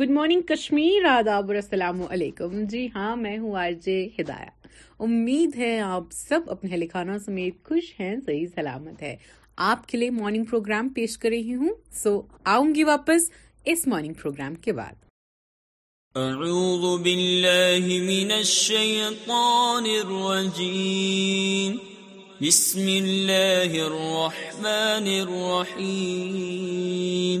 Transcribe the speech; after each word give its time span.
Good 0.00 0.10
morning 0.14 0.42
Kashmir 0.48 1.04
آداب 1.08 1.46
اور 1.50 1.54
السلام 1.56 2.00
علیکم 2.12 2.50
جی 2.72 2.82
ہاں 2.94 3.14
میں 3.16 3.36
ہوں 3.38 3.54
آر 3.62 3.72
جے 3.84 3.96
ہدایہ 4.18 4.52
امید 5.04 5.50
ہے 5.58 5.74
آپ 5.86 6.02
سب 6.18 6.40
اپنے 6.54 6.86
خانوں 6.92 7.18
سمیت 7.24 7.54
خوش 7.68 7.86
ہیں 7.98 8.14
صحیح 8.26 8.46
سلامت 8.54 8.96
ہے 9.02 9.14
آپ 9.70 9.80
کے 9.88 9.94
لیے 9.98 10.10
مارننگ 10.20 10.44
پروگرام 10.50 10.86
پیش 11.00 11.12
کر 11.24 11.28
رہی 11.36 11.54
ہوں 11.54 11.72
سو 12.02 12.12
آؤں 12.52 12.68
گی 12.74 12.82
واپس 12.92 13.22
اس 13.72 13.80
مارننگ 13.86 14.14
پروگرام 14.22 14.52
کے 14.66 14.72
بعد 14.80 14.96
اعوذ 16.24 16.84
باللہ 17.02 17.84
من 18.10 18.30
الشیطان 18.40 19.84
الرجیم 20.00 21.72
بسم 22.48 22.84
اللہ 22.96 23.70
الرحمن 23.90 25.06
الرحیم 25.20 27.40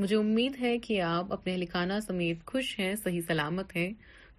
مجھے 0.00 0.16
امید 0.16 0.52
ہے 0.60 0.76
کہ 0.84 1.00
آپ 1.02 1.32
اپنے 1.32 1.56
لکھانا 1.56 1.98
سمیت 2.00 2.44
خوش 2.50 2.68
ہیں 2.78 2.94
صحیح 3.02 3.20
سلامت 3.26 3.74
ہیں 3.76 3.90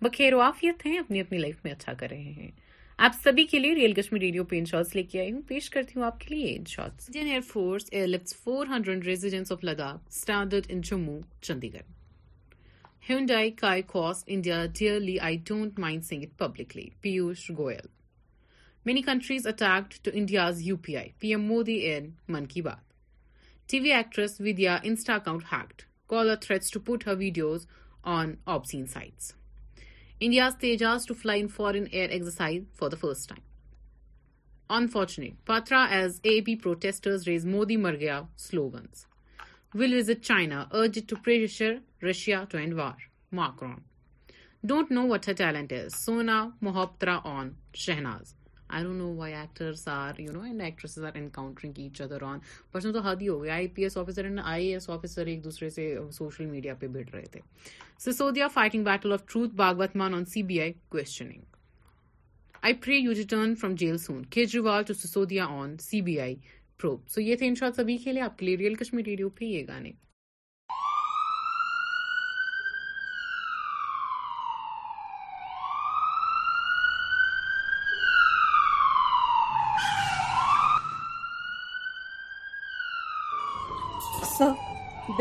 بخیر 0.02 0.34
وافیت 0.40 0.86
ہیں 0.86 0.98
اپنی 1.00 1.20
اپنی 1.22 1.38
لائف 1.40 1.56
میں 1.64 1.72
اچھا 1.72 1.94
کر 2.00 2.10
رہے 2.12 2.32
ہیں 2.38 2.50
آپ 3.08 3.16
سبھی 3.24 3.44
کے 3.52 3.60
لیے 3.60 3.74
ریئل 3.76 3.94
کشمیر 4.00 4.22
ریڈیو 4.22 4.44
پہ 4.54 4.64
shorts 6.74 7.10
Indian 7.10 7.28
air 7.28 7.42
force 7.50 7.86
airlift 8.08 8.34
four 8.44 8.68
hundred 8.76 9.36
of 9.52 9.64
Ladakh 9.64 10.00
standard 10.16 10.68
in 10.74 10.82
Jammu 10.92 11.20
Chandigarh 11.74 13.10
Hyundai 13.10 13.52
کائی 13.62 13.82
India 14.34 14.66
dearly 14.80 15.20
I 15.30 15.38
don't 15.50 15.80
mind 15.86 16.06
sing 16.10 16.24
it 16.24 16.38
publicly 16.40 16.88
Piyush 17.02 17.50
Goyal 17.58 17.88
many 18.90 19.02
countries 19.12 19.48
attacked 19.54 20.04
to 20.06 20.12
India's 20.22 20.62
U 20.68 20.78
P 20.88 20.98
M 20.98 21.48
Modi 21.48 21.78
and 21.80 22.12
Mann 22.36 22.46
Ki 22.56 22.62
Baat 22.70 22.90
T 23.72 23.80
V 23.80 23.92
actress 23.94 24.34
Vidya 24.42 24.76
insta 24.84 25.14
account 25.16 25.44
hacked 25.52 25.82
caller 26.10 26.36
threats 26.42 26.70
to 26.72 26.80
put 26.86 27.08
her 27.08 27.14
videos 27.18 27.66
on 28.18 28.34
obscene 28.56 28.86
sites 28.94 29.32
India's 30.20 30.56
Tejas 30.62 31.06
to 31.08 31.14
fly 31.22 31.42
in 31.42 31.48
foreign 31.56 31.84
air 31.92 32.10
exercise 32.10 32.64
for 32.80 32.90
the 32.90 32.98
first 33.02 33.30
time 33.30 34.74
unfortunate 34.82 35.46
Patra 35.48 35.84
as 35.98 36.20
a 36.24 36.40
B 36.46 36.56
protesters 36.64 37.24
raise 37.28 37.46
Modi 37.54 37.78
مر 37.86 37.96
گیا 38.00 38.20
slogans 38.48 39.06
will 39.82 39.96
visit 40.00 40.24
China 40.26 40.64
urge 40.82 41.00
to 41.10 41.16
pressure 41.26 41.74
Russia 42.10 42.44
to 42.52 42.58
end 42.58 42.74
war 42.80 43.08
Macron 43.42 43.80
don't 44.70 44.92
know 44.98 45.08
what 45.14 45.28
her 45.30 45.34
talent 45.44 45.74
is 45.84 45.96
Sona 46.06 46.46
Mohapatra 46.62 47.18
on 47.38 47.50
Shehnaaz 47.86 48.34
I 48.74 48.84
don't 48.84 48.98
know 48.98 49.06
why 49.16 49.34
actors 49.34 49.88
are 49.92 50.20
you 50.20 50.32
know 50.32 50.42
and 50.42 50.62
actresses 50.62 51.04
are 51.06 51.16
encountering 51.20 51.80
each 51.82 52.02
other 52.02 52.22
in 52.24 52.40
person 52.72 52.94
تو 52.94 53.00
حد 53.08 53.22
ہی 53.22 53.28
ہو 53.28 53.42
گیا 53.44 53.54
I 53.54 53.68
P 53.76 53.84
S 53.84 53.98
officer 53.98 54.24
and 54.26 54.40
I 54.44 54.68
S 54.74 54.90
officer 54.90 55.26
ایک 55.28 55.44
دوسرے 55.44 55.70
سے 55.70 55.88
social 56.18 56.46
media 56.52 56.74
پہ 56.80 56.88
بھیڑ 56.94 57.04
رہے 57.14 57.24
تھے 57.32 57.40
Sisodia 58.06 58.48
fighting 58.54 58.84
battle 58.84 59.14
of 59.14 59.26
truth 59.32 59.56
باغوت 59.56 59.96
Mann 60.02 60.14
on 60.16 60.26
C 60.34 60.44
B 60.52 60.60
I 60.62 60.74
questioning 60.92 61.32
I 62.62 62.74
pray 62.86 62.98
you 63.00 63.14
return 63.18 63.56
from 63.62 63.76
jail 63.80 63.98
soon 64.06 64.24
Kejriwal 64.36 64.84
to 64.88 64.94
Sisodia 65.02 65.46
on 65.60 65.78
C 65.90 66.02
B 66.10 66.20
I 66.20 66.36
probe 66.82 67.08
so 67.14 67.22
یہ 67.22 67.36
تھے 67.40 67.48
ان 67.48 67.56
شاء 67.56 67.68
اللہ 67.68 67.82
سبھی 67.82 67.98
کے 68.04 68.14
لیے 68.14 68.22
آپ 68.22 68.38
کے 68.40 68.46
لیے 68.46 68.58
ریئل 68.58 68.76
کشمیر 68.84 69.06
ریڈیو 69.08 69.30
پہ 69.40 69.46
یہ 69.46 69.66
گانے 69.68 69.92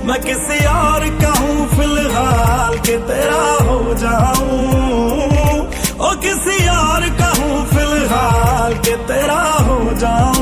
میں 0.08 0.20
کسی 0.26 0.66
اور 0.74 1.02
کہوں 1.22 1.66
فی 1.76 1.84
الحال 1.84 2.78
کہ 2.86 2.98
تیرا 3.08 3.44
ہو 3.68 3.94
جاؤں 4.00 5.52
او 6.04 6.12
کسی 6.22 6.66
اور 6.78 7.02
کہوں 7.20 7.64
فی 7.74 7.82
الحال 7.92 8.74
کہ 8.86 8.96
تیرا 9.08 9.44
ہو 9.68 9.90
جاؤں 10.00 10.37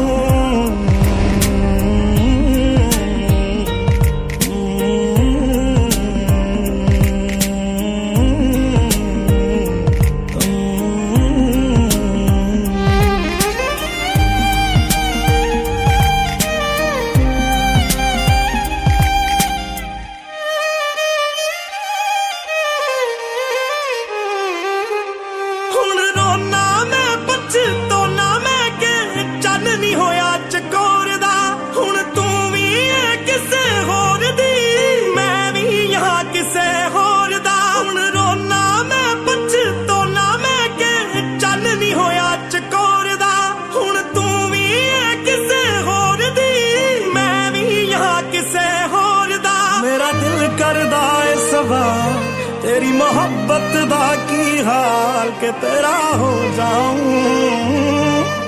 تیرا 55.41 55.95
ہو 56.19 56.29
جاؤں 56.57 56.97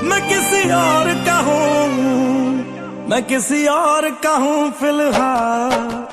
میں 0.10 0.20
کسی 0.30 0.70
اور 0.72 1.08
کہوں 1.26 1.88
میں 3.10 3.20
کسی 3.28 3.66
اور 3.78 4.04
کہوں 4.24 4.66
فی 4.80 4.88
الحال 4.88 6.07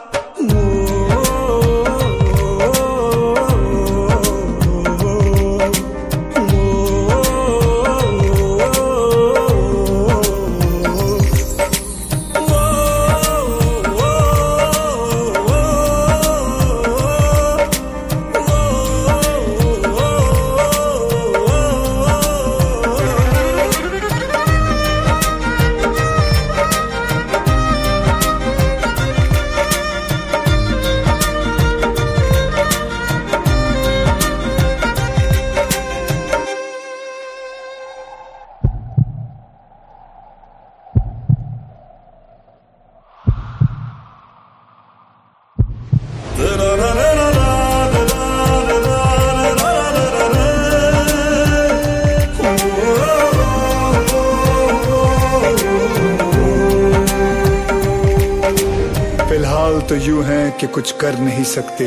فی 59.35 59.39
الحال 59.39 59.79
تو 59.89 59.95
یوں 60.07 60.23
ہے 60.25 60.43
کہ 60.59 60.67
کچھ 60.73 60.93
کر 60.99 61.15
نہیں 61.21 61.45
سکتے 61.53 61.87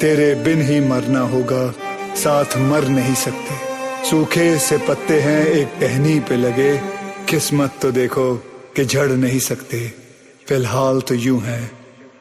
تیرے 0.00 0.34
بن 0.44 0.60
ہی 0.68 0.78
مرنا 0.90 1.20
ہوگا 1.32 1.60
ساتھ 2.22 2.56
مر 2.70 2.82
نہیں 2.96 3.14
سکتے 3.20 3.54
سوکھے 4.10 4.46
سے 4.66 4.76
پتے 4.86 5.20
ہیں 5.22 5.42
ایک 5.52 5.78
ٹہنی 5.80 6.18
پہ 6.28 6.34
لگے 6.34 6.70
قسمت 7.30 7.78
تو 7.82 7.90
دیکھو 8.00 8.26
کہ 8.76 8.84
جھڑ 8.84 9.06
نہیں 9.10 9.38
سکتے 9.50 9.86
فی 10.48 10.54
الحال 10.54 11.00
تو 11.08 11.14
یوں 11.26 11.38
ہے 11.46 11.60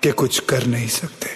کہ 0.01 0.11
کچھ 0.21 0.41
کر 0.51 0.67
نہیں 0.73 0.89
سکتے 0.99 1.31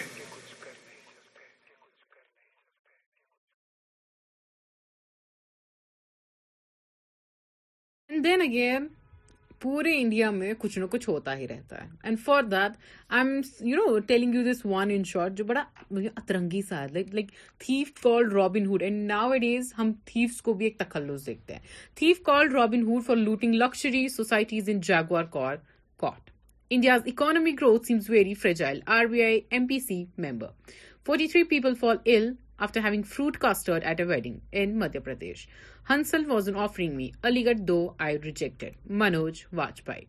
پورے 9.61 9.91
انڈیا 9.99 10.29
میں 10.31 10.51
کچھ 10.59 10.77
نہ 10.79 10.85
کچھ 10.91 11.07
ہوتا 11.09 11.35
ہی 11.37 11.47
رہتا 11.47 11.81
ہے 11.83 11.87
and 12.03 12.19
for 12.25 12.41
that 12.43 12.53
I 12.53 13.27
am 13.27 13.39
you 13.69 13.75
know 13.75 13.97
telling 14.07 14.35
you 14.35 14.43
this 14.51 14.61
one 14.65 14.91
in 14.95 15.03
short 15.11 15.37
جو 15.37 15.43
بڑا 15.51 15.63
مجھے 15.89 16.09
اترنگی 16.15 16.61
سا 16.69 16.81
ہے 16.81 16.87
like 16.93 17.13
like 17.15 17.31
thief 17.65 17.91
call 18.01 18.31
Robin 18.31 18.65
Hood 18.65 18.83
and 18.83 19.05
now 19.11 19.31
it 19.33 19.43
is 19.57 19.73
ہم 19.77 19.91
تھیفس 20.11 20.41
کو 20.49 20.53
بھی 20.59 20.65
ایک 20.65 20.77
تخلص 20.79 21.25
دیکھتے 21.27 21.53
ہیں 21.53 21.59
thief 21.99 22.21
call 22.25 22.51
Robin 22.55 22.83
Hood 22.87 23.05
for 23.05 23.15
looting 23.15 23.53
luxury 23.63 24.07
societies 24.17 24.69
in 24.73 24.79
Jaguar 24.87 25.23
car 25.33 25.55
caught 26.01 26.29
India's 26.77 27.01
economy 27.07 27.51
growth 27.61 27.85
seems 27.87 28.09
very 28.09 28.33
fragile 28.41 28.79
R 28.99 29.05
B 29.11 29.23
I 29.23 29.39
M 29.51 29.67
P 29.67 29.79
C 29.87 30.03
member 30.25 30.73
forty 31.05 31.27
three 31.31 31.43
people 31.55 31.73
fall 31.79 31.97
ill 32.15 32.31
after 32.65 32.83
having 32.87 33.03
fruit 33.15 33.37
custard 33.37 33.83
at 33.85 33.99
a 33.99 34.05
wedding 34.05 34.37
in 34.61 34.77
Madhya 34.79 34.99
Pradesh 35.05 35.47
Hansal 35.89 36.23
was 36.29 36.47
an 36.49 36.57
offering 36.59 36.93
me 36.95 37.07
Aligarh 37.45 37.59
do 37.67 37.75
I 38.05 38.17
rejected 38.23 38.89
Manoj 39.01 39.41
Bajpayee 39.55 40.01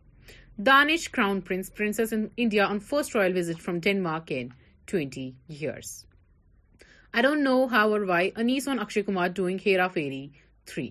Danish 0.65 1.07
crown 1.09 1.39
prince 1.47 1.71
princess 1.75 2.13
in 2.13 2.25
India 2.43 2.65
on 2.69 2.79
first 2.87 3.15
royal 3.15 3.37
visit 3.37 3.61
from 3.65 3.77
Denmark 3.83 4.31
in 4.37 4.47
twenty 4.91 5.23
years 5.47 5.91
I 7.13 7.21
don't 7.23 7.41
know 7.43 7.55
how 7.71 7.91
or 7.91 8.01
why 8.09 8.29
Anees 8.43 8.67
on 8.69 8.79
Akshay 8.81 9.01
Kumar 9.01 9.27
doing 9.35 9.57
Hera 9.67 9.87
Pheri 9.93 10.25
three 10.71 10.89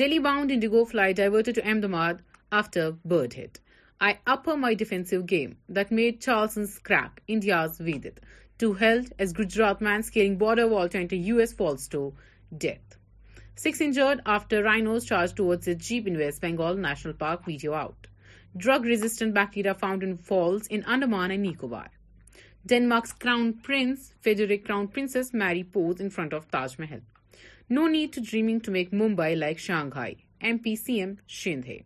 Delhi 0.00 0.18
bound 0.28 0.52
IndiGo 0.72 0.84
flight 0.90 1.12
diverted 1.22 1.54
to 1.56 1.62
Ahmedabad 1.68 2.22
after 2.60 2.90
bird 3.14 3.34
hit 3.38 3.58
I 4.06 4.14
up 4.36 4.48
my 4.66 4.74
defensive 4.84 5.20
game 5.30 5.50
that 5.76 5.92
made 6.00 6.20
Charles 6.20 6.78
crack 6.88 7.20
India's 7.26 7.80
ویدت 7.86 8.20
to 8.60 8.72
held 8.80 9.12
as 9.18 9.38
Gujarat 9.38 9.82
man 9.88 10.00
scaling 10.06 10.36
border 10.46 10.70
wall 10.74 10.88
to 10.92 10.98
end 10.98 11.12
U 11.16 11.38
S 11.38 11.56
falls 11.56 11.88
to 11.96 12.10
death 12.60 12.94
6 13.58 13.80
injured 13.80 14.20
after 14.26 14.62
rhinos 14.62 15.06
charged 15.06 15.36
towards 15.36 15.66
a 15.66 15.74
jeep 15.74 16.06
in 16.06 16.18
West 16.18 16.42
Bengal 16.42 16.74
National 16.74 17.14
Park. 17.14 17.46
Video 17.46 17.72
out. 17.72 18.06
Drug-resistant 18.54 19.32
bacteria 19.32 19.74
found 19.74 20.02
in 20.02 20.18
falls 20.18 20.66
in 20.66 20.84
Andaman 20.84 21.30
and 21.30 21.42
Nicobar. 21.42 21.88
Denmark's 22.66 23.14
Crown 23.14 23.54
Prince, 23.54 24.12
Frederick 24.20 24.66
Crown 24.66 24.88
Princess 24.88 25.32
Mary 25.32 25.64
pose 25.64 26.00
in 26.00 26.10
front 26.10 26.34
of 26.34 26.50
Taj 26.50 26.76
Mahal. 26.76 27.00
No 27.70 27.86
need 27.86 28.12
to 28.12 28.20
dreaming 28.20 28.60
to 28.60 28.70
make 28.70 28.90
Mumbai 28.90 29.38
like 29.38 29.58
Shanghai. 29.58 30.16
MPCM 30.42 31.18
Shinde. 31.26 31.84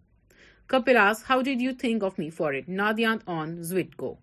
Kapil 0.67 0.97
asks, 0.97 1.29
how 1.29 1.40
did 1.40 1.61
you 1.61 1.73
think 1.73 2.02
of 2.02 2.19
me 2.19 2.31
for 2.31 2.52
it? 2.52 2.69
Nadiant 2.69 3.23
on 3.29 3.59
Zwitko. 3.59 4.17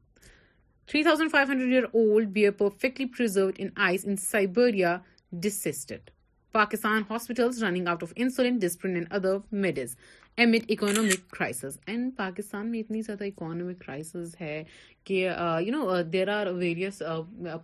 3,500-year-old 0.87 2.33
bear 2.33 2.51
perfectly 2.51 3.05
preserved 3.05 3.57
in 3.57 3.71
ice 3.77 4.03
in 4.03 4.17
Siberia, 4.17 5.03
desisted. 5.37 6.01
Pakistan 6.53 7.03
hospitals 7.09 7.63
running 7.63 7.87
out 7.87 8.03
of 8.03 8.11
insulin 8.15 8.61
disprin 8.61 8.95
and 8.95 9.07
other 9.13 9.37
medicines 9.51 9.95
and 10.37 10.55
economic 10.69 11.29
crisis 11.33 11.77
and 11.87 12.11
Pakistan 12.17 12.69
میں 12.71 12.79
اتنی 12.79 13.01
زیادہ 13.01 13.23
economic 13.23 13.79
crisis 13.85 14.35
ہے 14.41 14.63
کہ 15.05 15.21
you 15.65 15.71
know 15.71 16.01
there 16.13 16.27
are 16.33 16.47
various 16.57 17.01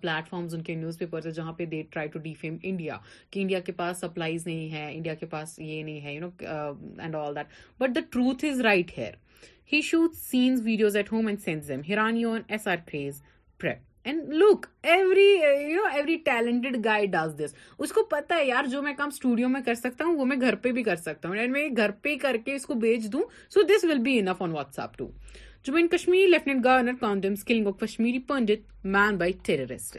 plate 0.02 0.30
فارمز 0.30 0.56
ان 0.56 0.62
کے 0.72 0.76
news 0.76 0.98
paper 1.00 1.30
جہاں 1.30 1.54
پہ 1.54 1.66
they 1.72 1.82
try 1.92 2.10
to 2.14 2.20
defame 2.20 2.58
India 2.64 2.98
کہ 3.32 3.40
انڈیا 3.42 3.60
کے 3.66 3.72
پاس 3.84 3.98
سپلائیز 4.02 4.46
نہیں 4.48 4.72
ہے 4.72 4.88
انڈیا 4.96 5.14
کے 5.20 5.26
پاس 5.36 5.58
یہ 5.60 5.84
نہیں 5.84 6.02
ہے 6.04 6.14
you 6.14 6.22
know 6.22 7.00
and 7.02 7.16
all 7.16 7.36
that 7.36 7.82
but 7.82 7.96
the 7.96 8.00
truth 8.10 8.46
is 8.52 8.62
right 8.66 8.98
here 8.98 9.14
he 9.74 9.82
should 9.90 10.16
sends 10.30 10.62
videos 10.66 10.96
at 10.96 11.12
home 11.14 11.28
and 11.28 11.42
sends 11.46 11.72
ہیران 11.90 12.18
U 12.18 12.32
N 12.34 12.42
S 12.50 12.68
R 12.68 12.78
craze 12.92 13.22
and 14.10 14.34
look 14.34 14.66
every 14.94 15.28
you 15.72 15.82
know 15.82 15.88
every 15.96 16.16
talented 16.24 16.78
guy 16.86 17.06
does 17.12 17.36
this 17.38 17.54
اس 17.80 17.92
کو 17.94 18.04
پتا 18.10 18.36
ہے 18.36 18.46
یار 18.46 18.66
جو 18.72 18.82
میں 18.82 18.94
کام 18.98 19.10
studio 19.14 19.50
میں 19.50 19.62
کر 19.66 19.74
سکتا 19.76 20.06
ہوں 20.06 20.16
وہ 20.18 20.26
میں 20.26 20.38
گھر 20.48 20.56
پہ 20.64 20.72
بھی 20.78 20.84
کر 20.84 20.96
سکتا 21.06 21.30
ہوں 21.30 21.36
اینڈ 21.38 21.52
میں 21.52 21.68
گھر 21.78 21.92
پہ 22.02 22.16
کر 22.22 22.38
کے 22.46 22.56
اس 22.56 22.66
کو 22.66 22.74
بھیج 22.86 23.08
دوں 23.14 23.22
so 23.54 23.62
this 23.70 23.86
will 23.92 24.00
be 24.08 24.18
enough 24.20 24.42
on 24.42 24.52
WhatsApp 24.80 24.98
to 24.98 25.08
Jammu 25.68 25.80
and 25.80 25.92
Kashmir 25.92 26.28
lieutenant 26.28 26.64
governor 26.66 26.94
condemns 27.02 27.44
killing 27.48 27.68
of 27.68 27.80
Kashmiri 27.80 28.20
Pandit 28.32 28.66
man 28.96 29.18
by 29.18 29.34
terrorist 29.46 29.98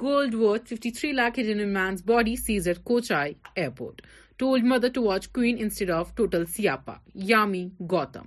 gold 0.00 0.34
worth 0.40 0.64
fifty 0.74 0.90
three 0.98 1.12
lakh 1.12 1.38
hidden 1.40 1.68
man's 1.74 2.02
body 2.06 2.34
seized 2.46 2.78
Kochi 2.84 3.32
airport 3.54 4.02
told 4.38 4.64
mother 4.72 4.88
to 4.94 5.02
watch 5.04 5.28
queen 5.36 5.56
instead 5.60 5.90
of 6.00 6.14
Total 6.16 6.44
Siyapaa 6.56 6.94
Yami 7.28 7.66
Gautam 7.90 8.24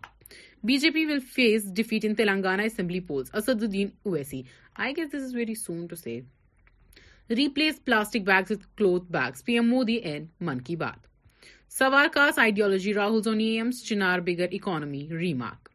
B 0.68 0.76
J 0.78 0.90
P 0.92 1.04
will 1.06 1.20
face 1.34 1.64
defeat 1.76 2.06
in 2.06 2.16
Telangana 2.16 2.62
assembly 2.72 3.00
polls 3.10 3.30
Asaduddin 3.64 3.88
Owaisi 4.06 4.42
I 4.84 4.94
guess 4.98 5.08
this 5.14 5.22
is 5.24 5.34
very 5.36 5.54
soon 5.56 5.86
to 5.90 5.96
save 5.96 7.36
replies 7.36 7.80
plastic 7.86 8.22
bags 8.26 8.52
with 8.52 8.62
cloth 8.78 9.12
bags 9.12 9.44
P 9.46 9.54
M 9.60 9.68
Modi 9.70 9.96
and 10.12 10.28
Mann 10.50 10.62
Ki 10.68 10.76
Baat 10.84 11.08
سوار 11.78 12.08
کاس 12.14 12.40
ideology 12.40 12.94
Rahul 12.94 13.22
زونی 13.24 13.48
AIIMS 13.58 13.84
چنار 13.88 14.20
bigger 14.28 14.48
economy 14.62 15.06
remark 15.18 15.70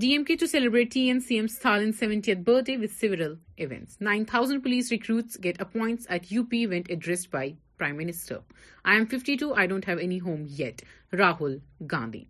D 0.00 0.10
M 0.12 0.24
K 0.28 0.36
to 0.40 0.46
celebrate 0.54 0.92
T 0.94 1.00
N 1.10 1.20
C 1.28 1.34
M 1.34 1.46
Stalin 1.56 1.90
seventy 2.00 2.32
eighth 2.32 2.42
birth 2.48 2.64
day 2.70 2.76
with 2.84 2.98
several 3.00 3.34
events 3.56 4.00
nine 4.10 4.24
thousand 4.30 4.62
police 4.62 4.90
recruits 4.92 5.38
get 5.44 5.60
appoints 5.62 6.10
at 6.10 6.32
U 6.32 6.44
P 6.50 6.58
event 6.64 6.90
addressed 6.90 7.32
by 7.34 7.52
prime 7.78 7.96
minister 7.96 8.36
I 8.84 8.98
M 8.98 9.06
fifty 9.18 9.36
two 9.40 9.52
I 9.56 9.66
don't 9.68 9.88
have 9.88 9.98
any 9.98 10.20
home 10.26 10.44
yet 10.58 10.82
Rahul 11.18 11.56
Gandhi 11.92 12.24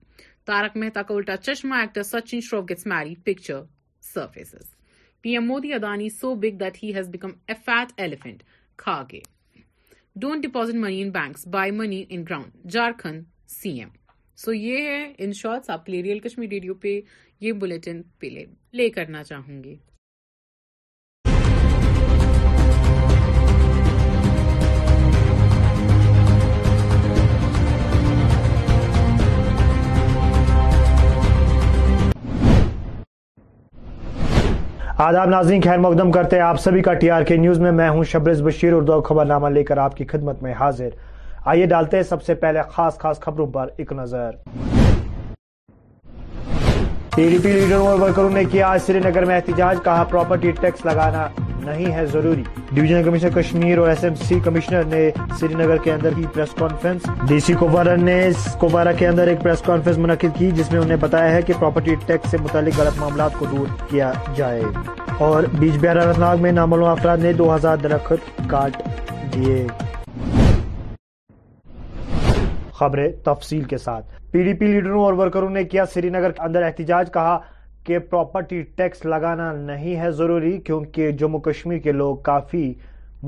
Taarak 0.47 0.77
Mehta 0.85 1.03
Ka 1.03 1.15
Ooltah 1.15 1.37
Chashmah 1.47 1.75
actor 1.83 2.03
Sachin 2.13 2.41
Shroff 2.51 2.69
gets 2.71 2.87
marry 2.95 3.15
picture 3.25 3.63
surfaces 4.15 4.74
P 5.25 5.31
M 5.37 5.45
Modi 5.47 5.73
Adani 5.73 6.09
so 6.21 6.35
big 6.41 6.57
that 6.61 6.77
he 6.83 6.91
has 6.95 7.09
become 7.11 7.29
a 7.49 7.55
fat 7.67 7.93
elephant 8.05 8.43
کھا 8.83 8.97
کے 9.09 9.21
don't 10.23 10.43
deposit 10.47 10.71
money 10.75 11.01
in 11.03 11.11
banks 11.11 11.47
buy 11.55 11.71
money 11.79 12.03
in 12.09 12.23
ground 12.31 12.71
Jharkhand 12.73 13.25
C 13.55 13.71
M 13.79 13.89
so 14.45 14.53
یہ 14.55 14.87
ہے 14.89 15.13
ان 15.25 15.33
shorts 15.41 15.71
آپ 15.71 15.87
کے 15.87 15.93
لیے 15.93 16.03
real 16.03 16.19
Kashmir 16.29 16.49
radio 16.53 16.75
پہ 16.85 16.99
یہ 17.41 17.53
bulletin 17.63 18.03
پلے 18.19 18.45
لے 18.83 18.89
کرنا 18.99 19.23
چاہوں 19.25 19.63
گی 19.65 19.77
آداب 34.99 35.29
ناظرین 35.29 35.61
خیر 35.63 35.77
مقدم 35.79 36.11
کرتے 36.13 36.37
ہیں 36.37 36.43
آپ 36.43 36.61
سبھی 36.61 36.83
کا 36.83 36.93
ٹی 36.95 37.11
آر 37.11 37.23
کے 37.29 37.37
نیوز 37.37 37.59
میں 37.61 37.73
میں 37.79 37.89
ہوں 37.91 38.05
شبرز 38.11 38.43
بشیر 38.43 38.73
اردو 38.73 39.01
خبر 39.09 39.25
نامہ 39.27 39.49
لے 39.55 39.65
کر 39.65 39.77
آپ 39.87 39.97
کی 39.97 40.05
خدمت 40.13 40.43
میں 40.43 40.53
حاضر 40.61 40.89
آئیے 41.53 41.67
ڈالتے 41.75 41.97
ہیں 41.97 42.05
سب 42.13 42.23
سے 42.23 42.35
پہلے 42.45 42.61
خاص 42.77 42.99
خاص 42.99 43.21
خبروں 43.21 43.47
پر 43.57 43.69
ایک 43.79 43.93
نظر 43.93 44.31
ٹی 47.17 47.27
ڈی 47.31 47.37
پی 47.43 47.51
لیڈروں 47.53 47.87
اور 47.87 47.99
ورکروں 48.01 48.31
نے 48.31 48.43
کیا 48.51 48.67
آج 48.69 48.81
سری 48.83 48.99
نگر 49.01 49.25
میں 49.25 49.35
احتجاج 49.35 49.77
کہا 49.85 50.05
پراپرٹی 50.11 50.51
ٹیکس 50.61 50.85
لگانا 50.87 51.27
نہیں 51.65 51.93
ہے 51.95 52.05
ضروری 52.13 52.43
ڈیویژنل 52.71 53.03
کمشنر 53.05 53.31
کشمیر 53.35 53.79
اور 53.79 53.89
ایس 53.89 54.03
ایم 54.05 54.15
سی 54.29 54.39
کمشنر 54.45 54.85
نے 54.93 54.99
سری 55.41 55.55
نگر 55.55 55.77
کے 55.85 55.93
اندر 55.93 56.15
کی 56.17 56.25
press 56.35 56.55
conference 56.59 57.03
D 57.29 57.39
C 57.47 57.55
Kupwara 57.59 57.95
نے 58.03 58.17
کوپارا 58.61 58.93
کے 58.99 59.07
اندر 59.09 59.27
ایک 59.29 59.43
پریس 59.43 59.61
کانفرنس 59.67 59.99
منعقد 59.99 60.39
کی 60.39 60.51
جس 60.57 60.73
میں 60.73 60.81
انہیں 60.81 60.97
بتایا 61.01 61.31
ہے 61.35 61.43
کہ 61.47 61.53
پراپرٹی 61.59 61.95
ٹیکس 62.07 62.31
سے 62.31 62.39
متعلق 62.45 62.79
غلط 62.81 62.99
معاملات 63.01 63.39
کو 63.39 63.47
دور 63.53 63.67
کیا 63.91 64.11
جائے 64.37 64.63
اور 65.29 65.43
بیچ 65.59 65.75
بہار 65.85 65.97
انتناگ 66.07 66.43
میں 66.43 66.53
نامعلوم 66.59 66.89
افراد 66.89 67.19
نے 67.29 67.33
دو 67.43 67.55
ہزار 67.55 67.77
درخت 67.85 68.41
کاٹ 68.51 68.83
دیے 69.35 69.67
خبریں 72.81 73.09
تفصیل 73.25 73.63
کے 73.71 73.79
ساتھ 73.79 74.13
پی 74.35 74.43
ڈی 74.43 74.53
پی 74.59 74.67
لیڈروں 74.67 75.03
اور 75.05 75.13
ورکروں 75.19 75.49
نے 75.51 75.63
کیا 75.73 75.85
سری 75.93 76.09
نگر 76.11 76.31
اندر 76.45 76.63
احتجاج 76.67 77.13
کہا 77.15 77.39
کہ 77.87 77.99
پراپرٹی 78.11 78.61
ٹیکس 78.77 79.05
لگانا 79.05 79.51
نہیں 79.57 79.97
ہے 80.01 80.11
ضروری 80.21 80.57
کیونکہ 80.67 81.11
جموں 81.19 81.41
کشمیر 81.41 81.79
کے 81.85 81.93
لوگ 81.93 82.17
کافی 82.31 82.73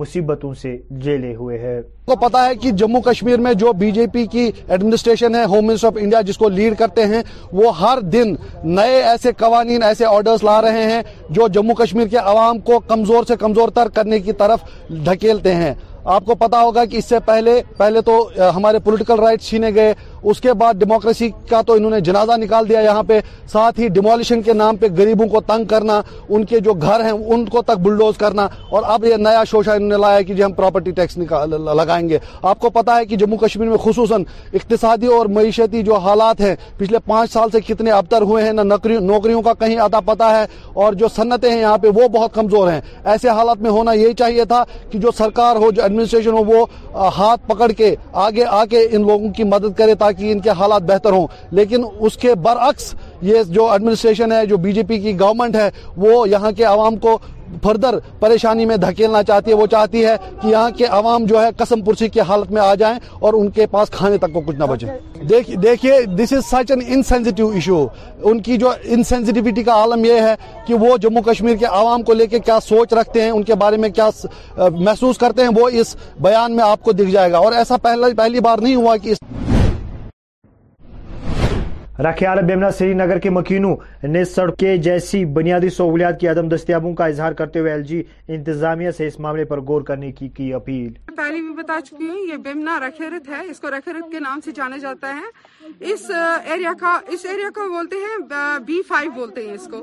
مصیبتوں 0.01 0.53
سے 0.63 0.77
جیلے 1.05 1.35
ہوئے 1.35 1.59
ہیں 1.59 1.81
کو 2.07 2.17
پتا 2.23 2.45
ہے 2.47 2.55
کہ 2.63 2.71
جموں 2.81 3.01
کشمیر 3.03 3.39
میں 3.41 3.53
جو 3.61 3.73
بی 3.79 3.91
جے 3.99 4.07
پی 4.13 4.25
کی 4.33 4.51
ایڈمنسٹریشن 4.67 5.35
ہے 5.35 5.45
ہوم 5.53 5.67
منسٹر 5.67 5.87
آف 5.87 5.97
انڈیا 6.01 6.21
جس 6.31 6.39
کو 6.39 6.49
لیڈ 6.49 6.77
کرتے 6.79 7.05
ہیں 7.15 7.23
وہ 7.61 7.79
ہر 7.81 8.01
دن 8.13 8.35
نئے 8.75 9.01
ایسے 9.03 9.33
قوانین 9.39 9.83
ایسے 9.83 10.05
آرڈرز 10.07 10.45
لا 10.45 10.61
رہے 10.63 10.83
ہیں 10.93 11.01
جو 11.35 11.47
جموں 11.52 11.75
کشمیر 11.75 12.06
کے 12.11 12.16
عوام 12.16 12.59
کو 12.71 12.78
کمزور 12.88 13.25
سے 13.28 13.37
کمزور 13.40 13.68
تر 13.75 13.88
کرنے 13.95 14.18
کی 14.21 14.33
طرف 14.38 14.61
ڈھکیلتے 15.04 15.54
ہیں 15.54 15.75
آپ 16.14 16.25
کو 16.26 16.35
پتا 16.40 16.61
ہوگا 16.62 16.85
کہ 16.90 16.97
اس 16.97 17.04
سے 17.09 17.18
پہلے 17.26 17.61
پہلے 17.76 18.00
تو 18.06 18.12
ہمارے 18.56 18.78
پولیٹیکل 18.85 19.18
رائٹ 19.21 19.42
چھینے 19.42 19.71
گئے 19.75 19.95
اس 20.30 20.40
کے 20.40 20.52
بعد 20.61 20.75
ڈیموکریسی 20.78 21.28
کا 21.49 21.61
تو 21.66 21.73
انہوں 21.75 21.90
نے 21.90 21.99
جنازہ 22.09 22.33
نکال 22.42 22.68
دیا 22.68 22.80
یہاں 22.80 23.02
پہ 23.09 23.18
ساتھ 23.52 23.80
ہی 23.80 23.88
ڈیمولیشن 23.97 24.42
کے 24.42 24.52
نام 24.52 24.76
پہ 24.76 24.87
غریبوں 24.99 25.26
کو 25.28 25.40
تنگ 25.47 25.64
کرنا 25.71 26.00
ان 26.28 26.45
کے 26.50 26.61
جو 26.66 26.73
گھر 26.75 27.04
ہیں 27.04 27.11
ان 27.11 27.45
کو 27.49 27.62
تک 27.62 27.78
بلڈوز 27.83 28.16
کرنا 28.18 28.47
اور 28.71 28.83
اب 28.95 29.04
یہ 29.04 29.16
نیا 29.25 29.42
شوشہ 29.50 29.71
انہوں 29.71 29.88
نے 29.88 29.97
لایا 30.02 30.21
کہ 30.21 30.35
جی 30.35 30.45
ہم 30.45 30.52
پراپرٹی 30.52 30.90
ٹیکس 30.97 31.18
لگائیں 31.80 32.09
گے 32.09 32.18
آپ 32.42 32.59
کو 32.61 32.71
پتا 32.78 32.97
ہے 32.99 33.06
کہ 33.06 33.16
جموں 33.25 33.38
کشمیر 33.38 33.68
میں 33.68 33.78
خصوصاً 33.85 34.23
اقتصادی 34.52 35.06
اور 35.16 35.26
معیشتی 35.37 35.83
جو 35.83 35.97
حالات 36.06 36.40
ہیں 36.40 36.54
پچھلے 36.78 36.99
پانچ 37.06 37.33
سال 37.33 37.50
سے 37.52 37.61
کتنے 37.66 37.90
ابتر 37.99 38.23
ہوئے 38.30 38.45
ہیں 38.45 38.52
نہ 38.52 38.62
نوکریوں 39.09 39.42
کا 39.42 39.54
کہیں 39.61 39.76
آتا 39.85 40.00
پتا 40.06 40.30
ہے 40.38 40.45
اور 40.85 40.92
جو 41.02 41.09
صنعتیں 41.16 41.50
ہیں 41.50 41.61
یہاں 41.61 41.76
پہ 41.82 41.88
وہ 41.99 42.06
بہت 42.16 42.35
کمزور 42.35 42.68
ہیں 42.73 42.80
ایسے 43.12 43.28
حالات 43.38 43.62
میں 43.66 43.70
ہونا 43.76 43.92
یہی 44.00 44.14
چاہیے 44.23 44.44
تھا 44.52 44.62
کہ 44.90 44.99
جو 45.04 45.11
سرکار 45.18 45.56
ہو 45.64 45.70
جو 45.78 45.82
ایڈمنسٹریشن 45.82 46.32
ہو 46.38 46.44
وہ 46.50 46.64
ہاتھ 47.18 47.49
پکڑ 47.49 47.70
کے 47.78 47.94
آگے 48.26 48.44
آ 48.58 48.64
کے 48.75 48.82
ان 48.96 49.06
لوگوں 49.06 49.32
کی 49.37 49.44
مدد 49.54 49.78
کرے 49.78 49.94
تاکہ 50.04 50.32
ان 50.32 50.40
کے 50.46 50.50
حالات 50.61 50.82
بہتر 50.92 51.12
ہوں 51.18 51.26
لیکن 51.61 51.85
اس 52.08 52.16
کے 52.25 52.35
برعکس 52.49 52.94
یہ 53.30 53.42
جو 53.58 53.70
ایڈمنسٹریشن 53.70 54.32
ہے 54.32 54.44
جو 54.52 54.56
بی 54.66 54.73
جے 54.78 54.82
پی 54.90 54.99
کی 55.06 55.18
گورنمنٹ 55.20 55.56
ہے 55.62 55.68
وہ 56.04 56.28
یہاں 56.28 56.52
کے 56.61 56.64
عوام 56.75 56.96
کو 57.06 57.18
فردر 57.62 57.99
پریشانی 58.21 58.65
میں 58.67 58.76
دھکیلنا 58.76 59.23
چاہتی 59.23 59.50
ہے 59.50 59.57
وہ 59.57 59.67
چاہتی 59.71 60.05
ہے 60.07 60.15
کہ 60.43 60.47
یہاں 60.47 60.71
کے 60.76 60.85
عوام 60.87 61.25
جو 61.26 61.43
ہے 61.43 61.49
قسم 61.57 61.81
پرسی 61.85 62.09
کی 62.09 62.21
حالت 62.29 62.50
میں 62.53 62.62
آ 62.62 62.75
جائیں 62.79 62.99
اور 63.21 63.35
ان 63.35 63.50
کے 63.57 63.67
پاس 63.71 63.91
کھانے 63.91 64.17
تک 64.21 64.33
کو 64.35 64.41
کچھ 64.47 64.57
نہ 64.57 64.65
بچے 64.71 64.87
دیکھیے 65.62 66.00
this 66.17 66.33
is 66.37 66.45
such 66.50 66.71
an 66.73 66.83
insensitive 66.95 67.49
issue 67.55 67.87
ان 68.31 68.41
کی 68.43 68.57
جو 68.59 68.71
انسینسٹیوٹی 68.97 69.62
کا 69.65 69.73
عالم 69.81 70.05
یہ 70.05 70.21
ہے 70.21 70.35
کہ 70.67 70.75
وہ 70.81 70.97
جموں 71.03 71.23
کشمیر 71.31 71.57
کے 71.57 71.67
عوام 71.67 72.03
کو 72.03 72.12
لے 72.15 72.26
کے 72.26 72.38
کیا 72.38 72.59
سوچ 72.69 72.93
رکھتے 73.00 73.23
ہیں 73.23 73.31
ان 73.31 73.43
کے 73.43 73.55
بارے 73.65 73.76
میں 73.85 73.88
کیا 73.88 74.09
محسوس 74.57 75.19
کرتے 75.19 75.43
ہیں 75.43 75.50
وہ 75.61 75.69
اس 75.81 75.97
بیان 76.23 76.57
میں 76.57 76.65
آپ 76.69 76.83
کو 76.85 76.93
دکھ 76.93 77.11
جائے 77.11 77.33
گا 77.33 77.38
اور 77.38 77.53
ایسا 77.62 77.76
پہلی 77.83 78.41
بار 78.41 78.59
نہیں 78.62 78.75
ہوا 78.76 78.97
کہ 79.03 79.09
اس 79.11 79.19
عالم 81.99 82.47
بیمنا 82.47 82.71
سری 82.79 82.95
نگر 82.95 83.19
کے 83.19 83.31
مکینو 83.31 83.75
نے 84.09 84.25
سڑکیں 84.35 84.76
جیسی 84.87 85.25
بنیادی 85.38 85.69
سہولیات 85.76 86.19
کی 86.21 86.29
عدم 86.29 86.49
دستیابوں 86.55 86.93
کا 86.95 87.07
اظہار 87.12 87.33
کرتے 87.38 87.59
ہوئے 87.61 87.73
ایل 87.73 87.83
جی 87.91 88.03
انتظامیہ 88.37 88.91
سے 88.99 89.07
اس 89.07 89.19
معاملے 89.21 89.45
پر 89.53 89.61
غور 89.69 89.83
کرنے 89.88 90.11
کی 90.19 90.29
کی 90.37 90.53
اپیل 90.55 90.93
پہلے 91.17 91.41
بھی 91.43 91.55
بتا 91.62 91.79
چکی 91.87 92.09
ہوں 92.09 92.19
یہ 92.31 92.37
بیمنا 92.45 92.79
رکھیرت 92.87 93.29
ہے 93.29 93.41
اس 93.50 93.61
کو 93.61 93.71
رکھیرت 93.76 94.11
کے 94.12 94.21
نام 94.21 94.41
سے 94.45 94.50
جانا 94.57 94.76
جاتا 94.83 95.15
ہے 95.21 95.93
اس 95.93 96.11
ایریا 96.11 96.73
کا 96.81 96.99
اس 97.12 97.25
ایریا 97.31 97.50
کو 97.55 97.69
بولتے 97.76 98.05
ہیں 98.07 98.19
بی 98.67 98.81
فائیو 98.88 99.11
بولتے 99.17 99.47
ہیں 99.47 99.55
اس 99.55 99.67
کو 99.71 99.83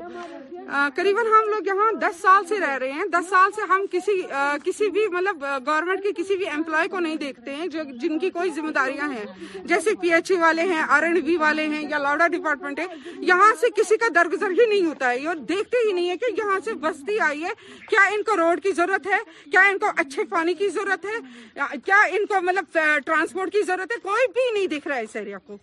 قریباً 0.94 1.20
ہم 1.32 1.48
لوگ 1.48 1.66
یہاں 1.66 1.90
دس 2.00 2.20
سال 2.20 2.44
سے 2.48 2.58
رہ 2.60 2.76
رہے 2.80 2.90
ہیں 2.92 3.04
دس 3.12 3.28
سال 3.30 3.50
سے 3.56 3.62
ہم 3.72 3.84
کسی 3.90 4.88
بھی 4.90 5.06
مطلب 5.12 5.44
گورنمنٹ 5.66 6.02
کے 6.02 6.12
کسی 6.22 6.36
بھی 6.36 6.48
امپلائی 6.48 6.88
کو 6.88 6.98
نہیں 7.00 7.16
دیکھتے 7.22 7.54
ہیں 7.54 7.66
جن 8.02 8.18
کی 8.18 8.30
کوئی 8.36 8.50
ذمہ 8.56 8.70
داریاں 8.74 9.08
ہیں 9.10 9.24
جیسے 9.68 9.94
پی 10.00 10.12
ایچ 10.14 10.30
ای 10.32 10.38
والے 10.38 10.62
ہیں 10.72 10.82
آر 10.96 11.02
اینڈ 11.02 11.22
بی 11.24 11.36
والے 11.40 11.66
ہیں 11.74 11.82
یا 11.90 11.98
لوڈا 11.98 12.26
ڈپارٹمنٹ 12.36 12.78
ہے 12.80 12.86
یہاں 13.32 13.52
سے 13.60 13.70
کسی 13.80 13.96
کا 14.04 14.08
درگزر 14.14 14.50
ہی 14.60 14.68
نہیں 14.68 14.86
ہوتا 14.86 15.10
ہے 15.10 15.26
اور 15.28 15.36
دیکھتے 15.50 15.86
ہی 15.86 15.92
نہیں 15.92 16.08
ہے 16.10 16.16
کہ 16.24 16.30
یہاں 16.38 16.58
سے 16.64 16.74
بستی 16.86 17.18
آئی 17.28 17.42
ہے 17.44 17.50
کیا 17.90 18.02
ان 18.14 18.22
کو 18.30 18.36
روڈ 18.36 18.62
کی 18.62 18.72
ضرورت 18.76 19.06
ہے 19.12 19.18
کیا 19.50 19.62
ان 19.70 19.78
کو 19.78 19.90
اچھے 19.96 20.24
پانی 20.30 20.54
کی 20.62 20.68
ضرورت 20.78 21.04
ہے 21.12 21.78
کیا 21.84 22.00
ان 22.10 22.26
کو 22.28 22.40
مطلب 22.42 22.78
ٹرانسپورٹ 23.06 23.52
کی 23.52 23.62
ضرورت 23.66 23.92
ہے 23.92 24.00
کوئی 24.02 24.26
بھی 24.32 24.50
نہیں 24.58 24.66
دیکھ 24.76 24.88
رہا 24.88 24.96
ہے 24.96 25.02
اس 25.02 25.16
ایریا 25.16 25.38
کو 25.46 25.56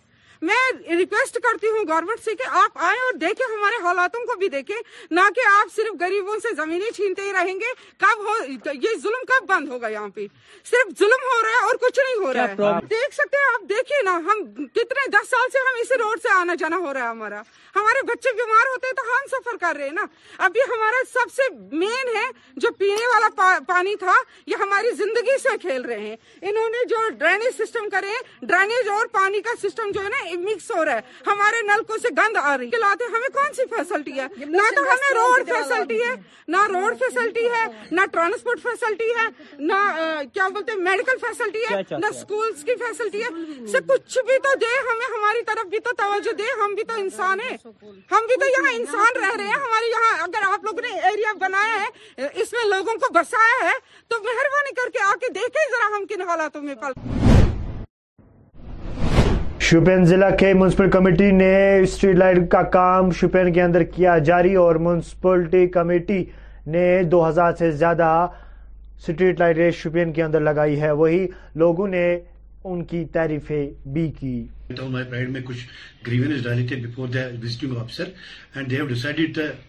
میں 0.48 0.60
ریکویسٹ 1.00 1.38
کرتی 1.42 1.68
ہوں 1.74 1.84
گورنمنٹ 1.88 2.22
سے 2.24 2.34
کہ 2.38 2.46
آپ 2.60 2.78
آئیں 2.86 3.00
اور 3.00 3.18
دیکھیں 3.24 3.44
ہمارے 3.54 3.82
حالاتوں 3.82 4.24
کو 4.26 4.36
بھی 4.38 4.48
دیکھیں 4.54 4.76
نہ 5.18 5.28
کہ 5.34 5.46
آپ 5.50 5.74
صرف 5.74 6.02
سے 6.42 6.54
چھینتے 6.96 7.22
ہی 7.26 7.32
رہیں 7.32 7.54
گے 7.60 7.70
کب 8.04 8.06
کب 8.06 8.24
ہو 8.26 8.32
ہو 8.32 8.72
یہ 8.86 8.96
ظلم 9.02 9.02
ظلم 9.28 9.46
بند 9.48 9.68
ہوگا 9.72 9.88
یہاں 9.92 10.08
پہ 10.16 10.26
صرف 10.70 11.02
رہا 11.02 11.50
ہے 11.54 11.62
اور 11.66 11.80
کچھ 11.84 12.00
نہیں 12.02 12.24
ہو 12.26 12.32
رہا 12.38 12.46
ہے 12.46 12.80
دیکھ 12.94 13.14
سکتے 13.14 13.42
ہیں 13.42 13.52
آپ 13.52 13.68
دیکھیے 13.68 14.02
نا 14.08 14.16
ہم 14.30 14.42
کتنے 14.80 15.06
دس 15.16 15.30
سال 15.36 15.48
سے 15.52 15.62
ہم 15.68 15.80
اسی 15.84 15.98
روڈ 16.02 16.22
سے 16.26 16.32
آنا 16.38 16.54
جانا 16.64 16.78
ہو 16.86 16.92
رہا 16.94 17.04
ہے 17.04 17.10
ہمارا 17.16 17.42
ہمارے 17.76 18.02
بچے 18.12 18.32
بیمار 18.42 18.66
ہوتے 18.72 18.86
ہیں 18.86 18.94
تو 18.94 19.02
ہم 19.12 19.26
سفر 19.36 19.56
کر 19.60 19.76
رہے 19.78 19.84
ہیں 19.84 19.94
نا 20.00 20.06
اب 20.48 20.56
یہ 20.62 20.72
ہمارا 20.74 21.02
سب 21.12 21.32
سے 21.36 21.48
مین 21.84 22.14
ہے 22.16 22.26
جو 22.66 22.70
پینے 22.82 23.06
والا 23.14 23.52
پانی 23.72 23.94
تھا 24.04 24.16
یہ 24.54 24.62
ہماری 24.64 24.90
زندگی 25.02 25.38
سے 25.46 25.56
کھیل 25.66 25.84
رہے 25.92 26.02
ہیں 26.08 26.50
انہوں 26.50 26.68
نے 26.76 26.84
جو 26.94 27.06
ڈرینیج 27.22 27.56
سسٹم 27.62 27.88
کرے 27.96 28.12
ڈرینیج 28.52 28.88
اور 28.96 29.06
پانی 29.16 29.40
کا 29.48 29.54
سسٹم 29.62 29.90
جو 29.94 30.02
ہے 30.04 30.08
نا 30.16 30.20
مکس 30.40 30.70
ہو 30.74 30.84
رہا 30.84 30.94
ہے 30.96 31.22
ہمارے 31.30 31.60
نلکوں 31.66 31.96
سے 32.02 32.08
گند 32.18 32.36
آ 32.42 32.56
رہی 32.58 32.66
ہے 32.72 32.78
ہے 32.90 33.06
ہمیں 33.14 33.28
کون 33.34 33.52
سی 33.56 33.62
فیسلٹی 33.76 34.12
نہ 34.44 34.62
تو 34.76 34.82
ہمیں 34.90 35.14
روڈ 35.16 35.48
فیسلٹی 35.48 35.98
ہے 36.02 36.12
نہ 36.54 36.62
روڈ 36.72 36.98
فیسلٹی 37.00 37.46
ہے 37.54 37.64
نہ 37.98 38.04
ٹرانسپورٹ 38.12 38.62
فیسلٹی 38.62 39.08
ہے 39.18 39.26
نہ 39.72 39.80
کیا 40.34 40.48
بولتے 40.54 40.72
ہیں 40.72 41.88
کچھ 43.88 44.18
بھی 44.28 44.38
تو 44.44 44.56
دے 44.60 44.72
ہمیں 44.90 45.06
ہماری 45.16 45.42
طرف 45.46 45.66
بھی 45.70 45.78
تو 45.86 45.90
توجہ 45.98 46.32
دے 46.38 46.44
ہم 46.62 46.74
بھی 46.74 46.84
تو 46.84 46.94
انسان 47.00 47.40
ہیں 47.48 47.56
ہم 48.12 48.26
بھی 48.30 48.36
تو 48.42 48.46
یہاں 48.56 48.72
انسان 48.76 49.22
رہ 49.22 49.34
رہے 49.38 49.46
ہیں 49.48 49.54
ہمارے 49.64 49.90
یہاں 49.90 50.16
اگر 50.22 50.48
آپ 50.52 50.64
لوگ 50.64 50.80
نے 50.86 50.98
ایریا 51.10 51.32
بنایا 51.40 51.82
ہے 51.82 52.28
اس 52.42 52.52
میں 52.52 52.64
لوگوں 52.76 52.98
کو 53.06 53.12
بسایا 53.14 53.68
ہے 53.68 53.76
تو 54.08 54.22
مہربانی 54.24 54.74
کر 54.80 54.90
کے 54.98 55.02
آ 55.10 55.12
کے 55.20 55.32
دیکھیں 55.40 55.62
ذرا 55.76 55.94
ہم 55.96 56.06
کن 56.08 56.28
حالاتوں 56.28 56.62
میں 56.62 56.74
پل 56.82 57.00
شوپین 59.72 60.04
ضلع 60.04 60.28
کے 60.38 60.52
میونسپل 60.54 60.90
کمیٹی 60.90 61.30
نے 61.32 61.50
اسٹریٹ 61.82 62.16
لائٹ 62.16 62.38
کا 62.50 62.60
کام 62.72 63.10
شوپین 63.20 63.52
کے 63.52 63.62
اندر 63.62 63.82
کیا 63.94 64.16
جاری 64.26 64.54
اور 64.62 64.74
میونسپلٹی 64.86 65.66
کمیٹی 65.76 66.18
نے 66.72 66.82
دو 67.12 67.26
ہزار 67.28 67.52
سے 67.58 67.70
زیادہ 67.70 68.10
اسٹریٹ 69.06 69.40
لائٹ 69.40 69.56
شوپین 69.76 70.12
کے 70.12 70.22
اندر 70.22 70.40
لگائی 70.40 70.80
ہے 70.80 70.90
وہی 71.00 71.26
لوگوں 71.62 71.86
نے 71.88 72.06
ان 72.64 72.84
کی 72.90 73.04
تعریفیں 73.12 73.66
بھی 73.94 74.10
کی 74.18 74.36
میں 74.80 75.40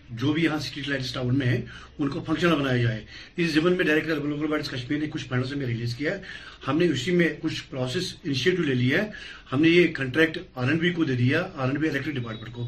جو 0.10 0.32
بھی 0.34 0.44
یہاں 0.44 0.58
سٹریٹ 0.60 0.88
لائٹس 0.88 1.12
ٹاؤن 1.14 1.38
میں 1.38 1.46
ہیں 1.48 1.62
ان 2.00 2.10
کو 2.10 2.24
فنکشنل 2.26 2.54
بنایا 2.56 2.82
جائے 2.84 3.00
اس 3.44 3.50
زمن 3.54 3.78
میں 3.78 3.86
ڈائریکٹر 3.86 4.20
گلوبل 4.24 5.00
نے 5.00 5.08
کچھ 5.12 5.28
پینلوں 5.30 5.48
سے 5.50 5.56
میں 5.56 5.66
ریلیز 5.68 5.96
کیا 5.98 6.14
ہے 6.16 6.22
ہم 6.68 6.78
نے 6.80 6.88
اسی 6.92 7.12
میں 7.16 7.28
کچھ 7.42 7.64
پروسیس 7.70 8.14
انیشیٹو 8.24 8.64
لے 8.64 8.74
لیا 8.74 9.04
ہے 9.04 9.10
ہم 9.52 9.62
نے 9.62 9.70
یہ 9.70 9.88
کنٹریکٹ 9.94 10.38
آر 10.62 10.68
این 10.70 10.78
بی 10.78 10.92
کو 10.94 11.04
دے 11.04 11.16
دیا 11.16 11.42
آر 11.56 11.68
این 11.70 11.78
الیکٹرک 11.90 12.16
ڈپارٹمنٹ 12.16 12.54
کو 12.56 12.68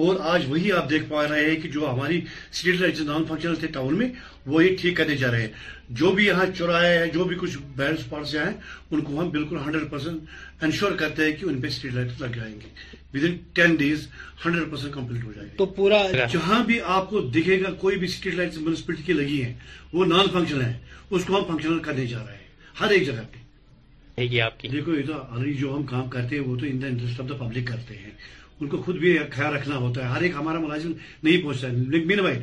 اور 0.00 0.16
آج 0.34 0.44
وہی 0.48 0.70
آپ 0.72 0.88
دیکھ 0.90 1.04
پا 1.08 1.26
رہے 1.28 1.44
ہیں 1.48 1.56
کہ 1.62 1.68
جو 1.70 1.90
ہماری 1.90 2.20
سٹیٹ 2.58 2.80
لائٹ 2.80 3.00
نان 3.06 3.24
فنکشنل 3.28 3.54
تھے 3.60 3.68
ٹاؤن 3.72 3.96
میں 3.98 4.06
وہ 4.46 4.64
یہ 4.64 4.76
ٹھیک 4.80 4.96
کرنے 4.96 5.16
جا 5.16 5.30
رہے 5.30 5.40
ہیں 5.42 5.50
جو 6.00 6.10
بھی 6.12 6.26
یہاں 6.26 6.44
چورائے 6.58 6.96
ہیں 6.98 7.06
جو 7.14 7.24
بھی 7.24 7.36
کچھ 7.40 7.56
سے 8.30 8.38
ہیں 8.38 8.52
ان 8.90 9.00
کو 9.02 9.20
ہم 9.20 9.28
بالکل 9.30 9.58
ہنڈریڈ 9.66 9.90
پرسینٹ 9.90 10.62
انشور 10.64 10.92
کرتے 10.98 11.24
ہیں 11.24 11.32
کہ 11.40 11.44
ان 11.48 11.60
پہ 11.60 11.68
سٹریٹ 11.76 11.94
لائٹ 11.94 12.20
لگ 12.20 12.36
جائیں 12.38 12.54
گے 12.62 13.34
ten 13.54 13.74
days 13.84 14.06
hundred 14.44 14.70
percent 14.70 14.94
complete 14.94 15.24
ہو 15.24 15.32
جائے 15.36 15.46
گا 15.46 15.52
تو 15.56 15.66
پورا 15.78 16.02
جہاں 16.32 16.62
بھی 16.66 16.80
آپ 16.96 17.10
کو 17.10 17.20
دکھے 17.36 17.60
گا 17.62 17.72
کوئی 17.84 17.96
بھی 17.98 18.06
سٹریٹ 18.16 18.34
لائٹ 18.34 18.56
میونسپلٹی 18.58 19.02
کی 19.06 19.12
لگی 19.20 19.42
ہیں 19.42 19.52
وہ 19.92 20.04
نان 20.04 20.26
فنکشنل 20.32 20.62
ہیں 20.64 20.78
اس 21.10 21.24
کو 21.26 21.38
ہم 21.38 21.44
فنکشنل 21.52 21.78
کرنے 21.88 22.06
جا 22.14 22.24
رہے 22.26 22.36
ہیں 22.36 22.80
ہر 22.80 22.90
ایک 22.90 23.06
جگہ 23.06 23.22
پہ 23.32 24.40
آپ 24.42 24.62
دیکھو 24.72 24.94
یہ 24.94 25.02
تو 25.06 25.42
جو 25.58 25.74
ہم 25.76 25.82
کام 25.92 26.08
کرتے 26.14 26.36
ہیں 26.38 26.42
وہ 26.46 26.56
تو 26.60 26.66
in 26.68 26.80
the 26.82 26.86
interest 26.86 27.20
of 27.20 27.28
the 27.28 27.34
public 27.44 27.66
کرتے 27.68 27.96
ہیں 27.98 28.10
ان 28.62 28.68
کو 28.68 28.76
خود 28.84 28.96
بھی 29.00 29.16
خیال 29.30 29.54
رکھنا 29.54 29.76
ہوتا 29.76 30.00
ہے 30.02 30.08
ہر 30.14 30.22
ایک 30.24 30.34
ہمارا 30.38 30.58
ملازم 30.60 30.92
نہیں 31.22 31.42
پہنچتا 31.42 31.68
ہے 31.68 31.72
لیکن 31.94 32.06
مین 32.08 32.20
بھائی 32.22 32.38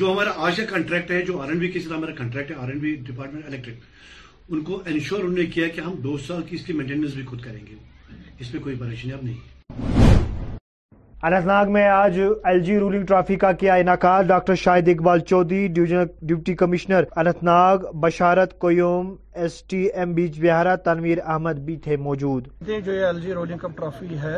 جو 0.00 0.12
ہمارا 0.12 0.32
آج 0.48 0.56
کا 0.56 0.64
کانٹریکٹ 0.70 1.10
ہے 1.10 1.20
جو 1.30 1.40
آر 1.42 1.48
این 1.48 1.58
بی 1.58 1.68
کے 1.72 1.80
ساتھ 1.80 1.92
ہمارا 1.92 2.14
کانٹریکٹ 2.20 2.50
ہے 2.50 2.56
R 2.64 2.68
N 2.68 2.78
B 2.84 2.94
department 3.08 3.46
electric 3.46 4.50
ان 4.52 4.60
کو 4.70 4.80
انشور 4.92 5.18
انہوں 5.24 5.36
نے 5.38 5.46
کیا 5.56 5.68
کہ 5.74 5.80
ہم 5.88 5.94
دو 6.06 6.16
سال 6.26 6.42
کی 6.48 6.56
اس 6.60 6.66
کی 6.66 6.72
مینٹیننس 6.82 7.14
بھی 7.14 7.24
خود 7.32 7.42
کریں 7.44 7.64
گے 7.70 7.74
اس 8.38 8.54
میں 8.54 8.62
کوئی 8.62 8.76
پریشانی 8.80 9.12
اب 9.12 9.24
نہیں 9.24 9.98
ہے 10.00 10.03
اننت 11.26 11.44
ناگ 11.46 11.68
میں 11.72 11.84
آج 11.88 12.18
ایل 12.48 12.58
جی 12.62 12.76
رولنگ 12.78 13.04
ٹرافی 13.06 13.36
کا 13.42 13.50
کیا 13.60 13.74
انعقاد 13.82 14.24
doctor 14.28 14.54
Shahid 14.62 14.88
Iqbal 14.88 15.20
Chaudhary 15.28 15.66
divisional 15.74 16.04
deputy 16.32 16.54
commissioner 16.62 17.04
Anantnag 17.42 17.84
Basharat 18.00 18.52
Qayoom 18.60 19.14
S 19.44 19.52
T 19.70 19.78
M 19.94 20.12
Bijbehara 20.40 20.74
Tanveer 20.88 21.18
Ahmad 21.24 21.64
بھی 21.66 21.76
تھے 21.86 21.96
موجود 22.08 22.48
جو 22.68 22.92
L 22.92 23.20
G 23.20 23.32
rolling 23.34 23.58
cup 23.62 23.76
trophy 23.78 24.18
ہے 24.22 24.36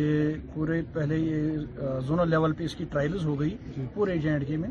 یہ 0.00 0.30
پورے 0.54 0.80
پہلے 0.94 1.16
یہ 1.16 1.96
زونل 2.06 2.30
لیول 2.30 2.52
پہ 2.58 2.64
اس 2.64 2.74
کی 2.76 2.84
ٹرائلز 2.92 3.24
ہو 3.26 3.40
گئی 3.40 3.56
جی۔ 3.76 3.86
پورے 3.94 4.18
جے 4.24 4.30
اینڈ 4.30 4.46
کے 4.48 4.56
میں 4.64 4.70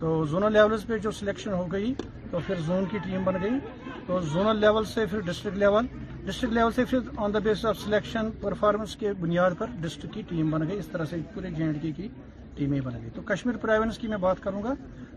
تو 0.00 0.24
زونل 0.30 0.52
لیول 0.58 0.76
پہ 0.88 0.98
جو 1.06 1.10
سلیکشن 1.20 1.52
ہو 1.52 1.66
گئی 1.72 1.94
تو 2.30 2.38
پھر 2.46 2.60
زون 2.66 2.84
کی 2.90 2.98
ٹیم 3.04 3.24
بن 3.24 3.42
گئی 3.42 3.58
تو 4.06 4.20
زونل 4.32 4.60
لیول 4.60 4.84
سے 4.94 5.06
پھر 5.10 5.20
ڈسٹرکٹ 5.30 5.56
لیول 5.58 5.86
ڈسٹرکٹ 6.26 6.52
لیول 6.54 6.70
سے 6.74 6.84
پھر 6.90 6.98
on 7.24 7.32
the 7.34 7.38
base 7.44 7.64
of 7.66 7.76
selection 7.78 8.28
performance 8.40 8.94
کے 8.96 9.12
بنیاد 9.20 9.50
پر 9.58 9.70
ڈسٹرک 9.80 10.12
کی 10.12 10.22
ٹیم 10.28 10.50
بن 10.50 10.66
گئی 10.68 10.78
اس 10.78 10.86
طرح 10.92 11.04
سے 11.10 11.16
پورے 11.34 11.50
جے 11.56 11.62
اینڈ 11.64 11.82
کے 11.82 11.90
کی 11.96 12.06
ٹیمیں 12.56 12.80
بن 12.84 12.92
گئی 13.00 13.10
تو 13.14 13.22
کشمیر 13.32 13.56
پرائیونس 13.64 13.98
کی 13.98 14.08
میں 14.08 14.16
بات 14.20 14.40
کروں 14.42 14.62
گا 14.62 14.72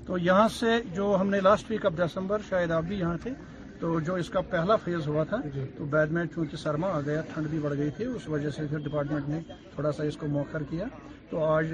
تو 0.05 0.17
یہاں 0.17 0.47
سے 0.59 0.77
جو 0.95 1.15
ہم 1.19 1.29
نے 1.29 1.39
لاسٹ 1.43 1.71
ویک 1.71 1.85
آف 1.85 1.93
دسمبر 1.97 2.41
شاید 2.49 2.71
آپ 2.79 2.83
بھی 2.87 2.99
یہاں 2.99 3.15
تھے 3.23 3.31
تو 3.79 3.99
جو 4.05 4.15
اس 4.23 4.29
کا 4.29 4.41
پہلا 4.49 4.75
فیز 4.83 5.07
ہوا 5.07 5.23
تھا 5.29 5.37
جی۔ 5.53 5.63
تو 5.77 5.85
بیڈ 5.89 6.11
میں 6.11 6.25
چونکہ 6.33 6.57
سرما 6.57 6.87
آ 6.95 6.99
گیا 7.05 7.21
ٹھنڈ 7.33 7.47
بھی 7.49 7.59
بڑھ 7.63 7.77
گئی 7.77 7.89
تھی 7.97 8.05
اس 8.05 8.27
وجہ 8.29 8.49
سے 8.55 8.65
پھر 8.69 8.77
ڈپارٹمنٹ 8.89 9.27
نے 9.29 9.39
تھوڑا 9.73 9.91
سا 9.97 10.03
اس 10.03 10.17
کو 10.17 10.27
موخر 10.31 10.63
کیا 10.69 10.85
تو 11.29 11.43
آج 11.43 11.73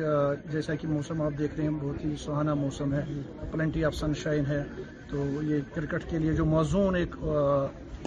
جیسا 0.51 0.75
کہ 0.81 0.87
موسم 0.87 1.21
آپ 1.21 1.37
دیکھ 1.37 1.53
رہے 1.57 1.63
ہیں 1.67 1.79
بہت 1.81 2.03
ہی 2.05 2.15
سہانا 2.23 2.53
موسم 2.65 2.93
ہے 2.93 3.03
پلنٹی 3.51 3.83
آف 3.85 3.95
سن 3.95 4.13
شائن 4.23 4.45
ہے 4.49 4.63
تو 5.09 5.25
یہ 5.53 5.59
کرکٹ 5.73 6.09
کے 6.09 6.19
لیے 6.19 6.33
جو 6.35 6.45
موزون 6.55 6.95
ایک 6.95 7.15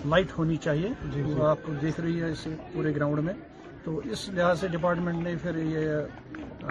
لائٹ 0.04 0.38
ہونی 0.38 0.56
چاہیے 0.64 0.88
جو 1.04 1.08
جی، 1.22 1.22
جی۔ 1.26 1.40
آپ 1.48 1.62
کو 1.66 1.72
دیکھ 1.82 2.00
رہی 2.00 2.22
ہے 2.22 2.30
اس 2.30 2.46
پورے 2.72 2.94
گراؤنڈ 2.96 3.24
میں 3.24 3.34
تو 3.84 3.98
اس 4.10 4.28
لحاظ 4.34 4.60
سے 4.60 4.68
ڈپارٹمنٹ 4.68 5.22
نے 5.24 5.34
پھر 5.42 5.56
یہ 5.72 6.70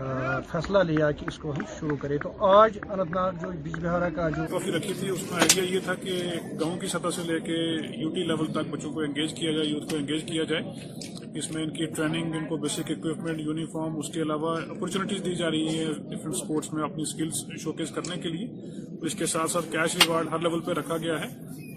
فیصلہ 0.51 0.77
لیا 0.91 1.11
کہ 1.19 1.25
اس 1.27 1.37
کو 1.39 1.51
ہم 1.51 1.61
شروع 1.79 1.95
کریں 2.01 2.17
تو 2.23 2.31
آج 2.45 2.77
ناگ 3.05 3.17
جو 3.41 3.49
بج 3.63 3.79
بہارا 3.83 4.09
کا 4.15 4.29
جو 4.29 4.43
کافی 4.51 4.71
رکھی 4.77 4.93
تھی 4.99 5.09
اس 5.09 5.23
میں 5.31 5.39
آئیڈیا 5.39 5.63
یہ 5.73 5.79
تھا 5.85 5.93
کہ 6.03 6.15
گاؤں 6.59 6.75
کی 6.79 6.87
سطح 6.95 7.11
سے 7.15 7.21
لے 7.31 7.39
کے 7.45 7.55
یو 8.01 8.09
ٹی 8.15 8.23
لیول 8.31 8.51
تک 8.53 8.69
بچوں 8.71 8.91
کو 8.93 8.99
انگیج 9.01 9.33
کیا 9.39 9.51
جائے 9.57 9.65
یوتھ 9.67 9.89
کو 9.91 9.95
انگیج 9.97 10.23
کیا 10.31 10.43
جائے 10.49 11.23
اس 11.39 11.49
میں 11.51 11.63
ان 11.63 11.69
کی 11.77 11.85
ٹریننگ 11.95 12.35
ان 12.35 12.45
کو 12.49 12.57
بیسک 12.57 12.91
اکوپمنٹ 12.91 13.39
یونیفارم 13.45 13.97
اس 13.99 14.09
کے 14.13 14.21
علاوہ 14.21 14.55
اپرچونیٹیز 14.75 15.23
دی 15.25 15.33
جا 15.35 15.49
رہی 15.51 15.77
ہے 15.79 15.85
ڈفرینٹ 15.93 16.35
اسپورٹس 16.35 16.71
میں 16.73 16.83
اپنی 16.83 17.03
اسکلس 17.03 17.41
شوکیس 17.63 17.89
کرنے 17.95 18.17
کے 18.23 18.29
لیے 18.35 18.71
اس 19.09 19.15
کے 19.19 19.25
ساتھ 19.31 19.51
ساتھ 19.51 19.65
کیش 19.71 19.95
ریوارڈ 20.03 20.27
ہر 20.31 20.39
لیول 20.47 20.61
پہ 20.67 20.71
رکھا 20.79 20.97
گیا 21.05 21.19
ہے 21.23 21.27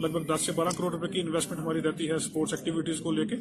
لگ 0.02 0.06
بھگ 0.16 0.32
دس 0.32 0.44
سے 0.46 0.52
بارہ 0.56 0.68
کروڑ 0.76 0.90
روپے 0.94 1.08
کی 1.12 1.20
انویسٹمنٹ 1.20 1.60
ہماری 1.60 1.82
رہتی 1.82 2.08
ہے 2.08 2.14
اسپورٹس 2.14 2.52
ایکٹیویٹیز 2.56 3.00
کو 3.04 3.12
لے 3.12 3.24
کے 3.28 3.36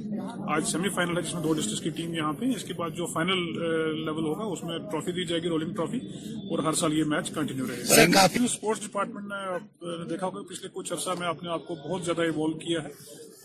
آج 0.55 0.65
سیمی 0.71 0.89
فائنل 0.95 1.17
ہے 1.17 1.21
جس 1.21 1.33
میں 1.33 1.41
دو 1.43 1.53
ڈسٹرکس 1.59 1.81
کی 1.81 1.89
ٹیم 1.97 2.13
یہاں 2.15 2.33
پہ 2.39 2.45
اس 2.55 2.63
کے 2.67 2.73
بعد 2.79 2.97
جو 2.97 3.05
فائنل 3.13 3.43
لیول 4.05 4.23
ہوگا 4.25 4.45
اس 4.51 4.63
میں 4.63 4.77
ٹرافی 4.91 5.11
دی 5.19 5.25
جائے 5.31 5.41
گی 5.43 5.49
رولنگ 5.49 5.73
ٹرافی 5.75 5.97
اور 6.49 6.63
ہر 6.65 6.79
سال 6.81 6.97
یہ 6.97 7.03
میچ 7.15 7.29
کنٹینیو 7.35 7.65
رہے 7.67 8.05
گا 8.13 8.25
اسپورٹس 8.43 8.85
ڈپارٹمنٹ 8.87 9.31
نے 9.33 10.03
دیکھا 10.09 10.25
ہوگا 10.27 10.41
پچھلے 10.49 10.69
کچھ 10.79 10.93
عرصہ 10.93 11.19
میں 11.19 11.27
اپنے 11.27 11.49
آپ 11.57 11.67
کو 11.67 11.75
بہت 11.87 12.05
زیادہ 12.05 12.21
ایوالو 12.21 12.57
کیا 12.67 12.83
ہے 12.83 12.89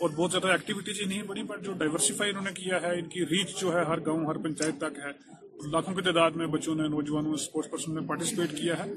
اور 0.02 0.10
بہت 0.14 0.30
زیادہ 0.30 0.46
ایکٹیویٹیز 0.52 1.00
نہیں 1.00 1.22
بڑی 1.26 1.42
بٹ 1.48 1.62
جو 1.64 1.72
ڈائیورسیفائی 1.78 2.30
انہوں 2.30 2.44
نے 2.44 2.52
کیا 2.54 2.80
ہے 2.82 2.90
ان 2.98 3.08
کی 3.08 3.24
ریچ 3.30 3.54
جو 3.60 3.72
ہے 3.76 3.84
ہر 3.88 4.04
گاؤں 4.06 4.24
ہر 4.26 4.38
پنچایت 4.46 4.78
تک 4.80 4.98
ہے 5.04 5.10
لاکھوں 5.72 5.92
کی 5.94 6.02
تعداد 6.02 6.36
میں 6.36 6.46
بچوں 6.52 6.74
نے 6.74 6.86
نوجوانوں 6.88 7.28
نے 7.30 7.34
اسپورٹس 7.40 7.70
پرسن 7.70 7.94
نے 7.94 8.00
پارٹیسپیٹ 8.06 8.56
کیا 8.60 8.74
ہے 8.78 8.90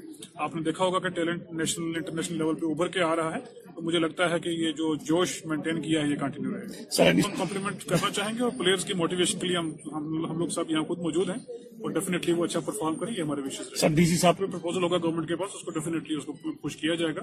آپ 0.44 0.54
نے 0.56 0.62
دیکھا 0.62 0.84
ہوگا 0.84 0.98
کہ 0.98 1.08
ٹیلنٹ 1.16 1.50
نیشنل 1.58 1.96
انٹرنیشنل 1.96 2.38
لیول 2.38 2.54
پہ 2.60 2.66
ابھر 2.70 2.88
کے 2.96 3.02
آ 3.02 3.14
رہا 3.16 3.34
ہے 3.34 3.40
تو 3.74 3.82
مجھے 3.82 3.98
لگتا 3.98 4.28
ہے 4.30 4.38
کہ 4.44 4.48
یہ 4.48 4.72
جو 4.78 4.94
جوش 5.08 5.34
مینٹین 5.46 5.80
کیا 5.82 6.00
ہے 6.02 6.06
یہ 6.08 6.16
کنٹینیو 6.20 6.54
رہے 6.56 7.10
ہم 7.20 7.34
کمپلیمنٹ 7.36 7.84
کرنا 7.88 8.10
چاہیں 8.16 8.32
گے 8.38 8.42
اور 8.44 8.50
پلیئرز 8.58 8.84
کی 8.84 8.94
موٹیویشن 9.02 9.38
کے 9.38 9.46
لیے 9.48 9.56
ہم 9.56 10.36
لوگ 10.38 10.48
صاحب 10.54 10.70
یہاں 10.70 10.82
خود 10.88 10.98
موجود 11.02 11.30
ہیں 11.30 11.38
اور 11.82 11.90
ڈیفینیٹلی 11.94 12.32
وہ 12.34 12.44
اچھا 12.44 12.60
پرفارم 12.66 12.94
کریں 12.98 13.12
یہ 13.16 13.20
ہمارے 13.22 13.90
ڈی 13.94 14.04
سی 14.06 14.16
صاحب 14.16 14.38
پرپوزل 14.38 14.82
ہوگا 14.82 14.96
گورنمنٹ 15.02 15.28
کے 15.28 15.36
پاس 15.36 15.54
اس 15.54 15.62
کو 15.64 15.70
ڈیفینیٹلی 15.78 16.14
اس 16.16 16.24
کو 16.24 16.32
پوش 16.62 16.76
کیا 16.76 16.94
جائے 17.02 17.14
گا 17.16 17.20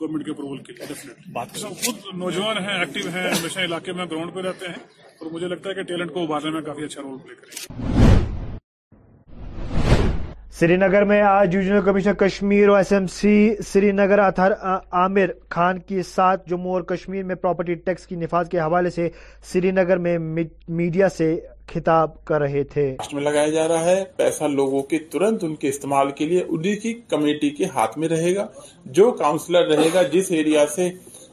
گورنمنٹ 0.00 0.24
کے 0.24 0.30
اپروول 0.30 0.58
کے 0.62 0.72
لیے 0.72 1.68
خود 1.84 2.14
نوجوان 2.18 2.58
ہیں 2.64 2.78
ایکٹیو 2.78 3.08
ہیں 3.14 3.28
ہمیشہ 3.30 3.58
علاقے 3.70 3.92
میں 4.00 4.06
گراؤنڈ 4.10 4.34
پہ 4.34 4.40
رہتے 4.48 4.66
ہیں 4.66 4.82
اور 5.20 5.30
مجھے 5.32 5.48
لگتا 5.48 5.68
ہے 5.70 5.74
کہ 5.74 5.82
ٹیلنٹ 5.92 6.12
کو 6.14 6.22
ابھارنے 6.22 6.50
میں 6.58 6.62
کافی 6.70 6.84
اچھا 6.84 7.02
رول 7.02 7.18
پلے 7.24 7.34
کریں 7.40 8.12
سری 10.58 10.74
نگر 10.76 11.02
میں 11.10 11.20
آج 11.28 11.52
کمشنر 11.86 12.14
کمیشن 12.14 12.52
اور 12.68 12.76
S 12.78 12.90
M 12.92 13.06
C 13.12 13.30
Srinagar 13.92 14.18
Athar 14.24 14.50
Aamir 14.62 15.30
Khan 15.50 15.78
کے 15.88 16.02
ساتھ 16.10 16.48
جموں 16.50 16.72
اور 16.72 16.82
کشمیر 16.90 17.22
میں 17.30 17.34
پراپرٹی 17.36 17.74
ٹیکس 17.86 18.06
کی 18.06 18.16
نفاذ 18.16 18.48
کے 18.48 18.58
حوالے 18.60 18.90
سے 18.96 19.08
سری 19.52 19.70
نگر 19.80 19.98
میں 20.04 20.16
میڈیا 20.18 21.08
سے 21.16 21.34
خطاب 21.74 22.24
کر 22.24 22.40
رہے 22.40 22.62
تھے 22.74 22.86
میں 23.12 23.22
لگایا 23.22 23.48
جا 23.56 23.66
رہا 23.68 23.84
ہے 23.84 24.02
پیسہ 24.16 24.44
لوگوں 24.54 24.82
کے 24.92 24.98
ترنت 25.12 25.44
ان 25.44 25.54
کے 25.64 25.68
استعمال 25.68 26.10
کے 26.18 26.26
لیے 26.28 26.76
کی 26.86 26.92
کمیٹی 27.16 27.50
کے 27.56 27.68
ہاتھ 27.74 27.98
میں 27.98 28.08
رہے 28.08 28.34
گا 28.36 28.46
جو 28.98 29.10
کاؤنسلر 29.22 29.66
رہے 29.74 29.88
گا 29.94 30.02
جس 30.12 30.30
ایریا 30.38 30.66
سے 30.74 30.88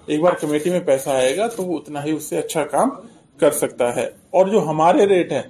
ایک 0.05 0.21
بار 0.21 0.41
کمیٹی 0.41 0.69
میں 0.69 0.79
پیسہ 0.85 1.09
آئے 1.21 1.35
گا 1.37 1.47
تو 1.55 1.63
وہ 1.65 1.77
اتنا 1.79 2.03
ہی 2.05 2.11
اس 2.15 2.29
سے 2.29 2.37
اچھا 2.39 2.63
کام 2.75 2.89
کر 3.39 3.51
سکتا 3.61 3.95
ہے 3.95 4.05
اور 4.37 4.47
جو 4.55 4.69
ہمارے 4.69 5.05
ریٹ 5.15 5.31
ہیں 5.31 5.43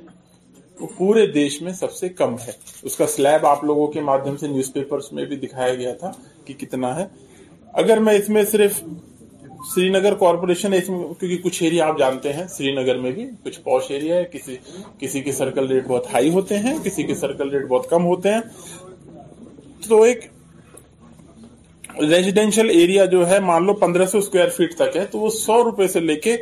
پورے 0.98 1.26
دیش 1.34 1.62
میں 1.62 1.72
سب 1.74 1.91
سے 1.94 2.10
کم 2.10 2.36
ہے 2.48 2.52
اس 2.89 2.96
کا 2.98 3.08
سلیب 3.15 3.46
آپ 3.46 3.63
لوگوں 3.63 3.88
کے 3.91 4.02
مادھیم 4.10 4.38
سے 4.38 4.48
نیوز 4.48 4.72
پیپرز 4.74 5.12
میں 5.13 5.26
بھی 5.26 5.36
دکھایا 5.46 5.74
گیا 5.76 5.94
تھا 6.00 6.12
کہ 6.46 6.54
کتنا 6.60 6.96
ہے 7.00 7.06
اگر 7.84 7.98
میں 8.06 8.13
اس 8.17 8.30
میں 8.36 8.44
صرف 8.52 8.82
سری 9.74 9.89
نگر 9.89 10.13
کارپوریشن 10.20 10.72
کیونکہ 10.84 11.38
کچھ 11.44 11.62
ایریا 11.63 11.88
آپ 11.88 11.98
جانتے 12.00 12.34
ہیں 12.34 12.46
سری 12.58 12.72
نگر 12.76 12.98
میں 13.00 13.12
بھی 13.12 13.26
کچھ 13.44 13.60
پوش 13.63 13.89
ایریا 13.91 14.15
ہے 14.15 14.24
کسی 14.32 14.56
کسی 15.00 15.22
کے 15.24 15.32
سرکل 15.32 15.67
ریٹ 15.72 15.84
بہت 15.88 16.13
ہائی 16.13 16.30
ہوتے 16.34 16.58
ہیں 16.60 16.74
کسی 16.84 17.04
کے 17.08 17.15
سرکل 17.15 17.50
ریٹ 17.56 17.67
بہت 17.67 17.89
کم 17.89 18.06
ہوتے 18.06 18.30
ہیں 18.34 18.41
تو 19.88 20.02
ایک 20.04 20.26
ریزیڈینشل 22.10 22.70
ایریا 22.70 23.06
جو 23.13 23.28
ہے 23.30 23.39
مان 23.46 23.65
لو 23.65 23.74
پندرہ 23.86 24.06
سو 24.12 24.17
اسکوائر 24.17 24.50
فیٹ 24.58 24.76
تک 24.78 24.98
ہے 24.98 25.06
تو 25.12 25.20
وہ 25.20 25.30
سو 25.39 25.63
روپے 25.63 25.88
سے 25.96 26.00
لے 26.00 26.15
کے 26.26 26.36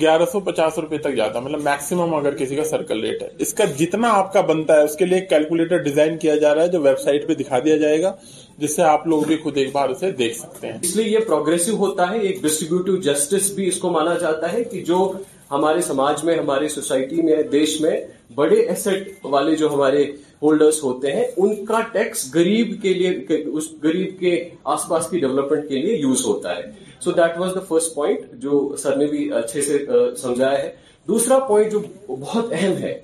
گیارہ 0.00 0.24
سو 0.32 0.40
پچاس 0.40 0.78
روپے 0.78 0.98
تک 0.98 1.14
جاتا 1.16 1.38
ہے 1.38 1.44
مطلب 1.44 1.60
میکسیمم 1.62 2.14
اگر 2.14 2.36
کسی 2.36 2.56
کا 2.56 2.64
سرکل 2.64 3.02
ریٹ 3.04 3.22
ہے 3.22 3.28
اس 3.44 3.52
کا 3.54 3.64
جتنا 3.78 4.12
آپ 4.12 4.32
کا 4.32 4.40
بنتا 4.50 4.74
ہے 4.76 4.82
اس 4.84 4.96
کے 4.98 5.04
لیے 5.06 5.20
کیلکولیٹر 5.30 5.82
ڈیزائن 5.82 6.16
کیا 6.18 6.34
جا 6.44 6.54
رہا 6.54 6.62
ہے 6.62 6.68
جو 6.68 6.80
ویب 6.82 6.98
سائٹ 7.00 7.26
پہ 7.28 7.34
دکھا 7.40 7.58
دیا 7.64 7.76
جائے 7.84 8.00
گا 8.02 8.14
جس 8.58 8.76
سے 8.76 8.82
آپ 8.82 9.06
لوگ 9.06 9.22
بھی 9.26 9.36
خود 9.42 9.56
ایک 9.62 9.72
بار 9.72 9.88
اسے 9.88 10.10
دیکھ 10.22 10.36
سکتے 10.38 10.72
ہیں 10.72 10.78
اس 10.82 10.96
لیے 10.96 11.08
یہ 11.08 11.18
پروگرسو 11.26 11.76
ہوتا 11.84 12.10
ہے 12.10 12.18
ایک 12.18 12.42
ڈسٹریبیوٹیو 12.42 12.96
جسٹس 13.12 13.50
بھی 13.54 13.68
اس 13.68 13.78
کو 13.80 13.90
مانا 13.90 14.14
جاتا 14.22 14.52
ہے 14.52 14.64
کہ 14.72 14.82
جو 14.84 15.06
ہمارے 15.50 15.80
سماج 15.86 16.22
میں 16.24 16.36
ہماری 16.36 16.68
سوسائٹی 16.68 17.22
میں 17.22 17.42
دیش 17.50 17.80
میں 17.80 17.98
بڑے 18.34 18.56
ایسٹ 18.60 18.88
والے 19.24 19.54
جو 19.56 19.68
ہمارے 19.74 20.02
ہولڈرز 20.42 20.82
ہوتے 20.82 21.12
ہیں 21.12 21.24
ان 21.36 21.64
کا 21.64 21.80
ٹیکس 21.92 22.24
گریب 22.34 22.74
کے 22.82 22.94
لیے 22.94 23.38
اس 23.58 23.64
گریب 23.84 24.18
کے 24.20 24.32
آس 24.74 24.88
پاس 24.88 25.06
کی 25.10 25.18
ڈیولپمنٹ 25.20 25.68
کے 25.68 25.78
لیے 25.82 25.94
یوز 25.96 26.24
ہوتا 26.26 26.56
ہے 26.56 26.62
so 27.04 27.12
that 27.18 27.38
was 27.40 27.54
the 27.54 27.60
first 27.68 27.94
point 27.94 28.32
جو 28.42 28.60
سر 28.82 28.96
نے 28.96 29.06
بھی 29.12 29.30
اچھے 29.42 29.62
سے 29.68 29.78
سمجھایا 30.22 30.58
ہے 30.62 30.70
دوسرا 31.08 31.38
پوائنٹ 31.48 31.72
جو 31.72 31.80
بہت 32.20 32.52
اہم 32.60 32.76
ہے 32.82 32.98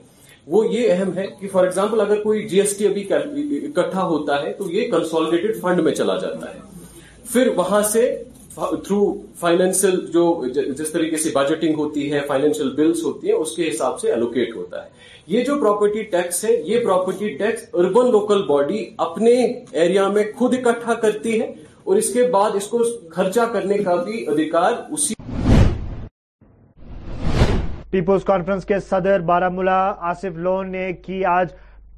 وہ 0.57 0.67
یہ 0.75 0.93
اہم 0.93 1.17
ہے 1.17 1.27
کہ 1.41 1.49
فار 1.53 1.65
ایگزامپل 1.65 2.01
اگر 2.01 2.23
کوئی 2.23 2.47
جی 2.49 2.61
ایس 2.61 2.77
ٹی 2.77 2.87
ابھی 2.87 3.07
اکٹھا 3.67 4.03
ہوتا 4.05 4.43
ہے 4.43 4.53
تو 4.59 4.71
یہ 4.71 4.91
کنسالیڈیٹڈ 4.91 5.61
فنڈ 5.63 5.81
میں 5.85 5.95
چلا 5.95 6.19
جاتا 6.25 6.53
ہے 6.55 6.59
پھر 7.33 7.49
وہاں 7.57 7.83
سے 7.93 8.07
تھرو 8.55 8.97
فائنینشل 9.41 9.95
جو 10.13 10.25
جس 10.79 10.91
طریقے 10.93 11.17
سے 11.17 11.31
بجٹنگ 11.35 11.75
ہوتی 11.79 12.13
ہے 12.13 12.21
فائنینشیل 12.29 12.71
بلس 12.77 13.03
ہوتی 13.05 13.27
ہیں 13.31 13.35
اس 13.35 13.55
کے 13.57 13.69
حساب 13.69 13.99
سے 14.01 14.13
الوکیٹ 14.13 14.55
ہوتا 14.57 14.83
ہے 14.85 14.89
یہ 15.35 15.45
جو 15.45 15.55
پراپرٹی 15.61 16.03
ٹیکس 16.17 16.45
ہے 16.45 16.53
یہ 16.71 16.85
property 16.85 17.29
tax 17.39 17.65
urban 17.73 18.11
local 18.17 18.43
body 18.49 18.85
اپنے 19.07 19.33
ایریا 19.85 20.07
میں 20.17 20.25
خود 20.39 20.55
اکٹھا 20.59 20.95
کرتی 21.05 21.41
ہے 21.41 21.53
اور 21.85 21.97
اس 21.97 22.13
کے 22.15 22.27
بعد 22.33 22.57
اس 22.57 22.67
کو 22.75 22.83
خرچہ 23.15 23.47
کرنے 23.53 23.79
کا 23.89 23.95
بھی 24.05 24.25
ادھیکار 24.33 24.73
اسی 24.99 25.15
پیپلز 27.91 28.25
کانفرنس 28.25 28.65
کے 28.67 28.81
صدر 28.91 29.21
بارہ 29.33 29.49
ملا 29.59 29.81
آصف 30.11 30.37
لون 30.49 30.71
نے 30.73 30.93
کی 31.07 31.25
آج 31.39 31.53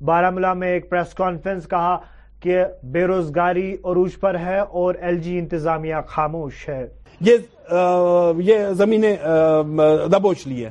بارہ 0.05 0.31
ملا 0.39 0.53
میں 0.63 0.73
ایک 0.73 0.91
پریس 0.91 1.15
کانفرنس 1.15 1.69
کہا 1.71 1.97
کہ 2.45 2.63
بے 2.95 3.03
روزگاری 3.07 3.71
عروج 3.91 4.19
پر 4.21 4.39
ہے 4.39 4.59
اور 4.81 4.95
ایل 5.05 5.19
جی 5.27 5.39
انتظامیہ 5.39 5.95
خاموش 6.07 6.69
ہے 6.69 6.75
ہے 6.77 6.87
یہ 7.29 7.73
یہ 7.73 8.53
یہ 8.53 8.67
زمینیں 8.81 9.15
لی 10.47 10.65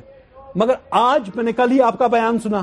مگر 0.60 0.74
آج 1.00 1.30
میں 1.34 1.44
نے 1.44 1.52
کل 1.60 1.70
ہی 1.70 1.80
آپ 1.82 1.92
آپ 1.92 1.98
کا 1.98 2.06
بیان 2.16 2.38
سنا 2.42 2.62